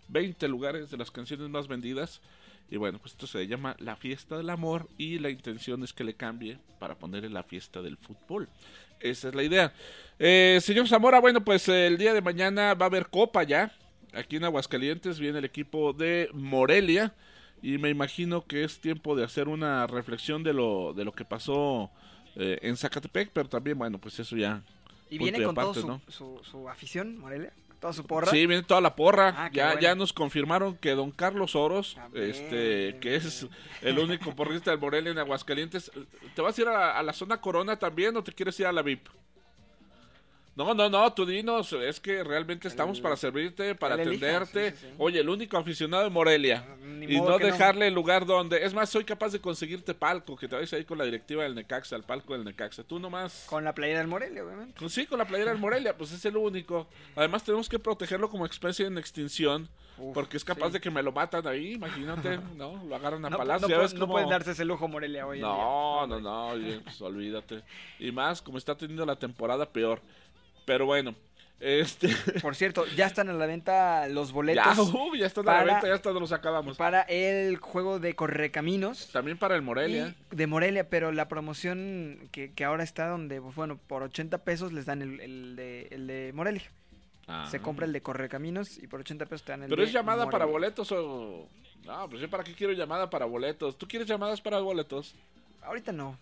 20 0.08 0.48
lugares 0.48 0.90
de 0.90 0.96
las 0.96 1.10
canciones 1.10 1.48
más 1.48 1.68
vendidas. 1.68 2.20
Y 2.70 2.76
bueno, 2.76 2.98
pues 2.98 3.12
esto 3.12 3.26
se 3.26 3.46
llama 3.48 3.74
La 3.80 3.96
Fiesta 3.96 4.36
del 4.36 4.50
Amor 4.50 4.88
y 4.96 5.18
la 5.18 5.30
intención 5.30 5.82
es 5.82 5.92
que 5.92 6.04
le 6.04 6.14
cambie 6.14 6.58
para 6.78 6.94
ponerle 6.94 7.28
la 7.28 7.42
fiesta 7.42 7.82
del 7.82 7.96
fútbol. 7.96 8.48
Esa 9.00 9.28
es 9.28 9.34
la 9.34 9.42
idea. 9.42 9.72
Eh, 10.18 10.58
señor 10.60 10.86
Zamora, 10.86 11.18
bueno, 11.20 11.42
pues 11.42 11.68
eh, 11.68 11.86
el 11.86 11.96
día 11.96 12.12
de 12.12 12.20
mañana 12.20 12.74
va 12.74 12.86
a 12.86 12.88
haber 12.88 13.08
copa 13.08 13.42
ya. 13.42 13.72
Aquí 14.12 14.36
en 14.36 14.44
Aguascalientes 14.44 15.18
viene 15.18 15.38
el 15.38 15.44
equipo 15.44 15.92
de 15.92 16.28
Morelia. 16.32 17.14
Y 17.62 17.78
me 17.78 17.90
imagino 17.90 18.44
que 18.46 18.64
es 18.64 18.80
tiempo 18.80 19.14
de 19.16 19.24
hacer 19.24 19.48
una 19.48 19.86
reflexión 19.86 20.42
de 20.42 20.52
lo, 20.52 20.94
de 20.94 21.04
lo 21.04 21.12
que 21.12 21.24
pasó 21.24 21.90
eh, 22.36 22.58
en 22.62 22.76
Zacatepec. 22.76 23.30
Pero 23.32 23.48
también, 23.48 23.78
bueno, 23.78 23.98
pues 23.98 24.18
eso 24.18 24.36
ya. 24.36 24.62
Y 25.08 25.18
viene 25.18 25.42
con 25.42 25.54
todo 25.54 25.70
aparte, 25.70 25.80
su, 25.80 25.86
¿no? 25.86 26.00
su, 26.08 26.40
su 26.42 26.68
afición, 26.68 27.18
Morelia. 27.18 27.52
Toda 27.80 27.92
su 27.94 28.04
porra. 28.04 28.30
Sí, 28.30 28.46
viene 28.46 28.62
toda 28.62 28.80
la 28.82 28.94
porra. 28.94 29.34
Ah, 29.36 29.50
ya, 29.52 29.66
bueno. 29.68 29.80
ya 29.80 29.94
nos 29.94 30.12
confirmaron 30.12 30.76
que 30.76 30.90
don 30.90 31.10
Carlos 31.10 31.56
Oros, 31.56 31.96
este, 32.14 32.98
que 33.00 33.16
es 33.16 33.46
el 33.80 33.98
único 33.98 34.36
porrista 34.36 34.70
del 34.70 34.80
Morelia 34.80 35.12
en 35.12 35.18
Aguascalientes, 35.18 35.90
¿te 36.34 36.42
vas 36.42 36.58
a 36.58 36.60
ir 36.60 36.68
a 36.68 36.98
a 36.98 37.02
la 37.02 37.12
zona 37.12 37.40
Corona 37.40 37.78
también 37.78 38.16
o 38.16 38.22
te 38.22 38.32
quieres 38.32 38.60
ir 38.60 38.66
a 38.66 38.72
la 38.72 38.82
VIP? 38.82 39.08
No, 40.64 40.74
no, 40.74 40.90
no, 40.90 41.12
tú 41.14 41.24
dinos, 41.24 41.72
es 41.72 41.98
que 42.00 42.22
realmente 42.22 42.68
estamos 42.68 43.00
para 43.00 43.16
servirte, 43.16 43.74
para 43.74 43.94
elija, 43.94 44.26
atenderte. 44.36 44.70
sí, 44.72 44.76
sí, 44.78 44.86
sí. 44.88 44.94
Oye, 44.98 45.20
el 45.20 45.28
único 45.30 45.56
aficionado 45.56 46.04
de 46.04 46.10
Morelia. 46.10 46.64
ni 46.82 47.06
y 47.16 47.20
no 47.20 47.38
dejarle 47.38 47.86
el 47.88 47.94
lugar 47.94 48.26
donde... 48.26 48.62
Es 48.64 48.74
más, 48.74 48.90
soy 48.90 49.04
capaz 49.04 49.32
de 49.32 49.40
conseguirte 49.40 49.94
palco, 49.94 50.36
que 50.36 50.46
te 50.48 50.54
vayas 50.56 50.72
ahí 50.74 50.84
con 50.84 50.98
la 50.98 51.04
directiva 51.04 51.44
del 51.44 51.54
Necaxa, 51.54 51.96
al 51.96 52.02
palco 52.04 52.34
del 52.34 52.44
Necaxa. 52.44 52.84
Tú 52.84 52.98
nomás... 52.98 53.46
Con 53.48 53.64
la 53.64 53.74
playera 53.74 54.00
del 54.00 54.08
Morelia, 54.08 54.44
obviamente. 54.44 54.74
Pues 54.78 54.92
sí, 54.92 55.06
con 55.06 55.18
la 55.18 55.24
playera 55.24 55.50
del 55.50 55.60
Morelia, 55.60 55.96
pues 55.96 56.12
es 56.12 56.22
el 56.26 56.36
único. 56.36 56.88
Además 57.16 57.42
tenemos 57.42 57.68
que 57.68 57.78
protegerlo 57.78 58.28
como 58.28 58.44
especie 58.44 58.86
en 58.86 58.98
extinción, 58.98 59.68
porque 60.14 60.36
es 60.36 60.44
capaz 60.44 60.70
de 60.70 60.80
que 60.80 60.90
me 60.90 61.02
lo 61.02 61.12
matan 61.12 61.46
ahí, 61.46 61.72
imagínate, 61.72 62.38
¿no? 62.56 62.82
Lo 62.84 62.96
agarran 62.96 63.24
a 63.24 63.30
No, 63.30 63.36
palacio. 63.38 63.68
no 63.68 63.78
ves 63.82 63.94
no 63.94 64.00
cómo- 64.00 64.12
pueden 64.14 64.28
darse 64.28 64.52
ese 64.52 64.64
lujo 64.64 64.88
Morelia 64.88 65.26
hoy 65.26 65.38
en 65.38 65.44
día. 65.44 65.52
No, 65.52 66.06
no, 66.06 66.20
no, 66.20 66.46
oye, 66.48 66.80
pues 66.80 67.00
olvídate. 67.02 67.62
Y 67.98 68.10
más, 68.12 68.40
como 68.42 68.58
está 68.58 68.74
teniendo 68.76 69.04
la 69.06 69.16
temporada 69.16 69.66
peor. 69.70 70.00
Pero 70.64 70.86
bueno, 70.86 71.14
este... 71.60 72.08
Por 72.42 72.56
cierto, 72.56 72.86
ya 72.96 73.06
están 73.06 73.28
a 73.28 73.32
la 73.34 73.46
venta 73.46 74.08
los 74.08 74.32
boletos. 74.32 74.64
Ya, 74.76 74.82
uh, 74.82 75.14
ya 75.14 75.26
están 75.26 75.48
a 75.48 75.52
la 75.52 75.58
para- 75.58 75.72
venta, 75.74 75.88
ya 75.88 75.94
hasta 75.94 76.12
nos 76.12 76.32
acabamos. 76.32 76.76
Para 76.78 77.02
el 77.02 77.58
juego 77.58 77.98
de 77.98 78.14
Correcaminos. 78.14 79.08
También 79.12 79.38
para 79.38 79.56
el 79.56 79.62
Morelia. 79.62 80.14
de 80.30 80.46
Morelia, 80.46 80.88
pero 80.88 81.12
la 81.12 81.28
promoción 81.28 82.28
que, 82.32 82.52
que 82.52 82.64
ahora 82.64 82.82
está 82.82 83.08
donde, 83.08 83.38
bueno, 83.40 83.78
por 83.86 84.02
80 84.02 84.38
pesos 84.44 84.72
les 84.72 84.86
dan 84.86 85.02
el, 85.02 85.20
el 85.20 85.56
de, 85.56 85.88
el 85.90 86.06
de 86.06 86.32
Morelia. 86.34 86.70
Ah. 87.26 87.46
Se 87.50 87.60
compra 87.60 87.86
el 87.86 87.92
de 87.92 88.02
Correcaminos 88.02 88.78
y 88.78 88.86
por 88.86 89.00
80 89.00 89.26
pesos 89.26 89.44
te 89.44 89.52
dan 89.52 89.62
el 89.62 89.68
Pero 89.68 89.82
de 89.82 89.86
es 89.86 89.92
llamada 89.92 90.28
para 90.28 90.46
boletos 90.46 90.90
o... 90.92 91.46
No, 91.84 92.08
pues 92.08 92.20
yo 92.20 92.28
para 92.28 92.42
qué 92.44 92.54
quiero 92.54 92.72
llamada 92.72 93.08
para 93.08 93.24
boletos. 93.24 93.76
¿Tú 93.78 93.86
quieres 93.86 94.08
llamadas 94.08 94.40
para 94.40 94.58
boletos? 94.60 95.14
Ahorita 95.62 95.92
no. 95.92 96.18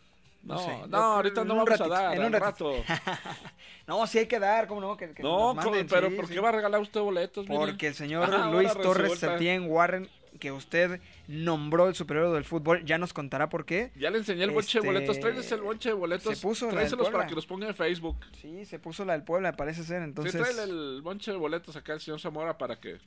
No, 0.55 0.59
sé. 0.59 0.77
no, 0.89 0.89
Yo- 0.89 0.97
ahorita 0.99 1.45
no 1.45 1.55
vamos 1.57 1.69
ratito, 1.71 1.95
a 1.95 2.03
dar, 2.03 2.17
en 2.17 2.25
un 2.25 2.33
rato. 2.33 2.73
No, 3.87 4.07
sí 4.07 4.19
hay 4.19 4.27
que 4.27 4.39
dar, 4.39 4.67
¿cómo 4.67 4.81
no? 4.83 4.97
Que, 4.99 5.11
que 5.15 5.23
No, 5.23 5.55
manden, 5.55 5.87
pero 5.89 6.11
sí, 6.11 6.17
¿por 6.17 6.27
sí. 6.27 6.35
qué 6.35 6.41
va 6.41 6.51
a 6.51 6.53
regalar 6.53 6.81
usted 6.81 7.01
boletos? 7.01 7.49
mire? 7.49 7.59
Porque 7.59 7.87
el 7.87 7.95
señor 7.95 8.29
Ah, 8.31 8.51
Luis 8.51 8.71
Torres. 8.75 9.19
Septién 9.19 9.65
Warren, 9.71 10.11
que 10.39 10.53
usted 10.53 11.01
nombró 11.27 11.89
el 11.89 11.95
superior 11.95 12.33
del 12.35 12.45
fútbol, 12.45 12.85
ya 12.85 12.99
nos 12.99 13.15
contará 13.15 13.49
por 13.49 13.65
qué. 13.65 13.91
Ya 13.97 14.11
le 14.11 14.19
enseñé 14.19 14.45
el 14.45 14.51
bonche 14.51 14.79
de 14.81 14.87
Este, 14.87 14.93
boletos. 14.95 15.21
Tráeles 15.21 15.51
el 15.53 15.61
bonche 15.63 15.89
de 15.89 15.95
boletos. 15.95 16.37
se 16.37 16.43
puso 16.47 16.69
Tráeselos 16.69 17.09
para 17.09 17.27
que 17.27 17.35
los 17.35 17.47
ponga 17.47 17.67
en 17.67 17.75
Facebook. 17.75 18.19
Sí, 18.43 18.67
se 18.67 18.79
puso 18.79 19.07
la 19.07 19.15
del 19.15 19.23
Puebla, 19.23 19.53
parece 19.57 19.83
ser, 19.85 20.03
entonces... 20.03 20.33
Sí, 20.33 20.39
tráele 20.39 20.65
el 20.65 21.01
bonche 21.03 21.31
de 21.31 21.39
boletos 21.39 21.75
acá 21.75 21.95
al 21.95 22.01
señor 22.01 22.21
Zamora 22.21 22.59
para 22.59 22.79
que... 22.79 22.99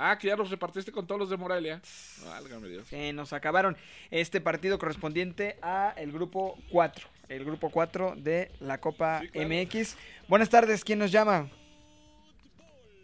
Ah, 0.00 0.16
que 0.16 0.28
ya 0.28 0.36
los 0.36 0.48
repartiste 0.48 0.92
con 0.92 1.08
todos 1.08 1.18
los 1.18 1.28
de 1.28 1.36
Morelia. 1.36 1.80
Válgame 2.24 2.68
Dios. 2.68 2.86
Se 2.86 3.12
nos 3.12 3.32
acabaron 3.32 3.76
este 4.12 4.40
partido 4.40 4.78
correspondiente 4.78 5.58
a 5.60 5.92
el 5.96 6.12
grupo 6.12 6.56
4, 6.70 7.08
el 7.28 7.44
grupo 7.44 7.68
4 7.68 8.14
de 8.16 8.52
la 8.60 8.78
Copa 8.78 9.22
MX. 9.34 9.96
Buenas 10.28 10.48
tardes, 10.50 10.84
¿quién 10.84 11.00
nos 11.00 11.10
llama? 11.10 11.48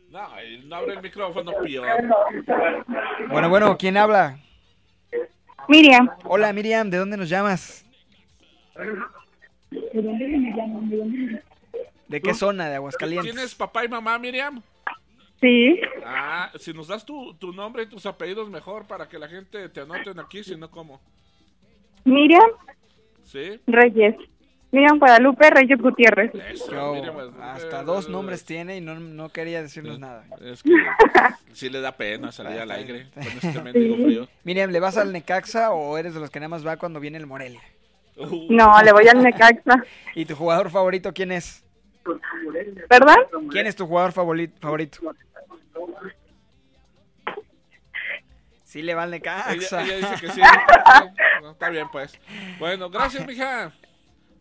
No, 0.09 0.28
no 0.66 0.76
abre 0.76 0.92
el 0.95 1.03
micrófono, 1.03 1.51
pío. 1.64 1.82
Bueno, 3.28 3.49
bueno, 3.49 3.76
¿quién 3.76 3.97
habla? 3.97 4.38
Miriam. 5.68 6.09
Hola 6.22 6.53
Miriam, 6.53 6.90
¿de 6.90 6.99
dónde 6.99 7.16
nos 7.16 7.28
llamas? 7.28 7.84
¿De 12.07 12.20
qué 12.20 12.34
zona 12.34 12.68
de 12.68 12.76
Aguascalientes? 12.76 13.32
¿Tienes 13.32 13.55
papá 13.57 13.84
y 13.84 13.88
mamá, 13.88 14.16
Miriam? 14.20 14.62
Sí. 15.45 15.78
Ah, 16.07 16.51
si 16.59 16.72
nos 16.72 16.88
das 16.88 17.05
tu, 17.05 17.34
tu 17.34 17.53
nombre 17.53 17.82
y 17.82 17.86
tus 17.86 18.07
apellidos 18.07 18.49
mejor 18.49 18.86
para 18.86 19.07
que 19.11 19.18
la 19.18 19.28
gente 19.28 19.68
te 19.68 19.80
anoten 19.82 20.18
aquí, 20.18 20.42
si 20.42 20.57
no, 20.57 20.70
¿cómo? 20.70 21.03
Miriam 22.07 22.49
¿Sí? 23.24 23.61
Reyes. 23.66 24.16
Miriam 24.72 24.99
Guadalupe 24.99 25.51
Reyes 25.51 25.78
Gutiérrez. 25.78 26.34
Eso, 26.51 26.72
Yo, 26.72 26.95
Miriam, 26.95 27.12
pues, 27.12 27.28
hasta 27.42 27.82
eh, 27.82 27.84
dos 27.84 28.09
eh, 28.09 28.11
nombres 28.11 28.47
tiene 28.47 28.78
y 28.78 28.80
no, 28.80 28.99
no 28.99 29.28
quería 29.28 29.61
decirnos 29.61 29.99
nada. 29.99 30.24
Es 30.40 30.62
que 30.62 30.70
sí 31.53 31.68
le 31.68 31.82
da 31.82 31.92
pena 31.92 32.32
salir 32.32 32.59
al 32.61 32.70
aire 32.70 33.09
con 33.12 33.22
este 33.22 33.62
mendigo 33.62 33.97
frío. 33.97 34.28
Miriam, 34.45 34.70
¿le 34.70 34.80
vas 34.80 34.97
al 34.97 35.12
Necaxa 35.12 35.72
o 35.72 35.99
eres 35.99 36.14
de 36.14 36.20
los 36.20 36.30
que 36.30 36.40
nada 36.40 36.49
más 36.49 36.66
va 36.66 36.78
cuando 36.78 37.01
viene 37.01 37.18
el 37.18 37.26
Morelia? 37.26 37.61
No, 38.49 38.82
le 38.82 38.92
voy 38.92 39.07
al 39.09 39.22
Necaxa. 39.22 39.84
¿Y 40.14 40.24
tu 40.24 40.34
jugador 40.34 40.70
favorito 40.70 41.12
quién 41.12 41.32
es? 41.32 41.62
¿Perdón? 42.88 43.16
¿Quién 43.51 43.66
es 43.66 43.76
tu 43.76 43.86
jugador 43.86 44.12
favori- 44.12 44.51
favorito? 44.59 44.99
Sí 48.64 48.83
le 48.83 48.95
va 48.95 49.05
al 49.05 49.11
Necaxa. 49.11 49.83
Ella, 49.83 49.97
ella 49.97 50.11
dice 50.11 50.27
que 50.27 50.33
sí. 50.33 50.41
No, 51.43 51.51
está 51.53 51.68
bien, 51.68 51.87
pues. 51.93 52.18
Bueno, 52.59 52.89
gracias, 52.91 53.27
mija. 53.27 53.72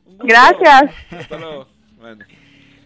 Gracias. 0.05 0.91
Hasta 1.11 1.37
luego. 1.37 1.67
Bueno. 1.97 2.25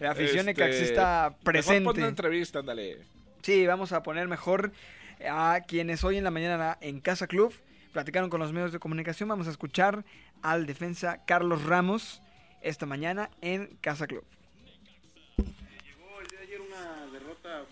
La 0.00 0.10
afición 0.12 0.48
Este, 0.48 0.62
necaxista 0.62 1.30
mejor 1.30 1.44
presente. 1.44 1.84
pon 1.84 1.96
una 1.98 2.08
entrevista, 2.08 2.58
ándale. 2.60 2.98
Sí, 3.42 3.66
vamos 3.66 3.92
a 3.92 4.02
poner 4.02 4.26
mejor 4.28 4.72
a 5.28 5.60
quienes 5.66 6.02
hoy 6.04 6.18
en 6.18 6.24
la 6.24 6.30
mañana 6.30 6.78
en 6.80 7.00
Casa 7.00 7.26
Club 7.26 7.54
platicaron 7.92 8.28
con 8.30 8.40
los 8.40 8.52
medios 8.52 8.72
de 8.72 8.78
comunicación. 8.78 9.28
Vamos 9.28 9.46
a 9.46 9.50
escuchar 9.50 10.04
al 10.42 10.66
defensa 10.66 11.24
Carlos 11.26 11.64
Ramos, 11.64 12.20
esta 12.60 12.86
mañana 12.86 13.30
en 13.40 13.76
Casa 13.80 14.06
Club. 14.06 14.24
Llegó 15.36 16.20
el 16.20 16.26
día 16.28 16.38
de 16.40 16.44
ayer 16.46 16.60
una 16.60 17.06
derrota, 17.12 17.62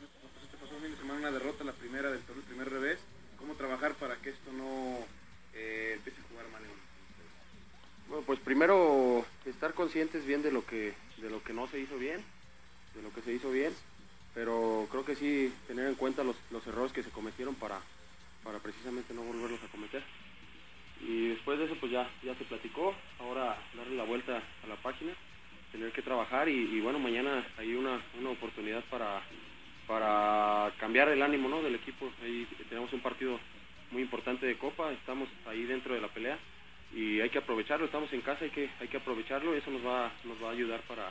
una 1.14 1.30
derrota, 1.30 1.64
la 1.64 1.72
primera 1.72 2.10
del 2.10 2.20
torneo, 2.22 2.42
el 2.42 2.48
primer 2.48 2.70
revés. 2.70 2.98
¿Cómo 3.38 3.54
trabajar 3.54 3.94
para 3.94 4.16
que 4.16 4.30
esto 4.30 4.50
no 4.52 4.98
eh, 5.54 5.94
empiece 5.96 6.20
a 6.20 6.28
jugar 6.28 6.48
mal 6.48 6.62
en 6.62 6.70
Bueno, 8.08 8.24
pues 8.26 8.40
primero 8.40 9.24
estar 9.44 9.74
conscientes 9.74 10.24
bien 10.24 10.42
de 10.42 10.52
lo 10.52 10.64
que 10.64 10.94
de 11.18 11.30
lo 11.30 11.42
que 11.42 11.52
no 11.52 11.66
se 11.68 11.78
hizo 11.80 11.96
bien, 11.96 12.22
de 12.94 13.02
lo 13.02 13.12
que 13.12 13.22
se 13.22 13.32
hizo 13.32 13.50
bien, 13.50 13.72
pero 14.34 14.86
creo 14.90 15.04
que 15.04 15.16
sí 15.16 15.52
tener 15.66 15.86
en 15.86 15.94
cuenta 15.94 16.24
los, 16.24 16.36
los 16.50 16.66
errores 16.66 16.92
que 16.92 17.02
se 17.02 17.10
cometieron 17.10 17.54
para, 17.54 17.80
para 18.44 18.58
precisamente 18.58 19.14
no 19.14 19.22
volverlos 19.22 19.62
a 19.62 19.68
cometer. 19.68 20.02
Y 21.00 21.28
después 21.28 21.58
de 21.58 21.66
eso 21.66 21.76
pues 21.80 21.92
ya, 21.92 22.08
ya 22.22 22.34
se 22.34 22.44
platicó, 22.44 22.94
ahora 23.18 23.56
darle 23.74 23.96
la 23.96 24.04
vuelta 24.04 24.42
a 24.62 24.66
la 24.66 24.76
página, 24.76 25.12
tener 25.72 25.92
que 25.92 26.02
trabajar 26.02 26.48
y, 26.48 26.76
y 26.76 26.80
bueno, 26.80 26.98
mañana 26.98 27.46
hay 27.58 27.74
una, 27.74 28.02
una 28.18 28.30
oportunidad 28.30 28.84
para, 28.90 29.22
para 29.86 30.72
cambiar 30.78 31.08
el 31.08 31.22
ánimo 31.22 31.48
¿no? 31.48 31.62
del 31.62 31.76
equipo. 31.76 32.10
Ahí 32.22 32.46
tenemos 32.68 32.92
un 32.92 33.00
partido 33.00 33.38
muy 33.90 34.02
importante 34.02 34.46
de 34.46 34.58
Copa, 34.58 34.92
estamos 34.92 35.28
ahí 35.46 35.64
dentro 35.64 35.94
de 35.94 36.00
la 36.00 36.08
pelea 36.08 36.38
y 36.94 37.20
hay 37.20 37.30
que 37.30 37.38
aprovecharlo, 37.38 37.86
estamos 37.86 38.12
en 38.12 38.20
casa, 38.20 38.44
hay 38.44 38.50
que, 38.50 38.68
hay 38.80 38.88
que 38.88 38.96
aprovecharlo 38.96 39.54
y 39.54 39.58
eso 39.58 39.70
nos 39.70 39.84
va, 39.84 40.12
nos 40.24 40.42
va 40.42 40.48
a 40.48 40.52
ayudar 40.52 40.80
para, 40.82 41.10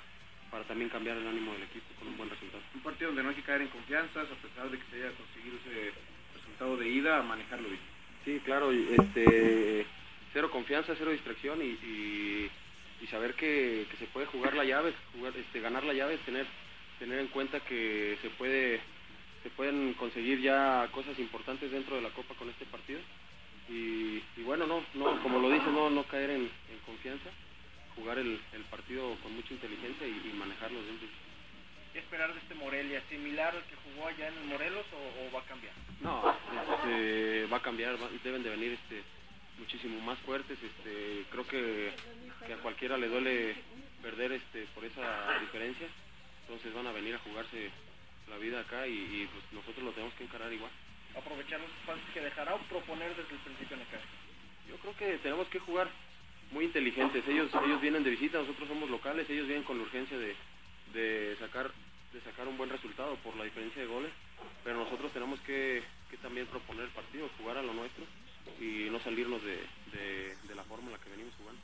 para 0.52 0.64
también 0.66 0.90
cambiar 0.90 1.18
el 1.18 1.28
ánimo 1.28 1.54
del 1.54 1.64
equipo 1.64 1.86
con 2.00 2.08
un 2.08 2.18
buen 2.18 2.30
resultado. 2.30 2.64
Un 2.74 2.82
partido 2.82 3.10
donde 3.10 3.24
no 3.24 3.30
hay 3.30 3.36
que 3.36 3.44
caer 3.44 3.62
en 3.62 3.68
confianzas, 3.70 4.28
a 4.32 4.36
pesar 4.36 4.70
de 4.70 4.78
que 4.78 4.84
se 4.90 4.96
haya 4.98 5.16
conseguido 5.16 5.58
ese 5.58 5.92
resultado 6.36 6.78
de 6.78 6.90
ida, 6.90 7.20
a 7.20 7.24
manejarlo 7.24 7.68
bien. 7.68 7.82
Sí, 8.24 8.42
claro, 8.44 8.72
este, 8.72 9.86
cero 10.34 10.50
confianza, 10.52 10.96
cero 10.98 11.12
distracción 11.12 11.62
y, 11.62 11.66
y, 11.66 12.52
y 13.02 13.08
saber 13.08 13.36
que, 13.36 13.86
que 13.92 13.98
se 13.98 14.08
puede 14.08 14.26
jugar 14.28 14.56
la 14.56 14.64
llave, 14.64 14.94
jugar, 15.14 15.34
este, 15.38 15.60
ganar 15.60 15.84
la 15.84 15.94
llave, 15.94 16.18
tener, 16.26 16.46
tener 17.00 17.20
en 17.20 17.28
cuenta 17.28 17.60
que 17.62 18.18
se 18.22 18.30
puede 18.32 18.82
se 19.44 19.50
pueden 19.52 19.94
conseguir 19.94 20.42
ya 20.42 20.88
cosas 20.92 21.18
importantes 21.20 21.72
dentro 21.72 21.96
de 21.96 22.02
la 22.02 22.10
Copa 22.10 22.34
con 22.36 22.50
este 22.50 22.66
partido 22.66 23.00
y, 23.70 24.22
y 24.38 24.44
bueno, 24.44 24.66
no, 24.66 24.84
no, 24.96 25.22
como 25.22 25.40
lo 25.40 25.52
dice, 25.52 25.68
no, 25.72 25.90
no 25.90 26.04
caer 26.06 26.32
en, 26.32 26.42
en 26.42 26.80
confianza, 26.86 27.30
jugar 27.96 28.18
el, 28.18 28.40
el 28.54 28.62
partido 28.64 29.16
con 29.22 29.36
mucha 29.36 29.54
inteligencia 29.54 30.08
y, 30.08 30.30
y 30.30 30.34
manejarlo 30.38 30.82
dentro. 30.84 31.08
¿Qué 31.94 32.00
esperar 32.00 32.34
de 32.34 32.40
este 32.40 32.56
Morelia? 32.56 33.02
¿Similar 33.10 33.56
al 33.56 33.64
que 33.66 33.76
jugó 33.76 34.08
allá 34.08 34.28
en 34.30 34.38
el 34.38 34.44
Morelos 34.46 34.86
o, 34.94 35.28
o 35.28 35.32
va 35.32 35.40
a 35.42 35.46
cambiar? 35.46 35.74
No, 36.02 36.36
este, 36.76 37.46
va 37.48 37.58
a 37.58 37.62
cambiar, 37.62 38.02
va- 38.02 38.10
deben 38.24 38.44
de 38.44 38.50
venir 38.50 38.72
este, 38.74 39.02
muchísimo 39.60 40.02
más 40.02 40.18
fuertes. 40.20 40.58
Este, 40.62 41.24
creo 41.32 41.48
que, 41.48 41.92
que 42.48 42.54
a 42.54 42.58
cualquiera 42.58 42.98
le 42.98 43.08
duele 43.08 43.56
perder 44.02 44.34
este, 44.34 44.66
por 44.76 44.84
esa 44.86 45.40
diferencia. 45.40 45.88
Entonces 46.48 46.74
van 46.74 46.88
a 46.88 46.92
venir 46.92 47.16
a 47.16 47.20
jugarse 47.20 47.72
la 48.30 48.38
vida 48.38 48.62
acá 48.62 48.88
y, 48.88 48.94
y, 48.94 49.30
pues, 49.32 49.44
nosotros 49.52 49.84
lo 49.84 49.92
tenemos 49.92 50.14
que 50.16 50.24
encarar 50.24 50.54
igual. 50.54 50.72
¿Aprovechar 51.18 51.60
los 51.60 51.70
espacios 51.82 52.10
que 52.14 52.22
dejará 52.22 52.56
o 52.56 52.60
proponer 52.70 53.10
desde 53.16 53.34
el 53.34 53.42
principio 53.42 53.78
en 53.78 53.84
campo? 53.86 54.06
Yo 54.70 54.78
creo 54.78 54.96
que 54.98 55.18
tenemos 55.20 55.48
que 55.48 55.60
jugar 55.60 55.90
muy 56.52 56.66
inteligentes. 56.66 57.28
Ellos, 57.28 57.50
ellos 57.66 57.82
vienen 57.82 58.04
de 58.04 58.12
visita, 58.12 58.38
nosotros 58.38 58.68
somos 58.68 58.90
locales, 58.90 59.30
ellos 59.30 59.48
vienen 59.48 59.64
con 59.64 59.78
la 59.78 59.84
urgencia 59.84 60.18
de, 60.18 60.36
de 60.94 61.36
sacar 61.40 61.72
de 62.14 62.22
sacar 62.22 62.48
un 62.48 62.58
buen 62.58 62.70
resultado 62.70 63.16
por 63.18 63.36
la 63.36 63.44
diferencia 63.44 63.82
de 63.82 63.90
goles, 63.90 64.12
pero 64.64 64.78
nosotros 64.78 65.12
tenemos 65.12 65.38
que, 65.42 65.84
que 66.10 66.16
también 66.18 66.48
proponer 66.48 66.86
el 66.86 66.92
partido, 66.92 67.30
jugar 67.38 67.58
a 67.58 67.62
lo 67.62 67.74
nuestro 67.74 68.06
y 68.62 68.90
no 68.90 69.02
salirnos 69.02 69.44
de, 69.44 69.58
de, 69.92 70.38
de 70.48 70.56
la 70.56 70.64
forma 70.64 70.86
en 70.86 70.92
la 70.94 71.00
que 71.00 71.10
venimos 71.10 71.34
jugando. 71.36 71.62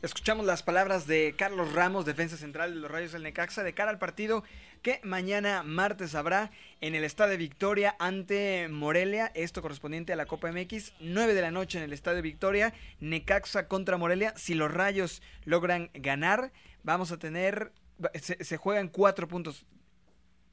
Escuchamos 0.00 0.46
las 0.46 0.62
palabras 0.62 1.08
de 1.08 1.34
Carlos 1.36 1.72
Ramos, 1.72 2.04
defensa 2.04 2.36
central 2.36 2.72
de 2.72 2.80
los 2.80 2.88
Rayos 2.88 3.10
del 3.10 3.24
Necaxa, 3.24 3.64
de 3.64 3.74
cara 3.74 3.90
al 3.90 3.98
partido 3.98 4.44
que 4.80 5.00
mañana 5.02 5.64
martes 5.64 6.14
habrá 6.14 6.52
en 6.80 6.94
el 6.94 7.02
Estadio 7.02 7.36
Victoria 7.36 7.96
ante 7.98 8.68
Morelia, 8.68 9.32
esto 9.34 9.60
correspondiente 9.60 10.12
a 10.12 10.16
la 10.16 10.26
Copa 10.26 10.52
MX, 10.52 10.92
9 11.00 11.34
de 11.34 11.42
la 11.42 11.50
noche 11.50 11.78
en 11.78 11.84
el 11.84 11.92
Estadio 11.92 12.22
Victoria, 12.22 12.72
Necaxa 13.00 13.66
contra 13.66 13.96
Morelia. 13.96 14.34
Si 14.36 14.54
los 14.54 14.72
Rayos 14.72 15.20
logran 15.44 15.90
ganar, 15.94 16.52
vamos 16.84 17.10
a 17.10 17.18
tener, 17.18 17.72
se, 18.20 18.56
juegan 18.56 18.86
cuatro 18.86 19.26
puntos 19.26 19.66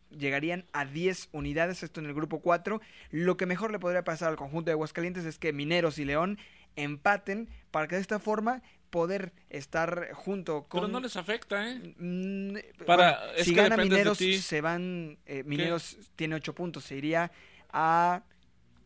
llegarían 0.09 0.65
a 0.71 0.85
10 0.85 1.29
unidades, 1.33 1.83
esto 1.83 1.99
en 1.99 2.07
el 2.07 2.15
grupo 2.15 2.39
4. 2.39 2.81
Lo 3.11 3.37
que 3.37 3.45
mejor 3.45 3.71
le 3.71 3.79
podría 3.79 4.03
pasar 4.03 4.29
al 4.29 4.37
conjunto 4.37 4.69
de 4.69 4.73
Aguascalientes 4.73 5.25
es 5.25 5.37
que 5.37 5.53
Mineros 5.53 5.99
y 5.99 6.05
León 6.05 6.39
empaten 6.77 7.49
para 7.69 7.87
que 7.87 7.95
de 7.95 8.01
esta 8.01 8.19
forma 8.19 8.61
poder 8.95 9.33
estar 9.49 10.13
junto 10.13 10.63
con... 10.69 10.79
Pero 10.79 10.87
no 10.87 11.01
les 11.01 11.17
afecta, 11.17 11.69
¿eh? 11.69 11.95
Mm, 11.97 12.55
Para- 12.85 13.25
bueno, 13.27 13.43
si 13.43 13.53
gana 13.53 13.75
de 13.75 13.83
Mineros 13.83 14.17
se 14.17 14.61
van... 14.61 15.17
eh, 15.25 15.43
Mineros 15.43 15.97
tiene 16.15 16.35
8 16.35 16.55
puntos, 16.55 16.85
se 16.85 16.95
iría 16.95 17.29
a 17.73 18.23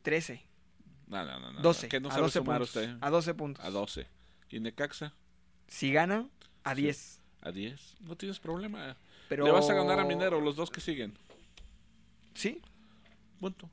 13. 0.01 0.43
No, 1.05 1.24
no, 1.24 1.39
no. 1.39 1.51
no. 1.53 1.62
12, 1.62 1.89
Que 1.89 1.99
no 1.99 2.07
a 2.10 2.12
sabe 2.12 2.24
12 2.24 2.39
sumar 2.39 2.57
puntos, 2.57 2.76
usted. 2.76 2.97
a 2.99 3.10
12 3.12 3.34
puntos. 3.36 3.64
A 3.64 3.70
12. 3.70 4.07
¿Y 4.49 4.60
Necaxa? 4.60 5.14
Si 5.68 5.93
gana, 5.93 6.28
a 6.64 6.74
Sí, 6.74 6.82
10. 6.82 7.22
A 7.41 7.51
10. 7.51 7.97
No 8.01 8.16
tienes 8.16 8.39
problema. 8.39 8.97
Pero- 9.28 9.45
Le 9.45 9.51
vas 9.51 9.70
a 9.70 9.76
ganar 9.76 9.99
a 9.99 10.05
Minero, 10.05 10.41
los 10.41 10.55
dos 10.55 10.72
que 10.72 10.82
siguen. 10.82 11.14
Sí. 12.34 12.60
Punto. 13.39 13.70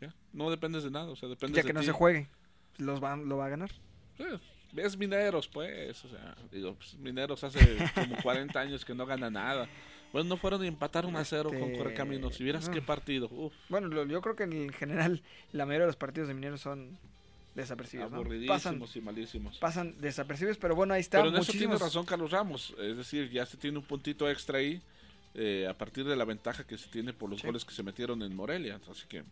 Ya. 0.00 0.12
No 0.32 0.50
dependes 0.50 0.82
de 0.82 0.90
nada, 0.90 1.06
o 1.08 1.14
sea, 1.14 1.28
dependes 1.28 1.54
Ya 1.54 1.62
de 1.62 1.66
que 1.68 1.72
no 1.72 1.80
ti. 1.80 1.86
se 1.86 1.92
juegue, 1.92 2.26
los 2.78 3.00
va, 3.00 3.14
lo 3.14 3.36
va 3.36 3.46
a 3.46 3.48
ganar. 3.48 3.70
Sí, 4.16 4.24
Es 4.76 4.96
Mineros, 4.96 5.48
pues. 5.48 6.04
O 6.04 6.08
sea, 6.08 6.36
digo, 6.52 6.74
pues, 6.74 6.94
Mineros 6.94 7.42
hace 7.44 7.58
como 7.94 8.16
40 8.22 8.60
años 8.60 8.84
que 8.84 8.94
no 8.94 9.06
gana 9.06 9.30
nada. 9.30 9.68
Bueno, 10.12 10.28
no 10.30 10.36
fueron 10.36 10.62
ni 10.62 10.68
empataron 10.68 11.14
a 11.16 11.24
cero 11.24 11.50
con 11.50 11.62
Este, 11.62 11.78
Correcaminos. 11.78 12.34
Si 12.36 12.44
vieras 12.44 12.66
no. 12.68 12.74
qué 12.74 12.80
partido. 12.82 13.28
Uf, 13.30 13.52
Bueno, 13.68 13.88
lo- 13.88 14.06
yo 14.06 14.20
creo 14.22 14.36
que 14.36 14.44
en 14.44 14.70
general 14.72 15.22
la 15.52 15.66
mayoría 15.66 15.84
de 15.84 15.88
los 15.88 15.96
partidos 15.96 16.28
de 16.28 16.34
Mineros 16.34 16.60
son 16.60 16.98
desapercibidos. 17.54 18.10
¿no? 18.12 18.18
aburridísimos 18.18 18.62
Pasan, 18.62 18.82
y 18.94 19.00
malísimos. 19.00 19.58
pasan 19.58 20.00
desapercibidos, 20.00 20.58
pero 20.58 20.74
bueno, 20.76 20.94
ahí 20.94 21.00
está. 21.00 21.18
Pero 21.18 21.30
en 21.30 21.36
eso 21.42 21.50
tiene 21.52 21.66
muchísimos- 21.66 21.80
razón 21.94 22.06
Carlos 22.06 22.30
Ramos. 22.30 22.74
Es 22.78 22.96
decir, 22.96 23.30
ya 23.30 23.44
se 23.46 23.56
tiene 23.56 23.78
un 23.78 23.84
puntito 23.84 24.30
extra 24.30 24.58
ahí 24.58 24.80
eh, 25.34 25.66
a 25.68 25.74
partir 25.76 26.04
de 26.04 26.16
la 26.16 26.24
ventaja 26.24 26.64
que 26.66 26.78
se 26.78 26.88
tiene 26.88 27.12
por 27.12 27.28
los 27.28 27.42
goles 27.42 27.64
que 27.64 27.74
se 27.74 27.82
metieron 27.82 28.22
en 28.22 28.34
Morelia. 28.34 28.80
Así 28.90 29.06
que 29.08 29.18
eh, 29.18 29.24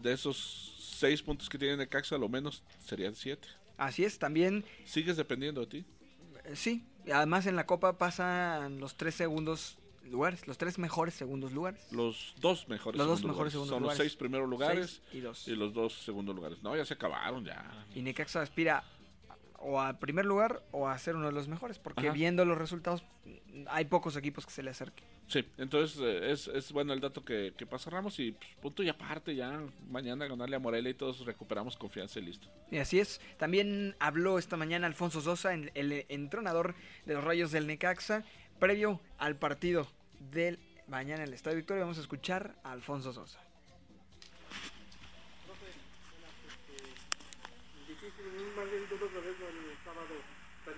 de 0.00 0.12
esos 0.12 0.74
seis 0.78 1.20
puntos 1.22 1.48
que 1.48 1.58
tiene 1.58 1.76
Necaxa, 1.78 2.16
lo 2.18 2.28
menos 2.28 2.62
serían 2.84 3.14
siete. 3.14 3.48
Así 3.76 4.04
es, 4.04 4.18
también. 4.18 4.64
¿Sigues 4.84 5.16
dependiendo 5.16 5.60
de 5.62 5.66
ti? 5.66 5.84
eh, 6.44 6.56
Sí, 6.56 6.84
y 7.04 7.10
además 7.10 7.46
en 7.46 7.56
la 7.56 7.66
Copa 7.66 7.98
pasan 7.98 8.80
los 8.80 8.96
tres 8.96 9.14
segundos 9.14 9.78
lugares, 10.04 10.46
los 10.46 10.56
tres 10.56 10.78
mejores 10.78 11.14
segundos 11.14 11.52
lugares. 11.52 11.80
Los 11.90 12.34
dos 12.40 12.68
mejores 12.68 12.96
Los 12.98 13.06
dos 13.08 13.18
segundos 13.18 13.36
mejores 13.36 13.52
lugares. 13.52 13.52
segundos 13.52 13.68
Son 13.74 13.82
lugares. 13.82 13.98
los 13.98 14.06
seis 14.06 14.16
primeros 14.16 14.48
lugares 14.48 15.02
Seis 15.10 15.14
y 15.14 15.20
dos. 15.20 15.48
los 15.48 15.74
dos 15.74 15.92
segundos 15.94 16.34
lugares. 16.36 16.62
No, 16.62 16.76
ya 16.76 16.84
se 16.84 16.94
acabaron, 16.94 17.44
ya. 17.44 17.86
Y 17.94 18.02
Necaxa 18.02 18.40
aspira 18.42 18.84
o 19.68 19.80
al 19.80 19.98
primer 19.98 20.24
lugar 20.24 20.62
o 20.70 20.88
a 20.88 20.96
ser 20.96 21.16
uno 21.16 21.26
de 21.26 21.32
los 21.32 21.48
mejores, 21.48 21.78
porque 21.80 22.06
Ajá. 22.06 22.12
viendo 22.12 22.44
los 22.44 22.56
resultados 22.56 23.02
hay 23.68 23.86
pocos 23.86 24.16
equipos 24.16 24.46
que 24.46 24.52
se 24.52 24.62
le 24.62 24.70
acerquen. 24.70 25.04
Sí, 25.26 25.44
entonces 25.58 25.98
eh, 26.00 26.30
es, 26.30 26.46
es 26.46 26.70
bueno 26.70 26.92
el 26.92 27.00
dato 27.00 27.24
que, 27.24 27.52
que 27.56 27.66
pasa 27.66 27.90
Ramos 27.90 28.20
y 28.20 28.30
pues, 28.30 28.54
punto 28.62 28.84
y 28.84 28.88
aparte 28.88 29.34
ya 29.34 29.60
mañana 29.90 30.26
ganarle 30.28 30.54
a 30.54 30.58
Morelia 30.60 30.90
y 30.90 30.94
todos 30.94 31.26
recuperamos 31.26 31.76
confianza 31.76 32.20
y 32.20 32.22
listo. 32.22 32.48
Y 32.70 32.78
así 32.78 33.00
es. 33.00 33.20
También 33.38 33.96
habló 33.98 34.38
esta 34.38 34.56
mañana 34.56 34.86
Alfonso 34.86 35.20
Sosa, 35.20 35.52
el, 35.52 35.72
el 35.74 36.06
entrenador 36.08 36.76
de 37.04 37.14
los 37.14 37.24
Rayos 37.24 37.50
del 37.50 37.66
Necaxa, 37.66 38.22
previo 38.60 39.00
al 39.18 39.34
partido 39.36 39.88
del 40.30 40.60
mañana 40.86 41.22
en 41.24 41.28
el 41.28 41.34
Estadio 41.34 41.56
Victoria. 41.56 41.82
Vamos 41.82 41.98
a 41.98 42.02
escuchar 42.02 42.54
a 42.62 42.70
Alfonso 42.70 43.12
Sosa. 43.12 43.40
difícil, 47.88 48.52
más 48.56 48.70
bien 48.70 48.84
duro 48.88 49.06
de 49.08 49.20
verlo 49.20 49.46
el 49.48 49.78
sábado. 49.84 50.14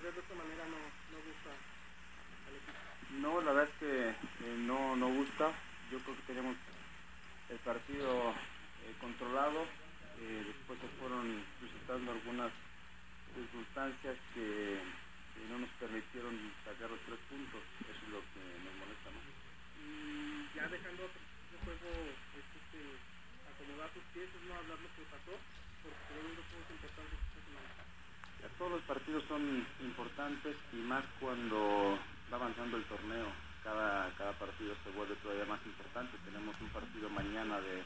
De 0.09 0.21
esta 0.21 0.33
manera 0.33 0.65
no, 0.65 0.81
no 1.13 1.17
gusta 1.21 1.53
al 1.53 2.55
equipo. 2.57 2.81
No, 3.21 3.41
la 3.45 3.53
verdad 3.53 3.69
es 3.69 3.77
que 3.77 4.09
eh, 4.09 4.57
no, 4.65 4.95
no 4.95 5.07
gusta. 5.13 5.53
Yo 5.91 5.99
creo 6.01 6.15
que 6.17 6.33
tenemos 6.33 6.57
el 7.49 7.59
partido 7.59 8.33
eh, 8.33 8.93
controlado. 8.99 9.69
Eh, 10.17 10.49
después 10.49 10.81
se 10.81 10.89
fueron 10.97 11.45
suscitando 11.61 12.09
algunas 12.11 12.49
circunstancias 13.37 14.17
que, 14.33 14.81
que 14.81 15.41
no 15.53 15.61
nos 15.61 15.69
permitieron 15.77 16.33
sacar 16.65 16.89
los 16.89 17.05
tres 17.05 17.21
puntos. 17.29 17.61
Eso 17.85 18.01
es 18.01 18.09
lo 18.09 18.21
que 18.33 18.41
nos 18.65 18.73
molesta, 18.81 19.13
¿no? 19.13 19.21
Y 19.77 20.49
ya 20.57 20.65
dejando 20.73 21.05
el 21.05 21.57
juego 21.69 21.89
es 22.33 22.45
este, 22.49 22.81
acomodar 23.45 23.93
tus 23.93 24.05
piezas, 24.09 24.41
no 24.49 24.57
hablar 24.57 24.81
lo 24.81 24.89
que 24.89 25.05
pasó, 25.05 25.37
porque 25.85 26.17
ven 26.17 26.33
dos 26.33 26.45
juegos 26.49 26.69
importantes 26.73 27.28
todos 28.57 28.71
los 28.71 28.81
partidos 28.83 29.23
son 29.27 29.65
importantes 29.81 30.55
y 30.73 30.77
más 30.77 31.03
cuando 31.19 31.97
va 32.31 32.37
avanzando 32.37 32.77
el 32.77 32.83
torneo. 32.85 33.27
Cada, 33.63 34.09
cada 34.17 34.33
partido 34.33 34.73
se 34.83 34.91
vuelve 34.91 35.15
todavía 35.15 35.45
más 35.45 35.59
importante. 35.65 36.17
Tenemos 36.23 36.55
un 36.61 36.69
partido 36.69 37.09
mañana 37.09 37.59
de, 37.59 37.83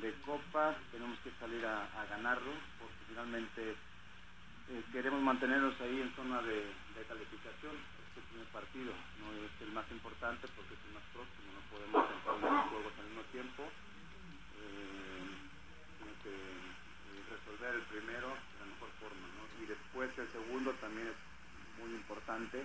de 0.00 0.12
Copa, 0.22 0.76
tenemos 0.92 1.18
que 1.20 1.30
salir 1.40 1.64
a, 1.64 1.88
ganarlo 2.08 2.52
porque 2.78 2.96
finalmente 3.08 3.72
eh, 3.72 4.82
queremos 4.92 5.20
mantenernos 5.20 5.78
ahí 5.80 6.00
en 6.00 6.14
zona 6.16 6.42
de, 6.42 6.72
de 6.96 7.02
calificación. 7.08 7.76
este 8.08 8.20
primer 8.32 8.48
partido. 8.48 8.92
No 9.20 9.32
es 9.32 9.52
el 9.60 9.72
más 9.72 9.88
importante 9.90 10.48
porque 10.56 10.74
es 10.74 10.82
el 10.88 10.94
más 10.94 11.06
próximo, 11.12 11.48
no 11.52 11.62
podemos 11.72 12.04
enfrentar 12.10 12.52
los 12.52 12.68
juegos 12.68 12.92
al 12.98 13.06
mismo 13.08 13.24
tiempo. 13.32 13.62
Eh, 14.58 15.24
tiene 15.98 16.14
que 16.24 16.34
eh, 16.34 17.20
resolver 17.32 17.74
el 17.76 17.86
primero 17.88 18.28
de 18.28 18.56
la 18.60 18.66
mejor 18.72 18.90
forma, 19.00 19.26
¿no? 19.36 19.44
Y 19.62 19.66
después 19.98 20.26
el 20.26 20.32
segundo 20.32 20.70
también 20.80 21.08
es 21.08 21.82
muy 21.82 21.94
importante, 21.94 22.62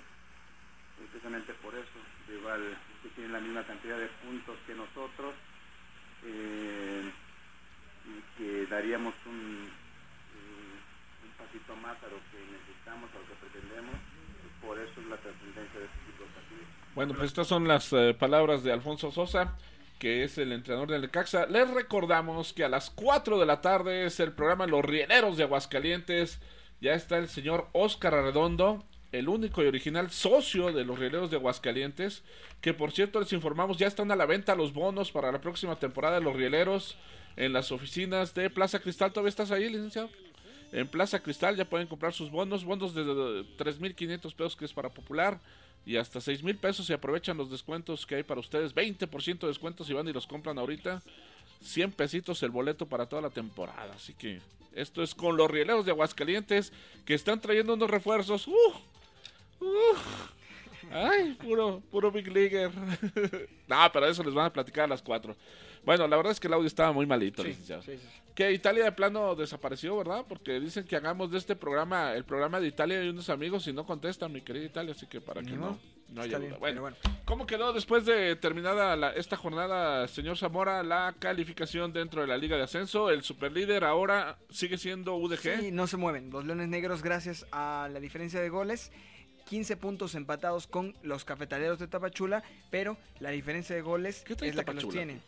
precisamente 0.97 1.53
por 1.53 1.73
eso. 1.73 1.99
Igual 2.29 2.77
que 3.01 3.09
tiene 3.09 3.33
la 3.33 3.39
misma 3.39 3.63
cantidad 3.63 3.97
de 3.97 4.07
puntos 4.23 4.55
que 4.67 4.75
nosotros, 4.75 5.33
eh, 6.25 7.11
y 8.05 8.37
que 8.37 8.65
daríamos 8.67 9.13
un, 9.25 9.65
eh, 9.65 11.25
un 11.25 11.31
pasito 11.37 11.75
más 11.77 11.97
a 12.03 12.07
lo 12.07 12.19
que 12.29 12.39
necesitamos, 12.51 13.09
a 13.11 13.19
lo 13.19 13.25
que 13.25 13.35
pretendemos. 13.41 13.95
Por 14.61 14.79
eso 14.79 15.01
es 15.01 15.07
la 15.07 15.17
trascendencia 15.17 15.79
de 15.79 15.85
este 15.85 15.99
tipo 16.05 16.23
de 16.23 16.29
partidos. 16.29 16.67
Bueno, 16.95 17.13
pues 17.13 17.27
estas 17.27 17.47
son 17.47 17.67
las 17.67 17.91
eh, 17.93 18.15
palabras 18.17 18.63
de 18.63 18.71
Alfonso 18.71 19.11
Sosa, 19.11 19.57
que 19.99 20.23
es 20.23 20.37
el 20.37 20.51
entrenador 20.51 20.89
del 20.89 21.01
Necaxa. 21.01 21.47
Les 21.47 21.69
recordamos 21.69 22.53
que 22.53 22.63
a 22.63 22.69
las 22.69 22.89
4 22.91 23.39
de 23.39 23.45
la 23.45 23.61
tarde 23.61 24.05
es 24.05 24.19
el 24.19 24.31
programa 24.31 24.67
Los 24.67 24.85
Rieleros 24.85 25.35
de 25.37 25.43
Aguascalientes. 25.43 26.39
Ya 26.83 26.95
está 26.95 27.17
el 27.17 27.29
señor 27.29 27.69
Óscar 27.71 28.13
Arredondo, 28.13 28.83
el 29.13 29.29
único 29.29 29.63
y 29.63 29.67
original 29.67 30.11
socio 30.11 30.73
de 30.73 30.83
los 30.83 30.99
Rieleros 30.99 31.31
de 31.31 31.37
Aguascalientes. 31.37 32.23
Que 32.59 32.73
por 32.73 32.91
cierto, 32.91 33.21
les 33.21 33.31
informamos, 33.31 33.77
ya 33.77 33.87
están 33.87 34.11
a 34.11 34.17
la 34.17 34.25
venta 34.25 34.53
los 34.53 34.73
bonos 34.73 35.09
para 35.09 35.31
la 35.31 35.39
próxima 35.39 35.77
temporada 35.77 36.19
de 36.19 36.25
los 36.25 36.35
Rieleros 36.35 36.97
en 37.37 37.53
las 37.53 37.71
oficinas 37.71 38.33
de 38.33 38.49
Plaza 38.49 38.79
Cristal. 38.79 39.13
¿Todavía 39.13 39.29
estás 39.29 39.51
ahí, 39.51 39.69
licenciado? 39.69 40.09
En 40.73 40.89
Plaza 40.89 41.21
Cristal 41.21 41.55
ya 41.55 41.63
pueden 41.63 41.87
comprar 41.87 42.11
sus 42.11 42.29
bonos, 42.29 42.65
bonos 42.65 42.93
de 42.93 43.01
3.500 43.01 44.35
pesos 44.35 44.57
que 44.57 44.65
es 44.65 44.73
para 44.73 44.89
popular 44.89 45.39
y 45.85 45.95
hasta 45.95 46.19
6.000 46.19 46.57
pesos 46.57 46.89
y 46.89 46.93
aprovechan 46.93 47.37
los 47.37 47.49
descuentos 47.49 48.05
que 48.05 48.15
hay 48.15 48.23
para 48.23 48.41
ustedes. 48.41 48.75
20% 48.75 49.39
de 49.39 49.47
descuentos 49.47 49.87
si 49.87 49.93
van 49.93 50.09
y 50.09 50.11
los 50.11 50.27
compran 50.27 50.59
ahorita. 50.59 51.01
100 51.63 51.91
pesitos 51.93 52.43
el 52.43 52.51
boleto 52.51 52.85
para 52.85 53.07
toda 53.07 53.21
la 53.21 53.29
temporada. 53.29 53.93
Así 53.95 54.13
que 54.13 54.41
esto 54.73 55.01
es 55.01 55.15
con 55.15 55.37
los 55.37 55.49
rieleros 55.49 55.85
de 55.85 55.91
Aguascalientes 55.91 56.73
que 57.05 57.13
están 57.13 57.39
trayendo 57.41 57.73
unos 57.73 57.89
refuerzos. 57.89 58.47
¡Uh! 58.47 58.73
¡Uh! 59.61 59.95
Ay, 60.91 61.33
puro, 61.33 61.81
puro 61.91 62.11
Big 62.11 62.27
Leaguer. 62.31 62.71
no, 63.67 63.91
pero 63.91 64.05
eso 64.05 64.23
les 64.23 64.33
van 64.33 64.47
a 64.47 64.53
platicar 64.53 64.85
a 64.85 64.87
las 64.87 65.01
4. 65.01 65.35
Bueno, 65.85 66.07
la 66.07 66.15
verdad 66.15 66.31
es 66.31 66.39
que 66.39 66.47
el 66.47 66.53
audio 66.53 66.67
estaba 66.67 66.91
muy 66.91 67.05
malito, 67.05 67.43
licenciado. 67.43 67.81
sí, 67.81 67.97
sí. 67.97 68.07
Que 68.35 68.51
Italia 68.51 68.85
de 68.85 68.91
plano 68.91 69.35
desapareció, 69.35 69.95
¿verdad? 69.97 70.25
Porque 70.27 70.59
dicen 70.59 70.85
que 70.85 70.95
hagamos 70.95 71.29
de 71.29 71.37
este 71.37 71.55
programa, 71.55 72.13
el 72.13 72.23
programa 72.23 72.59
de 72.59 72.67
Italia 72.67 73.03
y 73.03 73.09
unos 73.09 73.29
amigos 73.29 73.67
y 73.67 73.73
no 73.73 73.85
contestan, 73.85 74.31
mi 74.31 74.41
querida 74.41 74.65
Italia, 74.65 74.93
así 74.93 75.05
que 75.05 75.21
para 75.21 75.43
que 75.43 75.51
No, 75.51 75.77
no, 76.13 76.17
no 76.17 76.21
haya 76.23 76.37
está 76.37 76.37
duda. 76.39 76.47
bien, 76.71 76.79
Bueno. 76.81 76.95
¿cómo 77.25 77.45
quedó 77.45 77.73
después 77.73 78.05
de 78.05 78.35
terminada 78.35 78.95
la- 78.95 79.11
esta 79.13 79.35
jornada, 79.35 80.07
señor 80.07 80.37
Zamora, 80.37 80.83
la 80.83 81.15
calificación 81.19 81.91
dentro 81.93 82.21
de 82.21 82.27
la 82.27 82.37
Liga 82.37 82.55
de 82.57 82.63
Ascenso? 82.63 83.09
El 83.09 83.23
superlíder 83.23 83.83
ahora 83.83 84.37
sigue 84.49 84.77
siendo 84.77 85.15
UDG. 85.15 85.59
Sí, 85.59 85.71
no 85.71 85.87
se 85.87 85.97
mueven. 85.97 86.29
Los 86.29 86.45
Leones 86.45 86.69
Negros, 86.69 87.01
gracias 87.03 87.45
a 87.51 87.89
la 87.91 87.99
diferencia 87.99 88.39
de 88.39 88.49
goles, 88.49 88.91
15 89.49 89.75
puntos 89.77 90.15
empatados 90.15 90.67
con 90.67 90.95
los 91.03 91.25
Cafetaleros 91.25 91.79
de 91.79 91.87
Tapachula, 91.87 92.43
pero 92.71 92.97
la 93.19 93.29
diferencia 93.31 93.75
de 93.75 93.81
goles 93.81 94.23
es 94.41 94.55
la 94.55 94.63
que 94.63 94.73
los 94.73 94.87
tiene. 94.89 95.19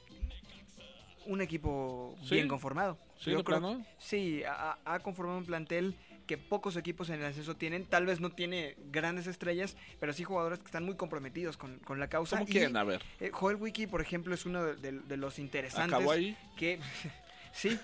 Un 1.26 1.42
equipo 1.42 2.16
¿Sí? 2.24 2.36
bien 2.36 2.48
conformado. 2.48 3.00
¿Sí, 3.20 3.32
Yo 3.32 3.44
creo-? 3.44 3.84
Sí, 3.98 4.44
ha, 4.48 4.78
ha 4.86 5.00
conformado 5.00 5.40
un 5.40 5.46
plantel 5.46 5.96
que 6.28 6.38
pocos 6.38 6.76
equipos 6.76 7.10
en 7.10 7.20
el 7.20 7.26
ascenso 7.26 7.56
tienen. 7.56 7.86
Tal 7.86 8.06
vez 8.06 8.20
no 8.20 8.32
tiene 8.32 8.76
grandes 8.92 9.28
estrellas, 9.28 9.76
pero 10.00 10.14
sí 10.14 10.24
jugadores 10.24 10.60
que 10.60 10.66
están 10.66 10.84
muy 10.84 10.96
comprometidos 10.96 11.58
con, 11.58 11.78
con 11.80 12.00
la 12.00 12.08
causa. 12.08 12.38
¿Cómo 12.38 12.50
Y, 12.50 12.52
quién? 12.52 12.76
A 12.78 12.84
ver. 12.84 13.02
eh, 13.20 13.30
Joel 13.32 13.58
Wiki, 13.58 13.88
por 13.88 14.02
ejemplo, 14.02 14.34
es 14.34 14.46
uno 14.46 14.64
de, 14.64 14.76
de- 14.76 15.00
de 15.02 15.18
los 15.18 15.38
interesantes. 15.40 15.94
¿Acabó 15.94 16.12
ahí? 16.12 16.36
Que, 16.58 16.80
sí, 17.54 17.78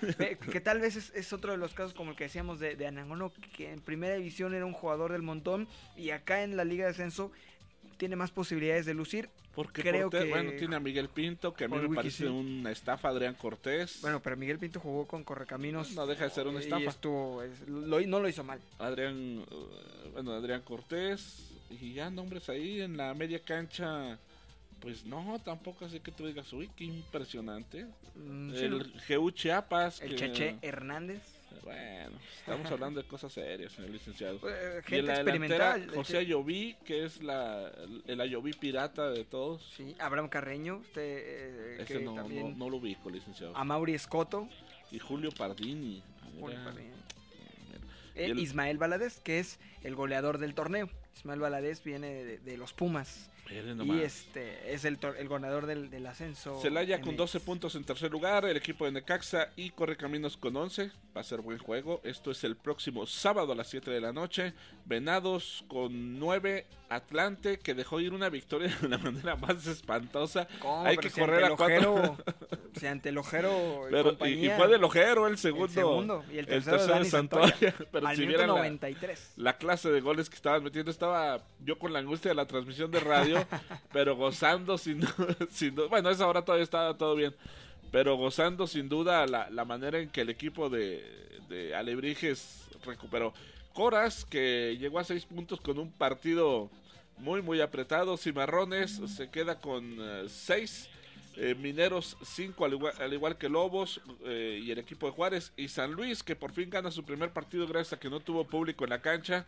que 0.52 0.60
tal 0.60 0.80
vez 0.82 0.96
es, 0.96 1.12
es 1.16 1.32
otro 1.34 1.52
de 1.52 1.58
los 1.58 1.74
casos 1.74 1.94
como 1.94 2.12
el 2.12 2.18
que 2.18 2.26
decíamos 2.26 2.60
de, 2.60 2.76
de 2.76 2.88
Anangono, 2.88 3.32
que 3.56 3.72
en 3.72 3.80
primera 3.82 4.16
división 4.16 4.54
era 4.54 4.66
un 4.66 4.74
jugador 4.74 5.12
del 5.12 5.22
montón 5.22 5.68
y 5.96 6.10
acá 6.10 6.44
en 6.44 6.58
la 6.58 6.64
Liga 6.66 6.86
de 6.86 6.92
Ascenso 6.92 7.32
tiene 8.02 8.16
más 8.16 8.32
posibilidades 8.32 8.88
de 8.88 8.96
lucir. 8.96 9.30
Porque 9.54 9.84
creo 9.84 10.10
Cortés- 10.10 10.24
que... 10.24 10.30
bueno, 10.32 10.52
tiene 10.58 10.76
a 10.76 10.80
Miguel 10.80 11.08
Pinto, 11.08 11.54
que 11.54 11.66
a 11.66 11.68
mí 11.68 11.76
me 11.78 11.84
Wiki, 11.84 11.96
parece 11.96 12.18
sí. 12.24 12.26
una 12.26 12.72
estafa, 12.72 13.10
Adrián 13.10 13.36
Cortés. 13.36 14.00
Bueno, 14.02 14.20
pero 14.24 14.36
Miguel 14.36 14.58
Pinto 14.58 14.80
jugó 14.80 15.06
con 15.06 15.24
Correcaminos. 15.24 15.92
No 15.92 16.08
deja 16.08 16.24
de 16.24 16.32
ser 16.32 16.48
una 16.48 16.62
y 16.62 16.64
estafa. 16.64 16.90
estuvo- 16.90 17.44
es- 17.44 17.68
lo- 17.68 18.02
no 18.02 18.20
lo 18.20 18.28
hizo 18.28 18.44
mal. 18.44 18.60
Adrián, 18.80 19.46
eh, 19.48 20.10
bueno, 20.14 20.32
Adrián 20.32 20.62
Cortés 20.64 21.52
y 21.70 21.94
ya 21.94 22.10
nombres 22.10 22.50
ahí 22.50 22.82
en 22.82 22.98
la 22.98 23.14
media 23.14 23.38
cancha. 23.40 24.18
Pues 24.80 25.06
no, 25.06 25.40
tampoco 25.46 25.86
así 25.86 26.00
que 26.00 26.12
tú 26.12 26.26
digas, 26.26 26.52
uy, 26.54 26.68
qué 26.76 26.86
impresionante. 26.86 27.86
Mm, 28.16 28.50
sí, 28.56 28.64
el 28.64 28.92
GU 29.08 29.30
Chiapas. 29.30 30.02
El 30.02 30.10
que- 30.10 30.16
Cheche 30.16 30.56
Hernández. 30.64 31.22
Bueno, 31.64 32.18
estamos 32.40 32.72
hablando 32.72 33.02
de 33.02 33.08
cosas 33.08 33.32
serias, 33.34 33.72
señor 33.74 33.92
licenciado. 33.92 34.40
Eh, 34.50 34.80
y 34.80 34.84
gente 34.84 34.98
en 35.00 35.06
la 35.06 35.14
experimental, 35.16 35.90
José 35.94 36.14
que- 36.14 36.20
Ayoví, 36.20 36.76
que 36.86 37.06
es 37.06 37.22
la, 37.22 37.72
el 38.08 38.20
Ayoví 38.22 38.54
pirata 38.54 39.10
de 39.12 39.24
todos. 39.26 39.72
Sí, 39.78 39.96
Abraham 40.00 40.28
Carreño, 40.30 40.78
usted, 40.78 41.02
eh, 41.02 41.78
Ese 41.82 41.94
que 41.98 42.00
no, 42.04 42.16
también... 42.16 42.52
no, 42.52 42.66
no 42.66 42.70
lo 42.70 42.78
ubico, 42.78 43.10
licenciado. 43.10 43.56
A 43.56 43.64
Mauri 43.64 43.94
Escoto. 43.94 44.48
Y 44.92 45.00
Julio 45.00 45.32
Pardini. 45.32 46.02
Julio. 46.40 46.58
Pardini. 46.64 46.88
Y 46.90 48.20
Eh, 48.20 48.26
el- 48.26 48.40
Ismael 48.40 48.78
Valadez, 48.78 49.20
que 49.22 49.40
es 49.40 49.60
el 49.84 49.96
goleador 49.96 50.38
del 50.38 50.54
torneo. 50.54 50.90
Ismael 51.16 51.40
Valadez 51.40 51.84
viene 51.84 52.24
de, 52.26 52.38
de 52.40 52.58
los 52.58 52.74
Pumas. 52.74 53.30
Y 53.86 54.02
este 54.02 54.74
es 54.74 54.86
el, 54.86 54.98
el 55.18 55.28
ganador 55.28 55.66
del, 55.66 55.90
del 55.90 56.08
ascenso. 56.08 56.60
Celaya 56.62 57.00
con 57.02 57.10
MX. 57.10 57.18
12 57.18 57.40
puntos 57.42 57.76
en 57.76 57.84
tercer 57.84 58.12
lugar, 58.12 58.46
el 58.46 58.58
equipo 58.58 58.86
de 58.86 58.92
Necaxa 58.94 59.50
y 59.56 59.72
Correcaminos 59.72 60.38
con 60.38 60.56
11. 60.56 60.92
Va 61.16 61.22
a 61.22 61.24
ser 61.24 61.42
buen 61.42 61.58
juego. 61.58 62.00
Esto 62.04 62.32
es 62.32 62.44
el 62.44 62.56
próximo 62.56 63.06
sábado 63.06 63.52
a 63.52 63.56
las 63.56 63.68
7 63.70 63.92
de 63.92 64.00
la 64.02 64.14
noche. 64.14 64.54
Venados 64.86 65.64
con 65.68 66.20
9. 66.20 66.66
Atlante 66.90 67.58
que 67.58 67.74
dejó 67.74 68.02
ir 68.02 68.12
una 68.14 68.28
victoria 68.28 68.68
de 68.82 68.90
la 68.90 68.98
manera 68.98 69.38
más 69.38 69.66
espantosa. 69.66 70.46
Hay 70.84 70.98
que 70.98 71.10
si 71.10 71.22
correr 71.22 71.46
a 71.46 71.48
el 71.48 71.56
cuatro. 71.56 71.94
ojero- 71.96 72.18
si 72.78 72.86
ante 72.86 73.08
el 73.10 73.18
ojero 73.18 73.88
y 73.88 73.92
Pero- 73.92 74.28
y, 74.28 74.50
fue 74.50 74.68
del 74.68 74.84
ojero 74.84 75.28
el 75.28 75.38
segundo. 75.38 75.66
El 75.68 75.72
segundo, 75.72 76.26
y 76.30 76.38
el 76.40 76.46
tercero 76.48 76.82
de 76.82 76.88
Dani 76.88 77.06
Santoya. 77.06 77.48
Santoya, 77.52 77.76
Pero 77.94 78.08
al 78.08 78.16
si 78.18 78.22
minuto 78.24 78.38
vieran 78.40 78.56
la- 78.56 78.62
93. 78.64 79.34
La, 79.38 79.58
clase 79.58 79.90
de 79.90 80.02
goles 80.02 80.30
que 80.30 80.36
estaban 80.36 80.62
metiendo, 80.66 80.92
estaba 80.92 81.42
yo 81.64 81.80
con 81.80 81.94
la 81.94 82.00
angustia 82.00 82.28
de 82.30 82.36
la 82.36 82.46
transmisión 82.46 82.92
de 82.92 83.00
radio, 83.00 83.41
pero 83.92 84.16
gozando 84.16 84.78
sin, 84.78 85.02
sin 85.50 85.76
duda. 85.76 85.88
Bueno, 85.88 86.10
esa 86.10 86.28
hora 86.28 86.44
todavía 86.44 86.64
estaba 86.64 86.98
todo 86.98 87.16
bien. 87.16 87.36
Pero 87.92 88.16
gozando 88.16 88.68
sin 88.68 88.88
duda 88.88 89.26
la, 89.28 89.50
la 89.50 89.66
manera 89.66 90.00
en 90.00 90.10
que 90.10 90.22
el 90.22 90.30
equipo 90.30 90.70
de, 90.70 91.04
de 91.50 91.76
Alebrijes 91.76 92.70
recuperó. 92.86 93.34
Coras, 93.74 94.26
que 94.26 94.78
llegó 94.80 95.00
a 95.00 95.04
seis 95.04 95.26
puntos 95.26 95.60
con 95.62 95.80
un 95.80 95.92
partido 95.92 96.70
muy, 97.18 97.42
muy 97.42 97.62
apretado. 97.62 98.18
Cimarrones 98.18 99.00
se 99.16 99.30
queda 99.30 99.60
con 99.60 99.98
eh, 100.00 100.26
seis. 100.28 100.90
Eh, 101.38 101.56
Mineros 101.56 102.18
5 102.24 102.66
al 102.66 102.74
igual, 102.74 102.94
al 103.00 103.14
igual 103.14 103.38
que 103.38 103.48
Lobos 103.48 104.02
eh, 104.26 104.60
y 104.62 104.70
el 104.70 104.80
equipo 104.80 105.06
de 105.06 105.14
Juárez 105.14 105.54
y 105.56 105.70
San 105.70 105.94
Luis 105.94 106.24
que 106.24 106.36
por 106.36 106.52
fin 106.52 106.70
gana 106.70 106.92
su 106.92 107.06
primer 107.06 107.32
partido 107.32 107.66
gracias 107.66 107.94
a 107.94 108.00
que 108.02 108.10
no 108.10 108.20
tuvo 108.20 108.44
público 108.44 108.84
en 108.84 108.90
la 108.90 109.02
cancha 109.02 109.46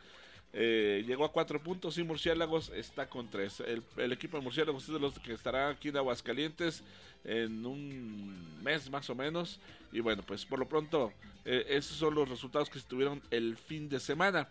eh, 0.56 1.04
llegó 1.08 1.26
a 1.26 1.32
cuatro 1.32 1.62
puntos 1.62 1.98
y 1.98 2.04
Murciélagos 2.04 2.70
está 2.70 3.10
con 3.10 3.28
tres. 3.28 3.62
El, 3.62 4.12
equipo 4.12 4.38
de 4.38 4.44
Murciélagos 4.44 4.84
es 4.84 4.94
de 4.94 5.00
los 5.00 5.18
que 5.18 5.34
estará 5.34 5.70
aquí 5.70 5.90
en 5.90 5.98
Aguascalientes 5.98 6.84
en 7.24 7.66
un 7.66 8.62
mes 8.64 8.90
más 8.92 9.10
o 9.10 9.16
menos. 9.16 9.60
Y 9.92 10.00
bueno 10.00 10.22
pues 10.22 10.46
por 10.46 10.60
lo 10.60 10.70
pronto 10.70 11.12
eh, 11.44 11.66
esos 11.70 11.98
son 11.98 12.14
los 12.14 12.30
resultados 12.30 12.70
que 12.70 12.80
se 12.80 12.88
tuvieron 12.88 13.22
el 13.32 13.58
fin 13.58 13.90
de 13.90 14.00
semana 14.00 14.48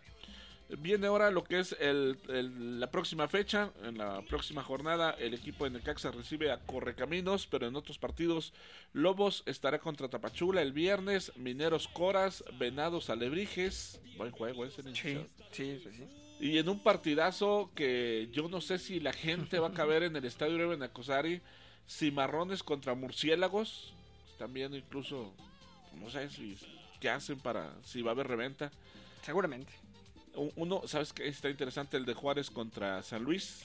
Viene 0.78 1.06
ahora 1.06 1.30
lo 1.30 1.44
que 1.44 1.58
es 1.60 1.76
el, 1.80 2.18
el- 2.28 2.80
la 2.80 2.90
próxima 2.90 3.28
fecha. 3.28 3.70
En 3.84 3.98
la 3.98 4.22
próxima 4.22 4.62
jornada, 4.62 5.10
el 5.18 5.34
equipo 5.34 5.64
de 5.64 5.70
Necaxa 5.70 6.10
recibe 6.10 6.50
a 6.50 6.58
Correcaminos, 6.58 7.46
pero 7.46 7.66
en 7.66 7.76
otros 7.76 7.98
partidos, 7.98 8.52
Lobos 8.92 9.42
estará 9.46 9.78
contra 9.78 10.08
Tapachula 10.08 10.62
el 10.62 10.72
viernes, 10.72 11.32
Mineros 11.36 11.88
Coras, 11.88 12.42
Venados 12.58 13.10
Alebrijes. 13.10 14.00
Buen 14.16 14.30
juego 14.30 14.64
ese, 14.64 14.82
licenciado. 14.82 15.26
Sí, 15.52 15.80
sí, 15.82 15.90
sí. 15.96 16.04
Y 16.40 16.58
en 16.58 16.68
un 16.68 16.82
partidazo 16.82 17.70
que 17.74 18.28
yo 18.32 18.48
no 18.48 18.60
sé 18.60 18.78
si 18.78 18.98
la 18.98 19.12
gente 19.12 19.58
va 19.60 19.68
a 19.68 19.72
caber 19.72 20.02
en 20.02 20.16
el 20.16 20.24
estadio 20.24 20.56
de 20.56 20.66
Benacosari, 20.66 21.40
Cimarrones 21.88 22.62
contra 22.62 22.94
Murciélagos. 22.94 23.92
También 24.38 24.74
incluso, 24.74 25.32
no 26.00 26.10
sé 26.10 26.30
si 26.30 26.56
qué 27.00 27.10
hacen 27.10 27.38
para, 27.38 27.72
si 27.84 28.02
va 28.02 28.10
a 28.10 28.14
haber 28.14 28.26
reventa. 28.28 28.72
Seguramente. 29.22 29.72
Un- 30.34 30.52
Uno, 30.56 30.82
¿sabes 30.86 31.12
qué? 31.12 31.26
Está 31.28 31.48
interesante 31.50 31.96
el 31.96 32.04
de 32.04 32.14
Juárez 32.14 32.50
contra 32.50 33.02
San 33.02 33.22
Luis. 33.22 33.64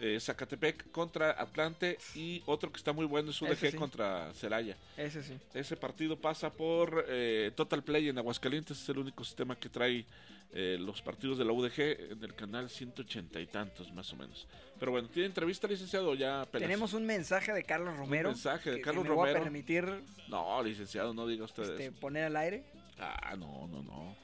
eh, 0.00 0.20
Zacatepec 0.20 0.92
contra 0.92 1.32
Atlante 1.32 1.98
y 2.14 2.40
otro 2.46 2.70
que 2.70 2.76
está 2.76 2.92
muy 2.92 3.04
bueno 3.04 3.32
es 3.32 3.42
UDG 3.42 3.72
sí. 3.72 3.76
contra 3.76 4.32
Celaya. 4.32 4.76
Ese 4.96 5.24
sí. 5.24 5.36
Ese 5.52 5.76
partido 5.76 6.16
pasa 6.16 6.50
por 6.52 7.04
eh, 7.08 7.50
Total 7.56 7.82
Play 7.82 8.08
en 8.08 8.16
Aguascalientes, 8.16 8.80
es 8.80 8.88
el 8.90 8.98
único 8.98 9.24
sistema 9.24 9.56
que 9.56 9.68
trae 9.68 10.06
eh, 10.52 10.76
los 10.78 11.02
partidos 11.02 11.36
de 11.36 11.44
la 11.44 11.50
UDG 11.52 12.12
en 12.12 12.22
el 12.22 12.32
canal 12.36 12.70
180 12.70 13.40
y 13.40 13.46
tantos 13.46 13.92
más 13.92 14.12
o 14.12 14.16
menos. 14.16 14.46
Pero 14.78 14.92
bueno, 14.92 15.08
¿tiene 15.08 15.26
entrevista 15.26 15.66
licenciado 15.66 16.10
o 16.10 16.14
ya 16.14 16.42
apenas? 16.42 16.68
Tenemos 16.68 16.92
un 16.92 17.04
mensaje 17.04 17.52
de 17.52 17.64
Carlos 17.64 17.96
Romero. 17.96 18.28
Un 18.28 18.34
mensaje 18.36 18.70
de 18.70 18.76
que 18.76 18.82
Carlos 18.82 19.02
me 19.02 19.10
voy 19.10 19.30
a 19.30 19.32
Romero. 19.32 19.42
permitir 19.42 19.84
No, 20.28 20.62
licenciado, 20.62 21.12
no 21.12 21.26
diga 21.26 21.44
usted 21.44 21.64
este, 21.64 21.86
eso. 21.86 21.96
poner 21.98 22.22
al 22.26 22.36
aire. 22.36 22.62
Ah, 23.00 23.34
no, 23.36 23.66
no, 23.66 23.82
no. 23.82 24.16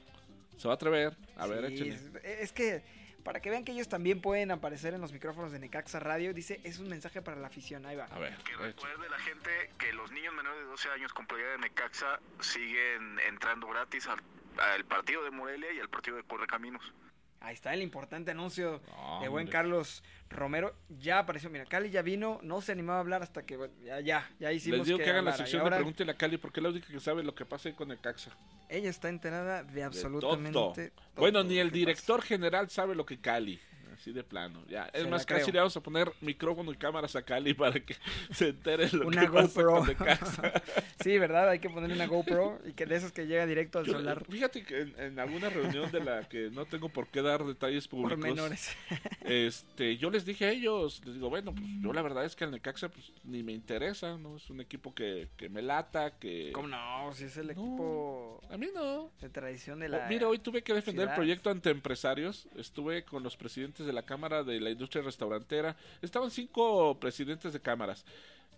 Se 0.57 0.67
va 0.67 0.73
a 0.73 0.75
atrever. 0.75 1.15
A 1.37 1.47
ver, 1.47 1.67
Sí, 1.69 1.89
es, 1.89 2.09
es 2.23 2.51
que 2.53 2.83
para 3.25 3.39
que 3.39 3.49
vean 3.49 3.65
que 3.65 3.71
ellos 3.71 3.89
también 3.89 4.21
pueden 4.21 4.51
aparecer 4.51 4.93
en 4.93 5.01
los 5.01 5.11
micrófonos 5.11 5.51
de 5.51 5.57
Necaxa 5.57 5.99
Radio, 5.99 6.31
dice, 6.31 6.61
es 6.63 6.77
un 6.77 6.87
mensaje 6.87 7.23
para 7.23 7.37
la 7.41 7.47
afición. 7.47 7.83
Ahí 7.87 7.95
va. 7.95 8.05
A 8.05 8.19
ver. 8.19 8.37
Que 8.43 8.55
recuerde 8.55 9.09
la 9.09 9.17
gente 9.17 9.49
que 9.79 9.91
los 9.93 10.11
niños 10.11 10.31
menores 10.35 10.59
de 10.59 10.65
12 10.65 10.89
años 10.89 11.11
con 11.11 11.25
playera 11.25 11.53
de 11.53 11.57
Necaxa 11.57 12.19
siguen 12.39 13.19
entrando 13.27 13.67
gratis 13.67 14.05
al, 14.05 14.21
al 14.59 14.85
partido 14.85 15.23
de 15.23 15.31
Morelia 15.31 15.73
y 15.73 15.79
al 15.79 15.89
partido 15.89 16.17
de 16.17 16.23
Correcaminos. 16.23 16.93
Ahí 17.39 17.53
está 17.53 17.73
el 17.73 17.81
importante 17.81 18.31
anuncio 18.31 18.81
de 19.21 19.27
buen. 19.27 19.47
Carlos 19.47 20.03
Romero. 20.29 20.75
Ya 20.89 21.19
apareció, 21.19 21.49
mira, 21.49 21.65
Cali 21.65 21.89
ya 21.89 22.01
vino, 22.01 22.39
no 22.41 22.61
se 22.61 22.71
animaba 22.71 22.97
a 22.97 23.01
hablar 23.01 23.21
hasta 23.21 23.45
que 23.45 23.57
bueno, 23.57 23.73
ya, 23.83 23.99
ya, 23.99 24.29
ya 24.39 24.51
hicimos 24.51 24.79
Les 24.79 24.87
digo 24.87 24.97
que, 24.97 25.09
hagan 25.09 25.25
la 25.25 25.37
sección 25.37 25.63
de 25.63 25.69
Pregúntele 25.69 26.11
a 26.11 26.15
Cali 26.15 26.37
porque 26.37 26.59
es 26.59 26.63
la 26.63 26.69
única 26.69 26.87
que 26.87 26.99
sabe 26.99 27.23
lo 27.23 27.35
que 27.35 27.45
pasa 27.45 27.69
ahí 27.69 27.75
con 27.75 27.91
el 27.91 27.99
Caxa. 27.99 28.31
Ella 28.67 28.89
está 28.89 29.09
enterada 29.09 29.63
de 29.63 29.73
De 29.73 29.83
absolutamente 29.83 30.51
todo. 30.53 30.73
todo 30.73 31.21
Bueno, 31.21 31.43
ni 31.43 31.59
el 31.59 31.71
que 31.71 31.79
director 31.79 32.21
general 32.21 32.69
sabe 32.69 32.95
lo 32.95 33.05
que 33.05 33.19
Cali. 33.19 33.59
Así 34.05 34.13
de 34.13 34.23
plano. 34.23 34.61
Ya. 34.69 34.83
Es 34.93 35.01
Se 35.01 35.09
más, 35.09 35.25
casi 35.25 35.41
creo. 35.45 35.53
le 35.53 35.59
vamos 35.61 35.75
a 35.77 35.81
poner 35.81 36.11
micrófono 36.21 36.71
y 36.71 36.75
cámaras 36.75 37.15
a 37.15 37.23
Cali 37.23 37.55
para 37.55 37.79
que 37.79 37.95
se 38.31 38.49
entere 38.49 38.87
lo 38.91 39.07
Una 39.07 39.21
que 39.21 39.29
pasa 39.31 39.63
GoPro. 39.63 39.77
con 39.79 39.87
Necaxa. 39.87 40.61
sí, 41.03 41.17
¿verdad? 41.17 41.49
Hay 41.49 41.57
que 41.57 41.71
ponerle 41.71 41.95
una 41.95 42.05
GoPro 42.05 42.59
y 42.67 42.73
que 42.73 42.85
de 42.85 42.97
esas 42.97 43.11
que 43.11 43.25
llega 43.25 43.47
directo 43.47 43.79
al 43.79 43.85
Yo- 43.85 43.93
celular. 43.93 44.23
Fíjate 44.29 44.63
que 44.63 44.81
en, 44.81 44.99
en 44.99 45.19
alguna 45.19 45.49
reunión 45.49 45.91
de 45.91 46.03
la 46.03 46.29
que 46.29 46.51
no 46.51 46.65
tengo 46.65 46.89
por 46.89 47.07
qué 47.07 47.23
dar 47.23 47.43
detalles 47.43 47.87
públicos. 47.87 48.15
Este, 49.21 49.97
yo 49.97 50.11
les 50.11 50.23
dije 50.25 50.45
a 50.45 50.51
ellos, 50.51 51.01
les 51.03 51.15
digo, 51.15 51.29
bueno, 51.29 51.51
pues 51.53 51.65
yo 51.81 51.91
la 51.93 52.03
verdad 52.03 52.25
es 52.25 52.35
que 52.35 52.43
el 52.43 52.51
Necaxa 52.51 52.89
pues 52.89 53.11
ni 53.23 53.41
me 53.41 53.53
interesa, 53.53 54.17
¿no? 54.19 54.37
Es 54.37 54.49
un 54.51 54.61
equipo 54.61 54.93
que, 54.93 55.29
que 55.35 55.49
me 55.49 55.63
lata, 55.63 56.11
que... 56.19 56.51
¿Cómo 56.53 56.67
no? 56.67 57.11
Si 57.13 57.23
es 57.23 57.35
el 57.37 57.49
equipo 57.49 58.39
a 58.51 58.57
mí 58.57 58.67
no. 58.75 59.09
de 59.21 59.29
tradición 59.29 59.79
de 59.79 59.85
Oh, 59.87 59.89
la 59.89 60.07
Mira, 60.07 60.27
hoy 60.27 60.37
tuve 60.39 60.61
que 60.61 60.73
defender 60.73 61.09
el 61.09 61.15
proyecto 61.15 61.49
ante 61.49 61.69
empresarios. 61.71 62.47
Estuve 62.55 63.03
con 63.03 63.23
los 63.23 63.35
presidentes 63.35 63.85
de 63.85 63.93
la 63.95 64.03
Cámara 64.05 64.43
de 64.43 64.59
la 64.59 64.69
Industria 64.69 65.01
Restaurantera. 65.03 65.75
Estaban 66.01 66.29
cinco 66.29 66.99
presidentes 66.99 67.51
de 67.53 67.59
cámaras. 67.59 68.05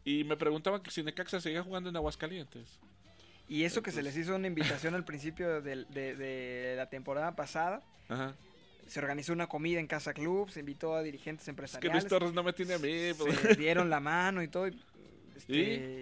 Y 0.03 0.23
me 0.23 0.35
preguntaban 0.37 0.81
que 0.81 0.91
si 0.91 1.03
Necaxa 1.03 1.39
seguía 1.39 1.63
jugando 1.63 1.89
en 1.89 1.95
Aguascalientes. 1.95 2.79
Y 3.49 3.63
eso 3.63 3.81
que 3.81 3.91
se 3.91 4.03
les 4.03 4.17
hizo 4.17 4.35
una 4.35 4.47
invitación 4.47 4.93
al 4.95 5.05
principio 5.05 5.61
del- 5.61 5.87
de, 5.89 6.15
de 6.15 6.73
la 6.75 6.89
temporada 6.89 7.35
pasada. 7.35 7.81
Ajá. 8.09 8.35
Se 8.87 8.99
organizó 8.99 9.33
una 9.33 9.47
comida 9.47 9.79
en 9.81 9.87
Casa 9.87 10.13
Club, 10.13 10.49
se 10.49 10.61
invitó 10.61 10.95
a 10.95 11.01
dirigentes 11.03 11.41
Es 11.43 11.45
que 11.45 11.49
empresariales. 11.51 12.03
Luis 12.03 12.09
Torres 12.09 12.33
no 12.33 12.43
me 12.43 12.53
tiene 12.53 12.73
a 12.75 12.79
mí. 12.79 13.13
pues. 13.17 13.37
se 13.39 13.55
dieron 13.55 13.89
la 13.89 13.99
mano 13.99 14.41
y 14.43 14.47
todo. 14.47 14.67
y, 14.69 14.77
este, 15.35 15.53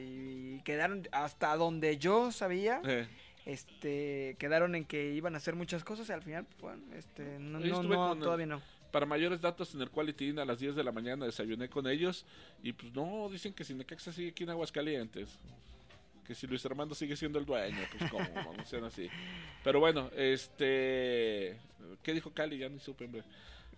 y 0.08 0.62
quedaron 0.64 1.08
hasta 1.12 1.56
donde 1.58 1.98
yo 1.98 2.32
sabía. 2.32 2.82
Eh. 2.86 3.08
Este, 3.46 4.36
quedaron 4.40 4.74
en 4.76 4.86
que 4.86 5.14
iban 5.14 5.36
a 5.36 5.38
hacer 5.38 5.56
muchas 5.56 5.84
cosas 5.84 6.10
y 6.10 6.12
al 6.14 6.24
final, 6.24 6.48
bueno, 6.62 6.82
este, 6.96 7.38
no, 7.40 7.60
no, 7.60 7.84
no, 7.84 8.14
el- 8.14 8.20
todavía 8.20 8.46
no. 8.48 8.62
Para 8.96 9.06
mayores 9.06 9.42
datos 9.42 9.76
en 9.76 9.82
el 9.82 9.90
Quality 9.90 10.30
Inn 10.30 10.40
a 10.40 10.46
las 10.46 10.58
10 10.58 10.74
de 10.74 10.82
la 10.82 10.94
mañana 10.94 11.26
desayuné 11.26 11.68
con 11.68 11.86
ellos. 11.86 12.26
Y 12.64 12.72
pues 12.72 12.94
no, 12.94 13.28
dicen 13.30 13.52
que 13.52 13.66
si 13.66 13.74
Necaxa 13.74 14.14
sigue 14.14 14.30
aquí 14.30 14.46
en 14.46 14.52
Aguascalientes. 14.52 15.38
Que 16.26 16.34
si 16.34 16.48
Luis 16.48 16.66
Armando 16.66 16.96
sigue 16.96 17.18
siendo 17.18 17.38
el 17.38 17.46
dueño, 17.46 17.78
pues 17.92 18.10
cómo, 18.10 18.26
no 18.56 18.66
sean 18.66 18.86
así. 18.86 19.10
Pero 19.66 19.82
bueno, 19.82 20.10
este... 20.16 21.58
¿Qué 22.04 22.14
dijo 22.14 22.32
Cali? 22.32 22.58
Ya 22.58 22.70
ni 22.70 22.80
supe, 22.80 23.04
hombre. 23.04 23.24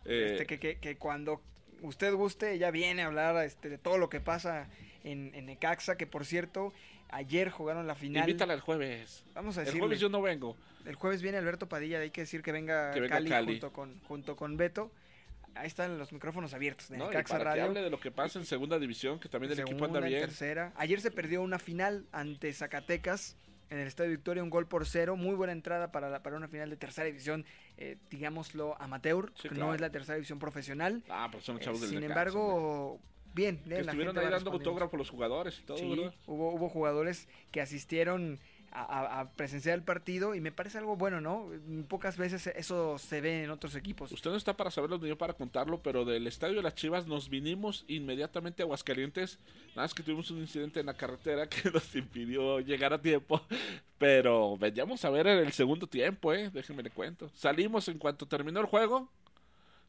Eh, 0.05 0.33
Este, 0.33 0.45
que, 0.45 0.59
que, 0.59 0.75
que 0.77 0.97
cuando 0.97 1.41
usted 1.81 2.13
guste, 2.13 2.53
ella 2.53 2.69
viene 2.69 3.01
a 3.01 3.07
hablar 3.07 3.43
este, 3.43 3.69
de 3.69 3.79
todo 3.79 3.97
lo 3.97 4.09
que 4.09 4.19
pasa 4.19 4.69
en, 5.03 5.31
en 5.33 5.47
Necaxa, 5.47 5.97
que 5.97 6.05
por 6.05 6.27
cierto, 6.27 6.73
ayer 7.09 7.49
jugaron 7.49 7.87
la 7.87 7.95
final. 7.95 8.21
Invítala 8.21 8.53
el 8.53 8.61
jueves. 8.61 9.23
Vamos 9.33 9.57
a 9.57 9.61
El 9.61 9.65
decirle. 9.65 9.79
jueves 9.81 9.99
yo 9.99 10.09
no 10.09 10.21
vengo. 10.21 10.55
El 10.85 10.93
jueves 10.93 11.23
viene 11.23 11.39
Alberto 11.39 11.67
Padilla, 11.67 12.01
hay 12.01 12.11
que 12.11 12.21
decir 12.21 12.43
que 12.43 12.51
venga, 12.51 12.91
Que 12.91 12.99
venga 13.01 13.15
Cali, 13.15 13.29
Cali. 13.31 13.51
Junto, 13.53 13.73
con, 13.73 13.99
junto 14.01 14.35
con 14.35 14.57
Beto. 14.57 14.91
Ahí 15.59 15.67
están 15.67 15.97
los 15.97 16.11
micrófonos 16.13 16.53
abiertos 16.53 16.89
de 16.89 16.97
¿no? 16.97 17.05
Y 17.09 17.13
para 17.13 17.23
que 17.23 17.33
Radio. 17.37 17.63
hable 17.65 17.81
de 17.81 17.89
lo 17.89 17.99
que 17.99 18.11
pasa 18.11 18.39
en 18.39 18.45
segunda 18.45 18.79
división, 18.79 19.19
que 19.19 19.29
también 19.29 19.51
el 19.53 19.59
equipo 19.59 19.85
anda 19.85 19.99
bien. 19.99 20.21
tercera. 20.21 20.73
Ayer 20.75 21.01
se 21.01 21.11
perdió 21.11 21.41
una 21.41 21.59
final 21.59 22.05
ante 22.11 22.51
Zacatecas 22.53 23.35
en 23.69 23.79
el 23.79 23.87
Estadio 23.87 24.11
Victoria, 24.11 24.43
un 24.43 24.49
gol 24.49 24.67
por 24.67 24.85
cero. 24.85 25.15
Muy 25.17 25.35
buena 25.35 25.51
entrada 25.53 25.91
para, 25.91 26.09
la- 26.09 26.23
para 26.23 26.37
una 26.37 26.47
final 26.47 26.69
de 26.69 26.77
tercera 26.77 27.05
división, 27.05 27.45
eh, 27.77 27.97
digámoslo, 28.09 28.75
amateur, 28.81 29.31
que 29.33 29.49
claro. 29.49 29.67
no 29.67 29.73
es 29.75 29.81
la 29.81 29.89
tercera 29.91 30.15
división 30.15 30.39
profesional. 30.39 31.03
Ah, 31.09 31.27
pero 31.31 31.43
son 31.43 31.57
Eh, 31.57 31.59
chavos 31.61 31.81
del 31.81 31.89
sin 31.89 32.03
embargo, 32.03 32.99
bien. 33.33 33.57
Que 33.57 33.63
eh, 33.75 33.83
la 33.83 33.91
estuvieron 33.91 34.15
gente 34.15 34.25
ahí 34.27 34.31
dando 34.31 34.51
autógrafos 34.51 34.97
los 34.97 35.09
jugadores 35.09 35.59
y 35.59 35.63
todo, 35.63 35.77
Sí, 35.77 36.09
hubo, 36.27 36.53
hubo 36.53 36.69
jugadores 36.69 37.27
que 37.51 37.59
asistieron 37.61 38.39
a- 38.71 39.29
presenciar 39.35 39.75
el 39.75 39.83
partido 39.83 40.35
y 40.35 40.41
me 40.41 40.51
parece 40.51 40.77
algo 40.77 40.95
bueno, 40.95 41.21
¿no? 41.21 41.49
Pocas 41.87 42.17
veces 42.17 42.47
eso 42.47 42.97
se 42.97 43.21
ve 43.21 43.43
en 43.43 43.49
otros 43.49 43.75
equipos. 43.75 44.11
Usted 44.11 44.29
no 44.31 44.37
está 44.37 44.55
para 44.55 44.71
saberlo 44.71 44.97
ni 44.97 45.07
yo 45.09 45.17
para 45.17 45.33
contarlo, 45.33 45.81
pero 45.81 46.05
del 46.05 46.27
estadio 46.27 46.55
de 46.57 46.61
las 46.63 46.75
Chivas 46.75 47.07
nos 47.07 47.29
vinimos 47.29 47.85
inmediatamente 47.87 48.61
a 48.61 48.65
Aguascalientes. 48.65 49.39
Nada 49.69 49.83
más 49.83 49.93
que 49.93 50.03
tuvimos 50.03 50.29
un 50.31 50.39
incidente 50.39 50.79
en 50.79 50.85
la 50.87 50.93
carretera 50.95 51.47
que 51.49 51.69
nos 51.71 51.95
impidió 51.95 52.59
llegar 52.59 52.93
a 52.93 53.01
tiempo. 53.01 53.41
Pero 53.97 54.57
veníamos 54.57 55.03
a 55.05 55.09
ver 55.09 55.27
en 55.27 55.39
el 55.39 55.51
segundo 55.53 55.87
tiempo, 55.87 56.33
¿eh? 56.33 56.49
Déjenme 56.53 56.83
le 56.83 56.89
cuento. 56.91 57.29
Salimos 57.33 57.87
en 57.87 57.97
cuanto 57.97 58.27
terminó 58.27 58.59
el 58.59 58.65
juego. 58.67 59.09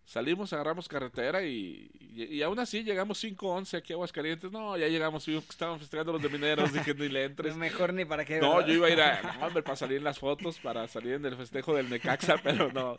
Salimos, 0.08 0.54
agarramos 0.54 0.88
carretera 0.88 1.42
y, 1.42 1.90
y, 2.00 2.36
y 2.36 2.42
aún 2.42 2.58
así 2.58 2.82
llegamos 2.82 3.22
5-11 3.22 3.76
aquí 3.76 3.92
a 3.92 3.96
Aguascalientes. 3.96 4.50
No, 4.50 4.74
ya 4.78 4.88
llegamos, 4.88 5.26
vimos 5.26 5.44
que 5.44 5.50
estaban 5.50 5.78
festejando 5.78 6.14
los 6.14 6.22
de 6.22 6.30
mineros. 6.30 6.72
dije, 6.72 6.94
ni 6.94 7.10
le 7.10 7.24
entres. 7.24 7.54
Mejor 7.58 7.92
ni 7.92 8.06
para 8.06 8.24
qué. 8.24 8.40
No, 8.40 8.56
¿verdad? 8.56 8.68
yo 8.68 8.74
iba 8.74 8.86
a 8.86 8.90
ir 8.90 9.02
a, 9.02 9.20
no, 9.38 9.46
hombre, 9.46 9.62
para 9.62 9.76
salir 9.76 9.98
en 9.98 10.04
las 10.04 10.18
fotos, 10.18 10.60
para 10.60 10.88
salir 10.88 11.12
en 11.12 11.26
el 11.26 11.36
festejo 11.36 11.74
del 11.74 11.90
Necaxa, 11.90 12.38
pero 12.42 12.72
no. 12.72 12.96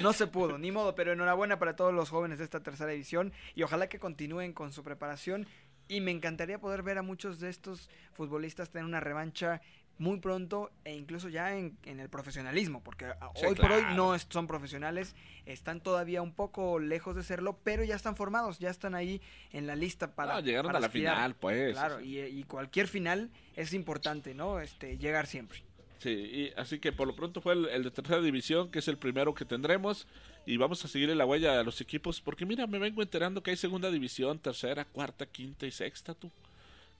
No 0.00 0.14
se 0.14 0.28
pudo, 0.28 0.56
ni 0.56 0.72
modo, 0.72 0.94
pero 0.94 1.12
enhorabuena 1.12 1.58
para 1.58 1.76
todos 1.76 1.92
los 1.92 2.08
jóvenes 2.08 2.38
de 2.38 2.44
esta 2.44 2.62
tercera 2.62 2.90
división 2.90 3.34
y 3.54 3.62
ojalá 3.62 3.90
que 3.90 3.98
continúen 3.98 4.54
con 4.54 4.72
su 4.72 4.82
preparación 4.82 5.46
y 5.88 6.00
me 6.00 6.10
encantaría 6.10 6.58
poder 6.58 6.82
ver 6.82 6.96
a 6.96 7.02
muchos 7.02 7.38
de 7.38 7.50
estos 7.50 7.90
futbolistas 8.14 8.70
tener 8.70 8.86
una 8.86 9.00
revancha 9.00 9.60
muy 10.00 10.18
pronto 10.18 10.70
e 10.84 10.94
incluso 10.96 11.28
ya 11.28 11.56
en, 11.56 11.76
en 11.84 12.00
el 12.00 12.08
profesionalismo, 12.08 12.82
porque 12.82 13.04
a- 13.04 13.16
Sí, 13.36 13.46
hoy 13.46 13.54
por 13.54 13.70
hoy 13.70 13.82
no 13.94 14.18
son 14.18 14.46
profesionales, 14.46 15.14
están 15.46 15.80
todavía 15.80 16.22
un 16.22 16.32
poco 16.32 16.78
lejos 16.78 17.14
de 17.14 17.22
serlo, 17.22 17.58
pero 17.62 17.84
ya 17.84 17.94
están 17.94 18.16
formados, 18.16 18.58
ya 18.58 18.70
están 18.70 18.94
ahí 18.94 19.20
en 19.52 19.66
la 19.66 19.76
lista 19.76 20.14
para... 20.14 20.34
No, 20.34 20.40
llegaron 20.40 20.68
para 20.70 20.78
a 20.78 20.80
la 20.80 20.86
aspirar. 20.88 21.14
final, 21.16 21.34
pues. 21.36 21.72
Claro, 21.74 22.00
y, 22.00 22.18
y 22.18 22.42
cualquier 22.44 22.88
final 22.88 23.30
es 23.56 23.72
importante, 23.74 24.34
¿no? 24.34 24.58
Este, 24.58 24.96
llegar 24.98 25.26
siempre. 25.26 25.62
Sí, 25.98 26.08
y 26.10 26.52
así 26.56 26.78
que 26.78 26.92
por 26.92 27.06
lo 27.06 27.14
pronto 27.14 27.42
fue 27.42 27.52
el, 27.52 27.66
el 27.66 27.82
de 27.84 27.90
tercera 27.90 28.22
división, 28.22 28.70
que 28.70 28.78
es 28.78 28.88
el 28.88 28.96
primero 28.96 29.34
que 29.34 29.44
tendremos. 29.44 30.06
Y 30.46 30.56
vamos 30.56 30.82
a 30.82 30.88
seguirle 30.88 31.14
la 31.14 31.26
huella 31.26 31.60
a 31.60 31.62
los 31.62 31.78
equipos, 31.82 32.22
porque 32.22 32.46
mira, 32.46 32.66
me 32.66 32.78
vengo 32.78 33.02
enterando 33.02 33.42
que 33.42 33.50
hay 33.50 33.58
segunda 33.58 33.90
división, 33.90 34.38
tercera, 34.38 34.86
cuarta, 34.86 35.26
quinta 35.26 35.66
y 35.66 35.70
sexta, 35.70 36.14
tú. 36.14 36.30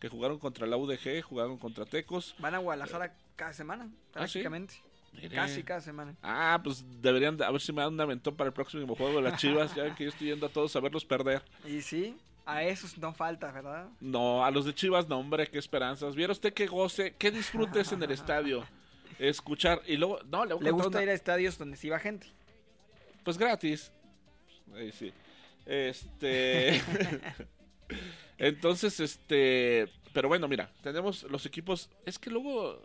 Que 0.01 0.09
jugaron 0.09 0.38
contra 0.38 0.66
la 0.66 0.76
UDG, 0.76 1.22
jugaron 1.22 1.59
contra 1.59 1.84
Tecos. 1.84 2.34
Van 2.38 2.55
a 2.55 2.59
Guadalajara 2.59 3.14
cada 3.36 3.53
semana, 3.53 3.84
¿Ah, 4.14 4.26
sí? 4.26 4.40
prácticamente. 4.40 4.74
Mire. 5.12 5.34
Casi 5.34 5.62
cada 5.62 5.80
semana. 5.80 6.14
Ah, 6.22 6.61
pues 6.62 6.84
deberían, 7.03 7.36
de- 7.36 7.44
a 7.44 7.51
ver 7.51 7.61
si 7.61 7.72
me 7.72 7.82
dan 7.82 7.92
un 7.94 8.01
aventón 8.01 8.34
para 8.36 8.48
el 8.48 8.55
próximo 8.55 8.94
juego 8.94 9.16
de 9.16 9.22
las 9.22 9.40
Chivas. 9.40 9.74
ya 9.74 9.82
ven 9.82 9.94
que 9.94 10.05
yo 10.05 10.11
estoy 10.11 10.28
yendo 10.28 10.46
a 10.46 10.48
todos 10.48 10.74
a 10.76 10.80
verlos 10.80 11.05
perder. 11.05 11.42
Y 11.66 11.82
sí, 11.82 12.16
a 12.46 12.62
esos 12.62 12.96
no 12.96 13.12
falta, 13.12 13.51
¿verdad? 13.53 13.88
No, 14.01 14.44
a 14.44 14.51
los 14.53 14.64
de 14.64 14.74
Chivas, 14.74 15.09
no, 15.09 15.18
hombre, 15.18 15.48
qué 15.48 15.59
esperanzas. 15.59 16.14
¿Viera 16.14 16.32
usted 16.32 16.55
qué 16.55 16.66
goce, 16.68 17.14
qué 17.18 17.30
disfrutes 17.32 17.90
en 17.92 18.03
el 18.03 18.12
estadio? 18.12 18.64
Escuchar 19.18 19.82
y 19.86 19.96
luego, 19.96 20.20
no, 20.30 20.44
le 20.46 20.55
Le 20.61 20.70
gusta 20.70 20.88
una- 20.88 21.03
ir 21.03 21.11
a 21.11 21.12
estadios 21.12 21.59
donde 21.59 21.76
sí 21.76 21.88
va 21.90 21.98
gente. 21.98 22.28
Pues 23.24 23.36
gratis. 23.36 23.90
Ahí 24.74 24.92
sí. 24.92 25.12
Este. 25.66 26.80
Entonces, 28.41 28.99
este. 29.01 29.88
Pero 30.12 30.28
bueno, 30.28 30.49
mira, 30.49 30.72
tenemos 30.82 31.22
los 31.24 31.47
equipos. 31.47 31.88
Es 32.05 32.18
que 32.18 32.30
luego 32.30 32.82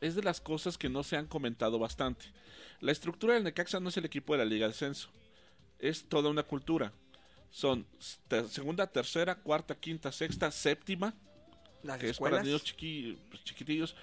es 0.00 0.14
de 0.14 0.22
las 0.22 0.40
cosas 0.40 0.76
que 0.76 0.88
no 0.90 1.02
se 1.02 1.16
han 1.16 1.26
comentado 1.26 1.78
bastante. 1.78 2.26
La 2.80 2.92
estructura 2.92 3.34
del 3.34 3.44
Necaxa 3.44 3.80
no 3.80 3.88
es 3.88 3.96
el 3.96 4.04
equipo 4.04 4.34
de 4.34 4.38
la 4.40 4.44
Liga 4.44 4.66
de 4.66 4.72
Ascenso. 4.72 5.08
Es 5.78 6.04
toda 6.04 6.28
una 6.28 6.42
cultura. 6.42 6.92
Son 7.50 7.86
ter- 8.28 8.48
segunda, 8.48 8.86
tercera, 8.86 9.36
cuarta, 9.36 9.74
quinta, 9.74 10.12
sexta, 10.12 10.50
séptima. 10.50 11.14
Las 11.82 11.98
que 11.98 12.10
es 12.10 12.18
para 12.18 12.42
niños 12.42 12.64
chiqui- 12.64 13.16
pues, 13.30 13.42
chiquitillos. 13.44 13.96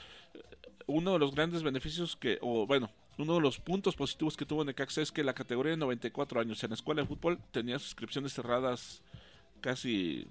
Uno 0.88 1.14
de 1.14 1.20
los 1.20 1.36
grandes 1.36 1.62
beneficios 1.64 2.16
que, 2.16 2.39
o 2.41 2.66
bueno, 2.66 2.89
uno 3.18 3.36
de 3.36 3.41
los 3.41 3.60
puntos 3.60 3.95
positivos 3.95 4.36
que 4.36 4.45
tuvo 4.45 4.66
Necaxa 4.66 5.01
es 5.01 5.12
que 5.12 5.24
la 5.24 5.34
categoría 5.36 5.72
de 5.72 5.78
94 5.78 6.39
años 6.41 6.64
en 6.64 6.72
la 6.72 6.76
escuela 6.76 7.01
de 7.04 7.08
fútbol 7.08 7.39
tenía 7.51 7.78
suscripciones 7.78 8.34
cerradas 8.34 9.01
casi 9.62 10.28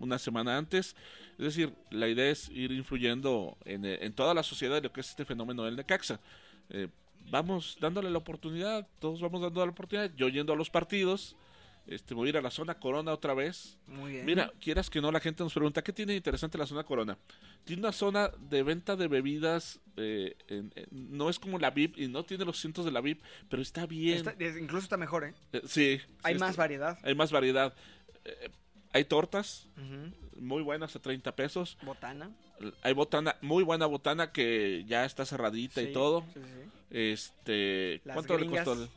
una 0.00 0.18
semana 0.18 0.56
antes. 0.56 0.96
Es 1.38 1.44
decir, 1.44 1.72
la 1.90 2.08
idea 2.08 2.30
es 2.30 2.48
ir 2.48 2.72
influyendo 2.72 3.56
en, 3.64 3.84
eh, 3.84 3.98
en 4.02 4.12
toda 4.12 4.34
la 4.34 4.42
sociedad 4.42 4.74
de 4.76 4.82
lo 4.82 4.92
que 4.92 5.00
es 5.00 5.10
este 5.10 5.24
fenómeno 5.24 5.64
del 5.64 5.76
Necaxa. 5.76 6.20
Eh, 6.70 6.88
vamos 7.30 7.76
dándole 7.80 8.10
la 8.10 8.18
oportunidad, 8.18 8.86
todos 8.98 9.20
vamos 9.20 9.40
dando 9.40 9.64
la 9.64 9.70
oportunidad, 9.72 10.10
yo 10.16 10.28
yendo 10.28 10.52
a 10.52 10.56
los 10.56 10.70
partidos, 10.70 11.36
este, 11.86 12.14
voy 12.14 12.26
a 12.26 12.30
ir 12.30 12.36
a 12.36 12.42
la 12.42 12.50
zona 12.50 12.74
Corona 12.78 13.12
otra 13.12 13.34
vez. 13.34 13.76
Muy 13.86 14.12
bien. 14.12 14.26
Mira, 14.26 14.52
quieras 14.60 14.90
que 14.90 15.00
no, 15.00 15.10
la 15.10 15.18
gente 15.18 15.42
nos 15.42 15.52
pregunta, 15.52 15.82
¿qué 15.82 15.92
tiene 15.92 16.14
interesante 16.14 16.56
la 16.58 16.66
zona 16.66 16.84
Corona? 16.84 17.16
Tiene 17.64 17.80
una 17.80 17.92
zona 17.92 18.30
de 18.50 18.62
venta 18.62 18.96
de 18.96 19.08
bebidas, 19.08 19.80
eh, 19.96 20.36
en- 20.48 20.72
en- 20.76 20.88
no 21.16 21.28
es 21.30 21.38
como 21.38 21.58
la 21.58 21.70
VIP 21.70 21.98
y 21.98 22.06
no 22.08 22.24
tiene 22.24 22.44
los 22.44 22.60
cientos 22.60 22.84
de 22.84 22.92
la 22.92 23.00
VIP, 23.00 23.22
pero 23.48 23.62
está 23.62 23.86
bien. 23.86 24.18
Está- 24.18 24.34
incluso 24.60 24.84
está 24.84 24.96
mejor, 24.96 25.24
¿eh? 25.24 25.34
Eh, 25.52 25.62
sí. 25.66 26.00
Hay 26.22 26.34
sí, 26.34 26.40
más 26.40 26.50
está- 26.50 26.62
variedad. 26.62 26.98
Hay 27.02 27.14
más 27.14 27.32
variedad. 27.32 27.74
Eh, 28.24 28.50
hay 28.92 29.04
tortas 29.04 29.66
muy 30.36 30.62
buenas 30.62 30.94
a 30.96 30.98
30 31.00 31.34
pesos. 31.36 31.76
Botana. 31.82 32.30
Hay 32.82 32.92
botana, 32.92 33.36
muy 33.40 33.62
buena 33.64 33.86
botana 33.86 34.32
que 34.32 34.84
ya 34.86 35.04
está 35.04 35.24
cerradita 35.24 35.80
Sí, 35.80 35.88
y 35.88 35.92
todo. 35.92 36.24
sí, 36.34 36.40
sí. 36.42 36.70
Este, 36.90 38.00
Las 38.04 38.14
¿cuánto 38.16 38.36
gringas. 38.36 38.66
le 38.66 38.74
costó? 38.74 38.92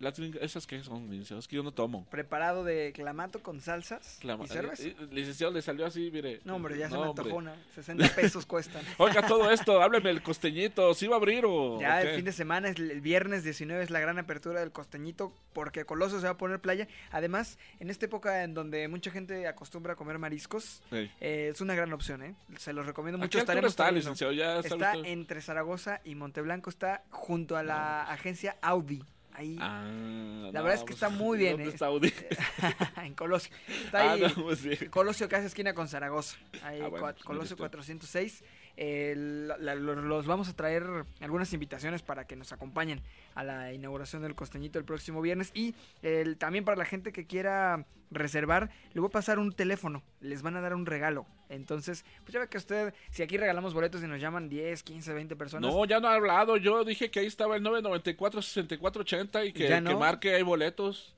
Las 0.00 0.18
esas 0.18 0.66
que 0.66 0.82
son, 0.82 1.08
licenciado, 1.10 1.38
es 1.40 1.46
que 1.48 1.56
yo 1.56 1.62
no 1.62 1.72
tomo. 1.72 2.04
Preparado 2.10 2.64
de 2.64 2.92
clamato 2.92 3.42
con 3.42 3.60
salsas 3.60 4.18
Clama- 4.20 4.44
y 4.44 4.48
cerveza. 4.48 4.82
eh, 4.82 4.96
eh, 4.98 5.06
licenciado 5.12 5.52
le 5.52 5.62
salió 5.62 5.86
así, 5.86 6.10
mire. 6.12 6.40
No, 6.44 6.56
hombre, 6.56 6.76
ya 6.78 6.88
se 6.90 6.96
me 6.98 7.04
antojó 7.04 7.36
una. 7.36 7.54
60 7.74 8.08
pesos 8.14 8.44
cuestan. 8.44 8.82
Oiga, 8.98 9.26
todo 9.26 9.50
esto, 9.50 9.80
hábleme 9.80 10.10
el 10.10 10.22
costeñito, 10.22 10.92
¿sí 10.94 11.06
va 11.06 11.14
a 11.14 11.18
abrir 11.18 11.44
o 11.46 11.80
Ya 11.80 12.02
el 12.02 12.16
fin 12.16 12.24
de 12.24 12.32
semana, 12.32 12.68
es 12.68 12.76
el 12.78 13.00
viernes 13.00 13.44
19 13.44 13.84
es 13.84 13.90
la 13.90 14.00
gran 14.00 14.18
apertura 14.18 14.60
del 14.60 14.72
costeñito 14.72 15.32
porque 15.52 15.84
Coloso 15.84 16.18
se 16.18 16.26
va 16.26 16.32
a 16.32 16.36
poner 16.38 16.60
playa. 16.60 16.88
Además, 17.12 17.58
en 17.78 17.88
esta 17.90 18.06
época 18.06 18.42
en 18.42 18.54
donde 18.54 18.88
mucha 18.88 19.10
gente 19.12 19.46
acostumbra 19.46 19.92
a 19.92 19.96
comer 19.96 20.18
mariscos, 20.18 20.82
Sí. 20.90 21.10
eh, 21.20 21.50
es 21.52 21.60
una 21.60 21.74
gran 21.74 21.92
opción, 21.92 22.22
¿eh? 22.22 22.34
Se 22.58 22.72
los 22.72 22.84
recomiendo 22.86 23.18
¿A 23.18 23.24
mucho. 23.26 23.38
Estaremos 23.38 23.70
está, 23.70 23.90
licenciado? 23.92 24.32
Ya 24.32 24.58
está 24.58 24.94
entre 25.04 25.40
Zaragoza 25.40 26.00
y 26.04 26.14
Monteblanco, 26.16 26.68
está 26.70 27.04
junto 27.10 27.56
a 27.56 27.62
la 27.62 28.02
agencia 28.04 28.56
Audi. 28.60 29.04
Ahí. 29.34 29.56
Ah, 29.60 29.82
la 29.84 30.52
no, 30.52 30.52
verdad 30.52 30.74
es 30.74 30.80
que 30.80 30.86
pues, 30.86 31.02
está 31.02 31.08
muy 31.10 31.38
bien. 31.38 31.52
¿dónde 31.52 31.66
¿eh? 31.66 31.72
está 31.72 31.86
Audi? 31.86 32.12
en 33.04 33.14
Colosio. 33.14 33.54
Está 33.84 33.98
Ah, 34.10 34.12
ahí. 34.12 34.20
no, 34.22 34.44
pues 34.44 34.60
sí. 34.60 34.76
Colosio 34.88 35.28
casi 35.28 35.46
esquina 35.46 35.74
con 35.74 35.88
Zaragoza. 35.88 36.36
Ahí, 36.62 36.80
Ah, 36.80 36.88
bueno, 36.88 37.06
pues, 37.12 37.24
Colosio 37.24 37.56
mire 37.56 37.64
usted. 37.66 37.78
406. 37.78 38.44
Eh, 38.76 39.14
la- 39.16 39.56
la- 39.58 39.74
lo- 39.76 39.94
los 39.94 40.26
vamos 40.26 40.48
a 40.48 40.52
traer 40.56 40.84
algunas 41.20 41.52
invitaciones 41.52 42.02
para 42.02 42.26
que 42.26 42.34
nos 42.34 42.52
acompañen 42.52 43.02
a 43.36 43.44
la 43.44 43.72
inauguración 43.72 44.22
del 44.22 44.34
Costeñito 44.34 44.78
el 44.78 44.84
próximo 44.84 45.20
viernes. 45.22 45.50
Y 45.54 45.74
el- 46.02 46.36
también 46.38 46.64
para 46.64 46.76
la 46.76 46.84
gente 46.84 47.12
que 47.12 47.26
quiera 47.26 47.86
reservar, 48.10 48.70
le 48.92 49.00
voy 49.00 49.08
a 49.08 49.12
pasar 49.12 49.38
un 49.38 49.52
teléfono. 49.52 50.02
Les 50.20 50.42
van 50.42 50.56
a 50.56 50.60
dar 50.60 50.74
un 50.74 50.86
regalo. 50.86 51.26
Entonces, 51.54 52.04
pues 52.22 52.32
ya 52.34 52.40
ve 52.40 52.48
que 52.48 52.58
usted, 52.58 52.92
si 53.10 53.22
aquí 53.22 53.36
regalamos 53.36 53.74
boletos 53.74 54.02
y 54.02 54.06
nos 54.06 54.20
llaman 54.20 54.48
10, 54.48 54.82
15, 54.82 55.12
20 55.12 55.36
personas. 55.36 55.72
No, 55.72 55.84
ya 55.84 56.00
no 56.00 56.08
ha 56.08 56.14
hablado. 56.14 56.56
Yo 56.56 56.84
dije 56.84 57.10
que 57.10 57.20
ahí 57.20 57.26
estaba 57.26 57.56
el 57.56 57.62
994-6480 57.62 59.46
y 59.48 59.52
que, 59.52 59.68
¿Ya 59.68 59.76
que 59.76 59.80
no? 59.80 59.98
marque 59.98 60.34
hay 60.34 60.42
boletos. 60.42 61.14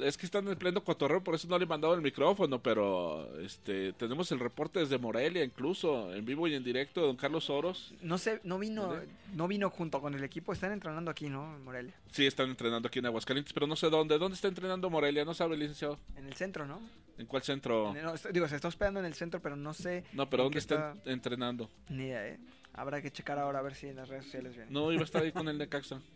Es 0.00 0.16
que 0.18 0.26
están 0.26 0.48
en 0.48 0.56
pleno 0.56 0.82
cotorreo, 0.82 1.22
por 1.22 1.34
eso 1.36 1.46
no 1.48 1.56
le 1.58 1.64
he 1.64 1.68
mandado 1.68 1.94
el 1.94 2.00
micrófono, 2.00 2.60
pero 2.60 3.38
este 3.40 3.92
tenemos 3.92 4.30
el 4.32 4.40
reporte 4.40 4.80
desde 4.80 4.98
Morelia, 4.98 5.44
incluso 5.44 6.12
en 6.14 6.24
vivo 6.24 6.48
y 6.48 6.54
en 6.54 6.64
directo 6.64 7.00
de 7.00 7.06
don 7.06 7.16
Carlos 7.16 7.48
Oros. 7.50 7.94
No 8.02 8.18
sé, 8.18 8.40
no 8.44 8.58
vino, 8.58 8.94
no 9.34 9.46
vino 9.48 9.70
junto 9.70 10.00
con 10.00 10.14
el 10.14 10.24
equipo, 10.24 10.52
están 10.52 10.72
entrenando 10.72 11.10
aquí, 11.10 11.28
¿no? 11.28 11.54
En 11.56 11.62
Morelia. 11.64 11.94
Sí, 12.10 12.26
están 12.26 12.50
entrenando 12.50 12.88
aquí 12.88 12.98
en 12.98 13.06
Aguascalientes, 13.06 13.52
pero 13.52 13.66
no 13.66 13.76
sé 13.76 13.88
dónde. 13.90 14.18
¿Dónde 14.18 14.34
está 14.34 14.48
entrenando 14.48 14.90
Morelia? 14.90 15.24
No 15.24 15.34
sabe, 15.34 15.56
licenciado. 15.56 15.98
En 16.16 16.26
el 16.26 16.34
centro, 16.34 16.66
¿no? 16.66 16.80
¿En 17.16 17.26
cuál 17.26 17.42
centro? 17.44 17.90
En 17.90 17.98
el- 17.98 18.04
no, 18.04 18.14
está- 18.14 18.30
digo, 18.30 18.48
se 18.48 18.56
está 18.56 18.66
hospedando 18.68 18.98
en 19.00 19.06
el 19.06 19.14
centro, 19.14 19.40
pero 19.40 19.54
no 19.54 19.72
sé. 19.74 20.04
No, 20.12 20.28
pero 20.28 20.42
en 20.42 20.46
¿dónde 20.46 20.54
qué 20.54 20.58
está 20.58 20.94
entrenando? 21.04 21.70
Ni 21.88 22.04
idea, 22.04 22.26
¿eh? 22.28 22.38
Habrá 22.72 23.00
que 23.00 23.12
checar 23.12 23.38
ahora 23.38 23.60
a 23.60 23.62
ver 23.62 23.76
si 23.76 23.86
en 23.86 23.94
las 23.96 24.08
redes 24.08 24.24
sociales 24.24 24.56
viene. 24.56 24.70
No, 24.72 24.90
iba 24.90 25.02
a 25.02 25.04
estar 25.04 25.22
ahí 25.22 25.30
con 25.30 25.48
el 25.48 25.56
Necaxa. 25.56 26.00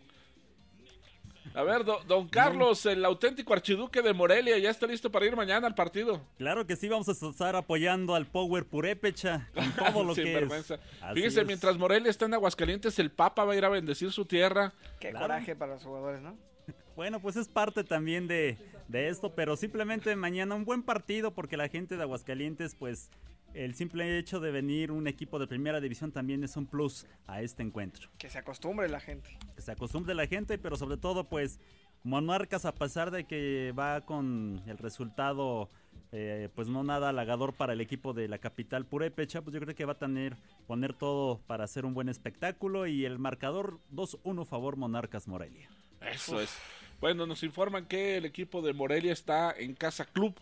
A 1.55 1.63
ver, 1.63 1.85
do- 1.85 2.01
don 2.07 2.29
Carlos, 2.29 2.85
el 2.87 3.05
auténtico 3.05 3.53
archiduque 3.53 4.03
de 4.03 4.13
Morelia, 4.13 4.59
ya 4.59 4.71
está 4.71 4.87
listo 4.87 5.11
para 5.11 5.27
ir 5.27 5.35
mañana 5.37 5.67
al 5.67 5.75
partido. 5.75 6.21
Claro 6.39 6.67
que 6.67 6.77
sí, 6.77 6.89
vamos 6.89 7.09
a 7.09 7.13
estar 7.13 7.57
apoyando 7.57 8.15
al 8.15 8.27
Power 8.27 8.65
Purépecha 8.67 9.49
con 9.55 9.73
todo 9.93 10.05
lo 10.05 10.15
Sin 10.15 10.25
que 10.25 10.35
vergüenza. 10.35 10.75
es. 10.77 10.81
Fíjese, 11.15 11.41
es. 11.41 11.47
mientras 11.47 11.77
Morelia 11.79 12.11
está 12.11 12.27
en 12.27 12.35
Aguascalientes, 12.35 12.99
el 12.99 13.11
Papa 13.11 13.45
va 13.45 13.53
a 13.53 13.57
ir 13.57 13.65
a 13.65 13.69
bendecir 13.69 14.13
su 14.13 14.25
tierra. 14.25 14.73
Qué 15.01 15.11
Claro. 15.11 15.27
coraje 15.27 15.57
para 15.57 15.75
los 15.75 15.83
jugadores, 15.85 16.21
¿no? 16.23 16.37
Bueno, 16.97 17.21
pues 17.21 17.37
es 17.37 17.47
parte 17.49 17.85
también 17.85 18.27
de, 18.27 18.59
de 18.89 19.09
esto, 19.09 19.33
pero 19.35 19.57
simplemente 19.57 20.15
mañana 20.17 20.57
un 20.57 20.65
buen 20.65 20.83
partido 20.83 21.33
porque 21.33 21.57
la 21.57 21.69
gente 21.69 21.97
de 21.97 22.03
Aguascalientes, 22.03 22.75
pues 22.75 23.09
el 23.55 23.75
simple 23.75 24.19
hecho 24.19 24.41
de 24.41 24.51
venir 24.51 24.93
un 24.93 25.07
equipo 25.07 25.39
de 25.39 25.47
primera 25.47 25.81
división 25.81 26.13
también 26.13 26.45
es 26.45 26.57
un 26.57 26.67
plus 26.67 27.07
a 27.27 27.43
este 27.43 27.63
encuentro. 27.63 28.09
Que 28.19 28.31
se 28.31 28.39
acostumbre 28.39 28.89
la 28.89 29.01
gente. 29.01 29.39
Que 29.55 29.63
se 29.63 29.73
acostumbre 29.73 30.15
la 30.15 30.27
gente, 30.27 30.59
pero 30.59 30.77
sobre 30.77 30.97
todo 30.97 31.25
pues 31.25 31.61
Monarcas 32.05 32.65
a 32.65 32.75
pesar 32.75 33.11
de 33.11 33.25
que 33.25 33.73
va 33.77 34.03
con 34.03 34.63
el 34.67 34.79
resultado 34.79 35.69
eh, 36.13 36.49
pues 36.55 36.69
no 36.69 36.85
nada 36.85 37.11
halagador 37.11 37.53
para 37.53 37.75
el 37.75 37.81
equipo 37.81 38.15
de 38.15 38.29
la 38.29 38.39
capital 38.39 38.87
Purépecha, 38.87 39.43
pues 39.43 39.53
yo 39.53 39.61
creo 39.61 39.75
que 39.75 39.85
va 39.85 39.93
a 39.93 39.99
tener 39.99 40.37
poner 40.67 40.95
todo 40.95 41.41
para 41.47 41.65
hacer 41.65 41.85
un 41.85 41.93
buen 41.93 42.09
espectáculo 42.09 42.87
y 42.87 43.05
el 43.05 43.19
marcador 43.19 43.79
2-1 43.93 44.47
favor 44.47 44.77
Monarcas 44.77 45.29
Morelia. 45.29 45.69
Eso 46.01 46.41
es. 46.41 46.57
Bueno, 47.01 47.27
nos 47.27 47.43
informan 47.43 47.87
que 47.87 48.17
el 48.17 48.25
equipo 48.25 48.63
de 48.63 48.73
Morelia 48.73 49.13
está 49.13 49.53
en 49.53 49.75
Casa 49.75 50.05
Club. 50.05 50.35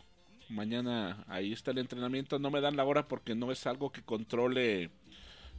Mañana 0.49 1.25
ahí 1.29 1.53
está 1.53 1.71
el 1.73 1.79
entrenamiento. 1.79 2.39
No 2.39 2.51
me 2.51 2.61
dan 2.61 2.77
la 2.77 2.85
hora 2.85 3.09
porque 3.09 3.35
no 3.35 3.51
es 3.53 3.67
algo 3.67 3.91
que 3.91 4.03
controle. 4.03 4.91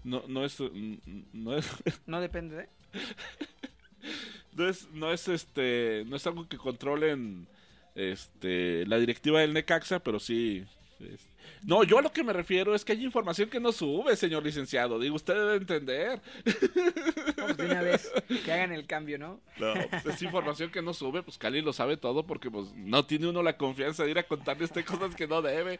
No, 0.04 0.24
no 0.28 0.46
es. 0.46 0.60
mm, 0.60 0.96
No 1.34 1.56
es. 1.58 1.68
No 2.06 2.22
depende 2.22 2.56
de. 2.56 2.70
no 4.54 4.68
es, 4.70 4.90
no 4.92 5.12
es 5.12 5.28
este, 5.28 6.04
no 6.08 6.16
es 6.16 6.26
algo 6.28 6.48
que 6.48 6.58
controlen 6.58 7.48
este 7.96 8.86
la 8.86 8.98
directiva 8.98 9.42
del 9.42 9.54
Necaxa, 9.54 10.00
pero 10.00 10.20
sí. 10.20 10.64
es- 11.00 11.28
No, 11.64 11.84
yo 11.84 12.00
a 12.00 12.02
lo 12.02 12.12
que 12.12 12.24
me 12.24 12.34
refiero 12.34 12.76
es 12.76 12.86
que 12.86 12.94
hay 12.94 13.04
información 13.04 13.50
que 13.50 13.60
no 13.60 13.72
sube, 13.72 14.16
señor 14.16 14.44
licenciado. 14.44 15.00
Digo, 15.00 15.16
usted 15.16 15.34
debe 15.34 15.56
entender. 15.56 16.22
Vamos 17.38 17.58
de 17.58 17.66
una 17.66 17.82
vez 17.82 18.12
que 18.46 18.52
hagan 18.52 18.72
el 18.72 18.86
cambio, 18.86 19.18
¿no? 19.18 19.42
No, 19.58 19.74
pues 19.90 20.16
es 20.16 20.22
información 20.22 20.72
que 20.72 20.82
no 20.82 20.94
sube, 20.94 21.24
pues 21.24 21.38
Cali 21.38 21.62
lo 21.62 21.74
sabe 21.74 21.98
todo 21.98 22.26
porque 22.26 22.50
pues 22.50 22.74
no 22.76 23.06
tiene 23.06 23.28
uno 23.28 23.44
la 23.44 23.58
confianza 23.58 24.04
de 24.04 24.12
ir 24.12 24.20
a 24.20 24.24
contarle 24.24 24.64
a 24.64 24.66
usted 24.66 24.86
cosas 24.86 25.16
que 25.16 25.28
no 25.28 25.42
debe. 25.42 25.78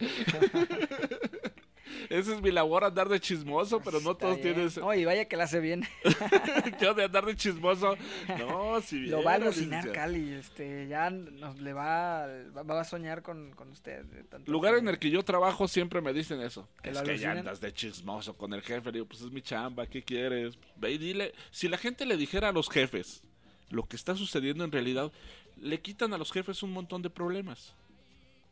Esa 2.10 2.36
es 2.36 2.42
mi 2.42 2.52
labor, 2.52 2.84
andar 2.84 3.10
de 3.10 3.20
chismoso, 3.20 3.82
pero 3.82 4.00
no 4.02 4.16
todos 4.16 4.36
Bien. 4.36 4.42
tienen 4.54 4.68
ese- 4.68 4.80
No, 4.82 4.94
y 4.94 5.06
vaya 5.06 5.26
que 5.28 5.38
la 5.38 5.46
hace 5.46 5.60
bien. 5.60 5.84
Yo 6.82 6.94
de 6.94 7.04
andar 7.06 7.26
de 7.26 7.36
chismoso. 7.36 7.96
No, 8.40 8.82
si 8.82 9.00
Lo 9.08 9.24
va 9.24 9.34
a 9.34 9.36
alucinar. 9.36 9.92
Cali, 9.92 10.34
este, 10.34 10.88
ya 10.88 11.10
nos 11.10 11.60
le 11.60 11.74
va, 11.74 12.28
va, 12.56 12.64
va 12.64 12.82
a 12.82 12.84
soñar 12.84 13.22
con, 13.22 13.52
con 13.52 13.70
usted. 13.72 14.06
tanto 14.30 14.52
Lugar 14.52 14.74
que- 14.74 14.80
en 14.80 14.88
el 14.88 15.00
que 15.00 15.10
yo 15.10 15.24
trabajo 15.24 15.68
siempre 15.68 16.02
me 16.02 16.14
dicen 16.14 16.42
eso. 16.42 16.68
¿Que 16.82 16.92
es 16.92 17.02
que 17.02 17.18
ya 17.18 17.32
andas 17.32 17.60
de 17.62 17.74
chismoso 17.74 18.36
con 18.38 18.54
el 18.54 18.62
jefe. 18.62 18.86
Le 18.92 18.94
digo, 19.00 19.06
pues 19.08 19.22
es 19.22 19.32
mi 19.32 19.42
chamba, 19.42 19.88
¿qué 19.88 20.04
quieres? 20.04 20.58
Ve 20.78 20.92
y 20.92 20.98
dile. 20.98 21.34
Si 21.52 21.68
la 21.68 21.78
gente 21.78 22.06
le 22.06 22.18
dijera 22.18 22.50
a 22.50 22.52
los 22.52 22.70
jefes 22.70 23.24
lo 23.70 23.84
que 23.88 23.96
está 23.96 24.16
sucediendo 24.16 24.64
en 24.64 24.72
realidad, 24.72 25.12
le 25.58 25.82
quitan 25.82 26.14
a 26.14 26.18
los 26.18 26.32
jefes 26.32 26.64
un 26.64 26.72
montón 26.72 27.02
de 27.02 27.10
problemas. 27.10 27.76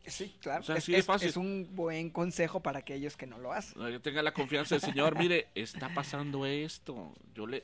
Sí, 0.07 0.35
claro. 0.41 0.61
O 0.61 0.63
sea, 0.63 0.75
es, 0.77 0.85
de 0.85 0.97
es- 0.97 1.05
fácil. 1.05 1.29
es 1.29 1.37
un 1.37 1.69
buen 1.75 2.09
consejo 2.09 2.61
para 2.61 2.79
aquellos 2.79 3.17
que 3.17 3.25
no 3.27 3.37
lo 3.37 3.51
hacen. 3.53 4.01
Tenga 4.01 4.21
la 4.21 4.33
confianza 4.33 4.75
del 4.75 4.81
señor. 4.81 5.17
Mire, 5.17 5.47
está 5.55 5.93
pasando 5.93 6.45
esto. 6.45 7.13
Yo 7.33 7.47
le. 7.47 7.63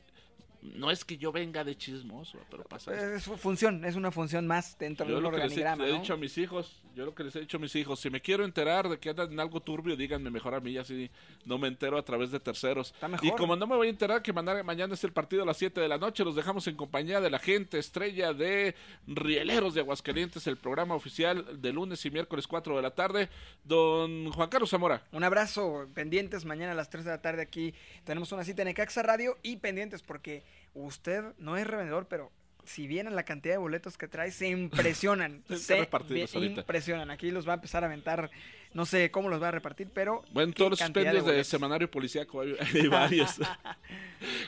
No 0.62 0.92
es 0.92 1.04
que 1.04 1.18
yo 1.18 1.32
venga 1.32 1.64
de 1.64 1.76
chismoso, 1.76 2.38
pero 2.50 2.64
pasa. 2.64 3.16
Es 3.16 3.24
su 3.24 3.36
función, 3.36 3.84
es 3.84 3.96
una 3.96 4.12
función 4.12 4.46
más 4.46 4.78
dentro 4.78 5.08
Yo 5.08 5.16
del 5.16 5.24
lo 5.24 5.32
que 5.32 5.38
les 5.38 5.58
he, 5.58 5.62
organigrama, 5.62 6.00
dicho 6.00 6.14
a 6.14 6.18
mis 6.18 6.38
hijos, 6.38 6.82
yo 6.96 7.04
lo 7.06 7.16
que 7.16 7.24
les 7.24 7.36
he 7.36 7.40
dicho 7.40 7.58
a 7.58 7.60
mis 7.60 7.76
hijos, 7.76 8.00
si 8.00 8.12
me 8.12 8.22
quiero 8.22 8.46
enterar 8.46 8.88
de 8.88 9.00
que 9.00 9.10
andan 9.10 9.32
en 9.32 9.40
algo 9.40 9.60
turbio, 9.62 9.96
díganme 9.96 10.30
mejor 10.30 10.54
a 10.54 10.60
mí, 10.60 10.78
así 10.78 11.10
no 11.46 11.58
me 11.58 11.68
entero 11.68 11.98
a 11.98 12.04
través 12.04 12.30
de 12.30 12.40
terceros. 12.40 12.94
mejor. 13.02 13.26
Y 13.26 13.32
como 13.32 13.56
no 13.56 13.66
me 13.66 13.76
voy 13.76 13.88
a 13.88 13.90
enterar 13.90 14.22
que 14.22 14.34
mañana, 14.34 14.62
mañana 14.62 14.94
es 14.94 15.04
el 15.04 15.14
partido 15.14 15.42
a 15.42 15.46
las 15.48 15.58
7 15.58 15.82
de 15.82 15.88
la 15.88 15.98
noche, 15.98 16.24
los 16.24 16.36
dejamos 16.36 16.68
en 16.68 16.76
compañía 16.76 17.20
de 17.20 17.32
la 17.32 17.40
gente 17.40 17.80
estrella 17.80 18.34
de 18.34 18.76
Rieleros 19.08 19.74
de 19.74 19.82
Aguascalientes, 19.82 20.46
el 20.46 20.58
programa 20.58 20.94
oficial 20.94 21.60
de 21.60 21.74
lunes 21.74 22.06
y 22.06 22.12
miércoles 22.12 22.46
4 22.46 22.76
de 22.76 22.82
la 22.84 22.92
tarde. 22.92 23.30
Don 23.64 24.32
Juan 24.32 24.50
Carlos 24.50 24.70
Zamora. 24.70 25.04
Un 25.12 25.24
abrazo, 25.24 25.88
pendientes 25.96 26.46
mañana 26.46 26.74
a 26.74 26.76
las 26.76 26.90
3 26.92 27.06
de 27.06 27.12
la 27.12 27.22
tarde 27.22 27.42
aquí. 27.42 27.74
Tenemos 28.04 28.32
una 28.32 28.44
cita 28.44 28.62
en 28.62 28.68
Ecaxa 28.68 29.02
Radio 29.02 29.38
y 29.42 29.58
pendientes 29.58 30.04
porque 30.04 30.44
usted 30.74 31.24
no 31.38 31.58
es 31.58 31.68
revendedor, 31.68 32.08
pero 32.08 32.32
si 32.64 32.88
vieran 32.88 33.16
la 33.16 33.24
cantidad 33.24 33.56
de 33.56 33.60
boletos 33.60 33.98
que 33.98 34.08
trae, 34.08 34.32
se 34.32 34.50
impresionan. 34.50 35.44
Se 35.50 35.88
ahorita. 35.92 36.62
impresionan. 36.62 37.10
Aquí 37.12 37.32
los 37.32 37.48
va 37.48 37.54
a 37.54 37.56
empezar 37.56 37.84
a 37.84 37.88
aventar, 37.88 38.30
no 38.74 38.86
sé 38.86 39.12
cómo 39.12 39.30
los 39.30 39.42
va 39.42 39.50
a 39.50 39.52
repartir, 39.52 39.90
pero... 39.94 40.24
Bueno, 40.32 40.54
todos 40.54 40.72
los 40.72 40.82
expendios 40.82 41.26
de, 41.26 41.44
semanario 41.44 41.90
policíaco 41.90 42.42
hay, 42.42 42.56
hay 42.74 42.88
varios. 42.88 43.38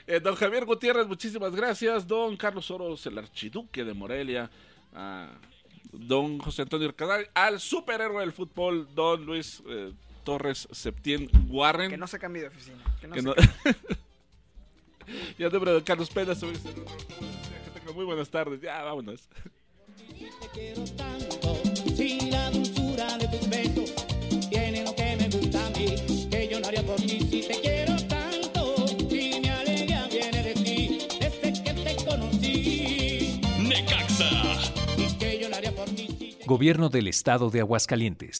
Eh, 0.05 0.19
don 0.19 0.35
Javier 0.35 0.65
Gutiérrez, 0.65 1.07
muchísimas 1.07 1.55
gracias. 1.55 2.07
Don 2.07 2.37
Carlos 2.37 2.69
Oros, 2.69 3.03
el 3.07 3.17
archiduque 3.17 3.83
de 3.83 3.93
Morelia. 3.95 4.51
Ah, 4.93 5.31
don 5.91 6.37
José 6.37 6.61
Antonio 6.61 6.87
Arcadal, 6.89 7.27
al 7.33 7.59
superhéroe 7.59 8.19
del 8.21 8.33
fútbol, 8.33 8.87
don 8.93 9.25
Luis 9.25 9.63
eh, 9.67 9.91
Torres 10.23 10.67
Septién 10.71 11.27
Warren. 11.49 11.89
Que 11.89 11.97
no 11.97 12.05
se 12.05 12.19
cambie 12.19 12.43
de 12.43 12.49
oficina. 12.49 12.83
Que 13.01 13.07
no 13.07 13.13
Que 13.15 13.21
se 13.21 13.25
no- 13.25 13.33
cambie. 15.03 15.35
y 15.37 15.43
a 15.43 15.49
nombre 15.49 15.71
de 15.73 15.83
Carlos 15.83 16.09
Pena, 16.09 16.33
este- 16.33 16.47
que 16.53 17.79
tengan 17.79 17.95
muy 17.95 18.05
buenas 18.05 18.29
tardes. 18.29 18.61
Ya, 18.61 18.81
vámonos. 18.83 19.21
Si 21.95 22.19
la 22.31 22.49
dulzura 22.51 23.17
de 23.17 23.27
tus 23.27 23.49
besos 23.49 23.93
tiene 24.49 24.83
lo 24.83 24.95
que 24.95 25.15
me 25.17 25.29
gusta 25.29 25.65
a 25.65 25.69
mí, 25.71 25.95
que 26.29 26.47
yo 26.51 26.59
no 26.59 26.67
haría 26.67 26.83
por 26.83 26.95
ti 26.97 27.19
si 27.19 27.41
te 27.47 27.59
quiero 27.61 27.95
tanto. 28.07 28.75
Si 29.09 29.39
mi 29.39 29.47
alegría 29.49 30.07
viene 30.11 30.43
de 30.43 30.53
ti, 30.53 30.99
desde 31.19 31.63
que 31.63 31.73
te 31.73 31.95
conocí. 32.05 33.41
Necaxa. 33.59 34.29
Y 34.97 35.13
que 35.17 35.39
yo 35.39 35.49
no 35.49 35.55
haría 35.55 35.71
por 35.75 35.85
ti 35.89 36.07
si 36.17 36.37
Gobierno 36.45 36.89
del 36.89 37.07
Estado 37.07 37.49
de 37.49 37.59
Aguascalientes. 37.61 38.31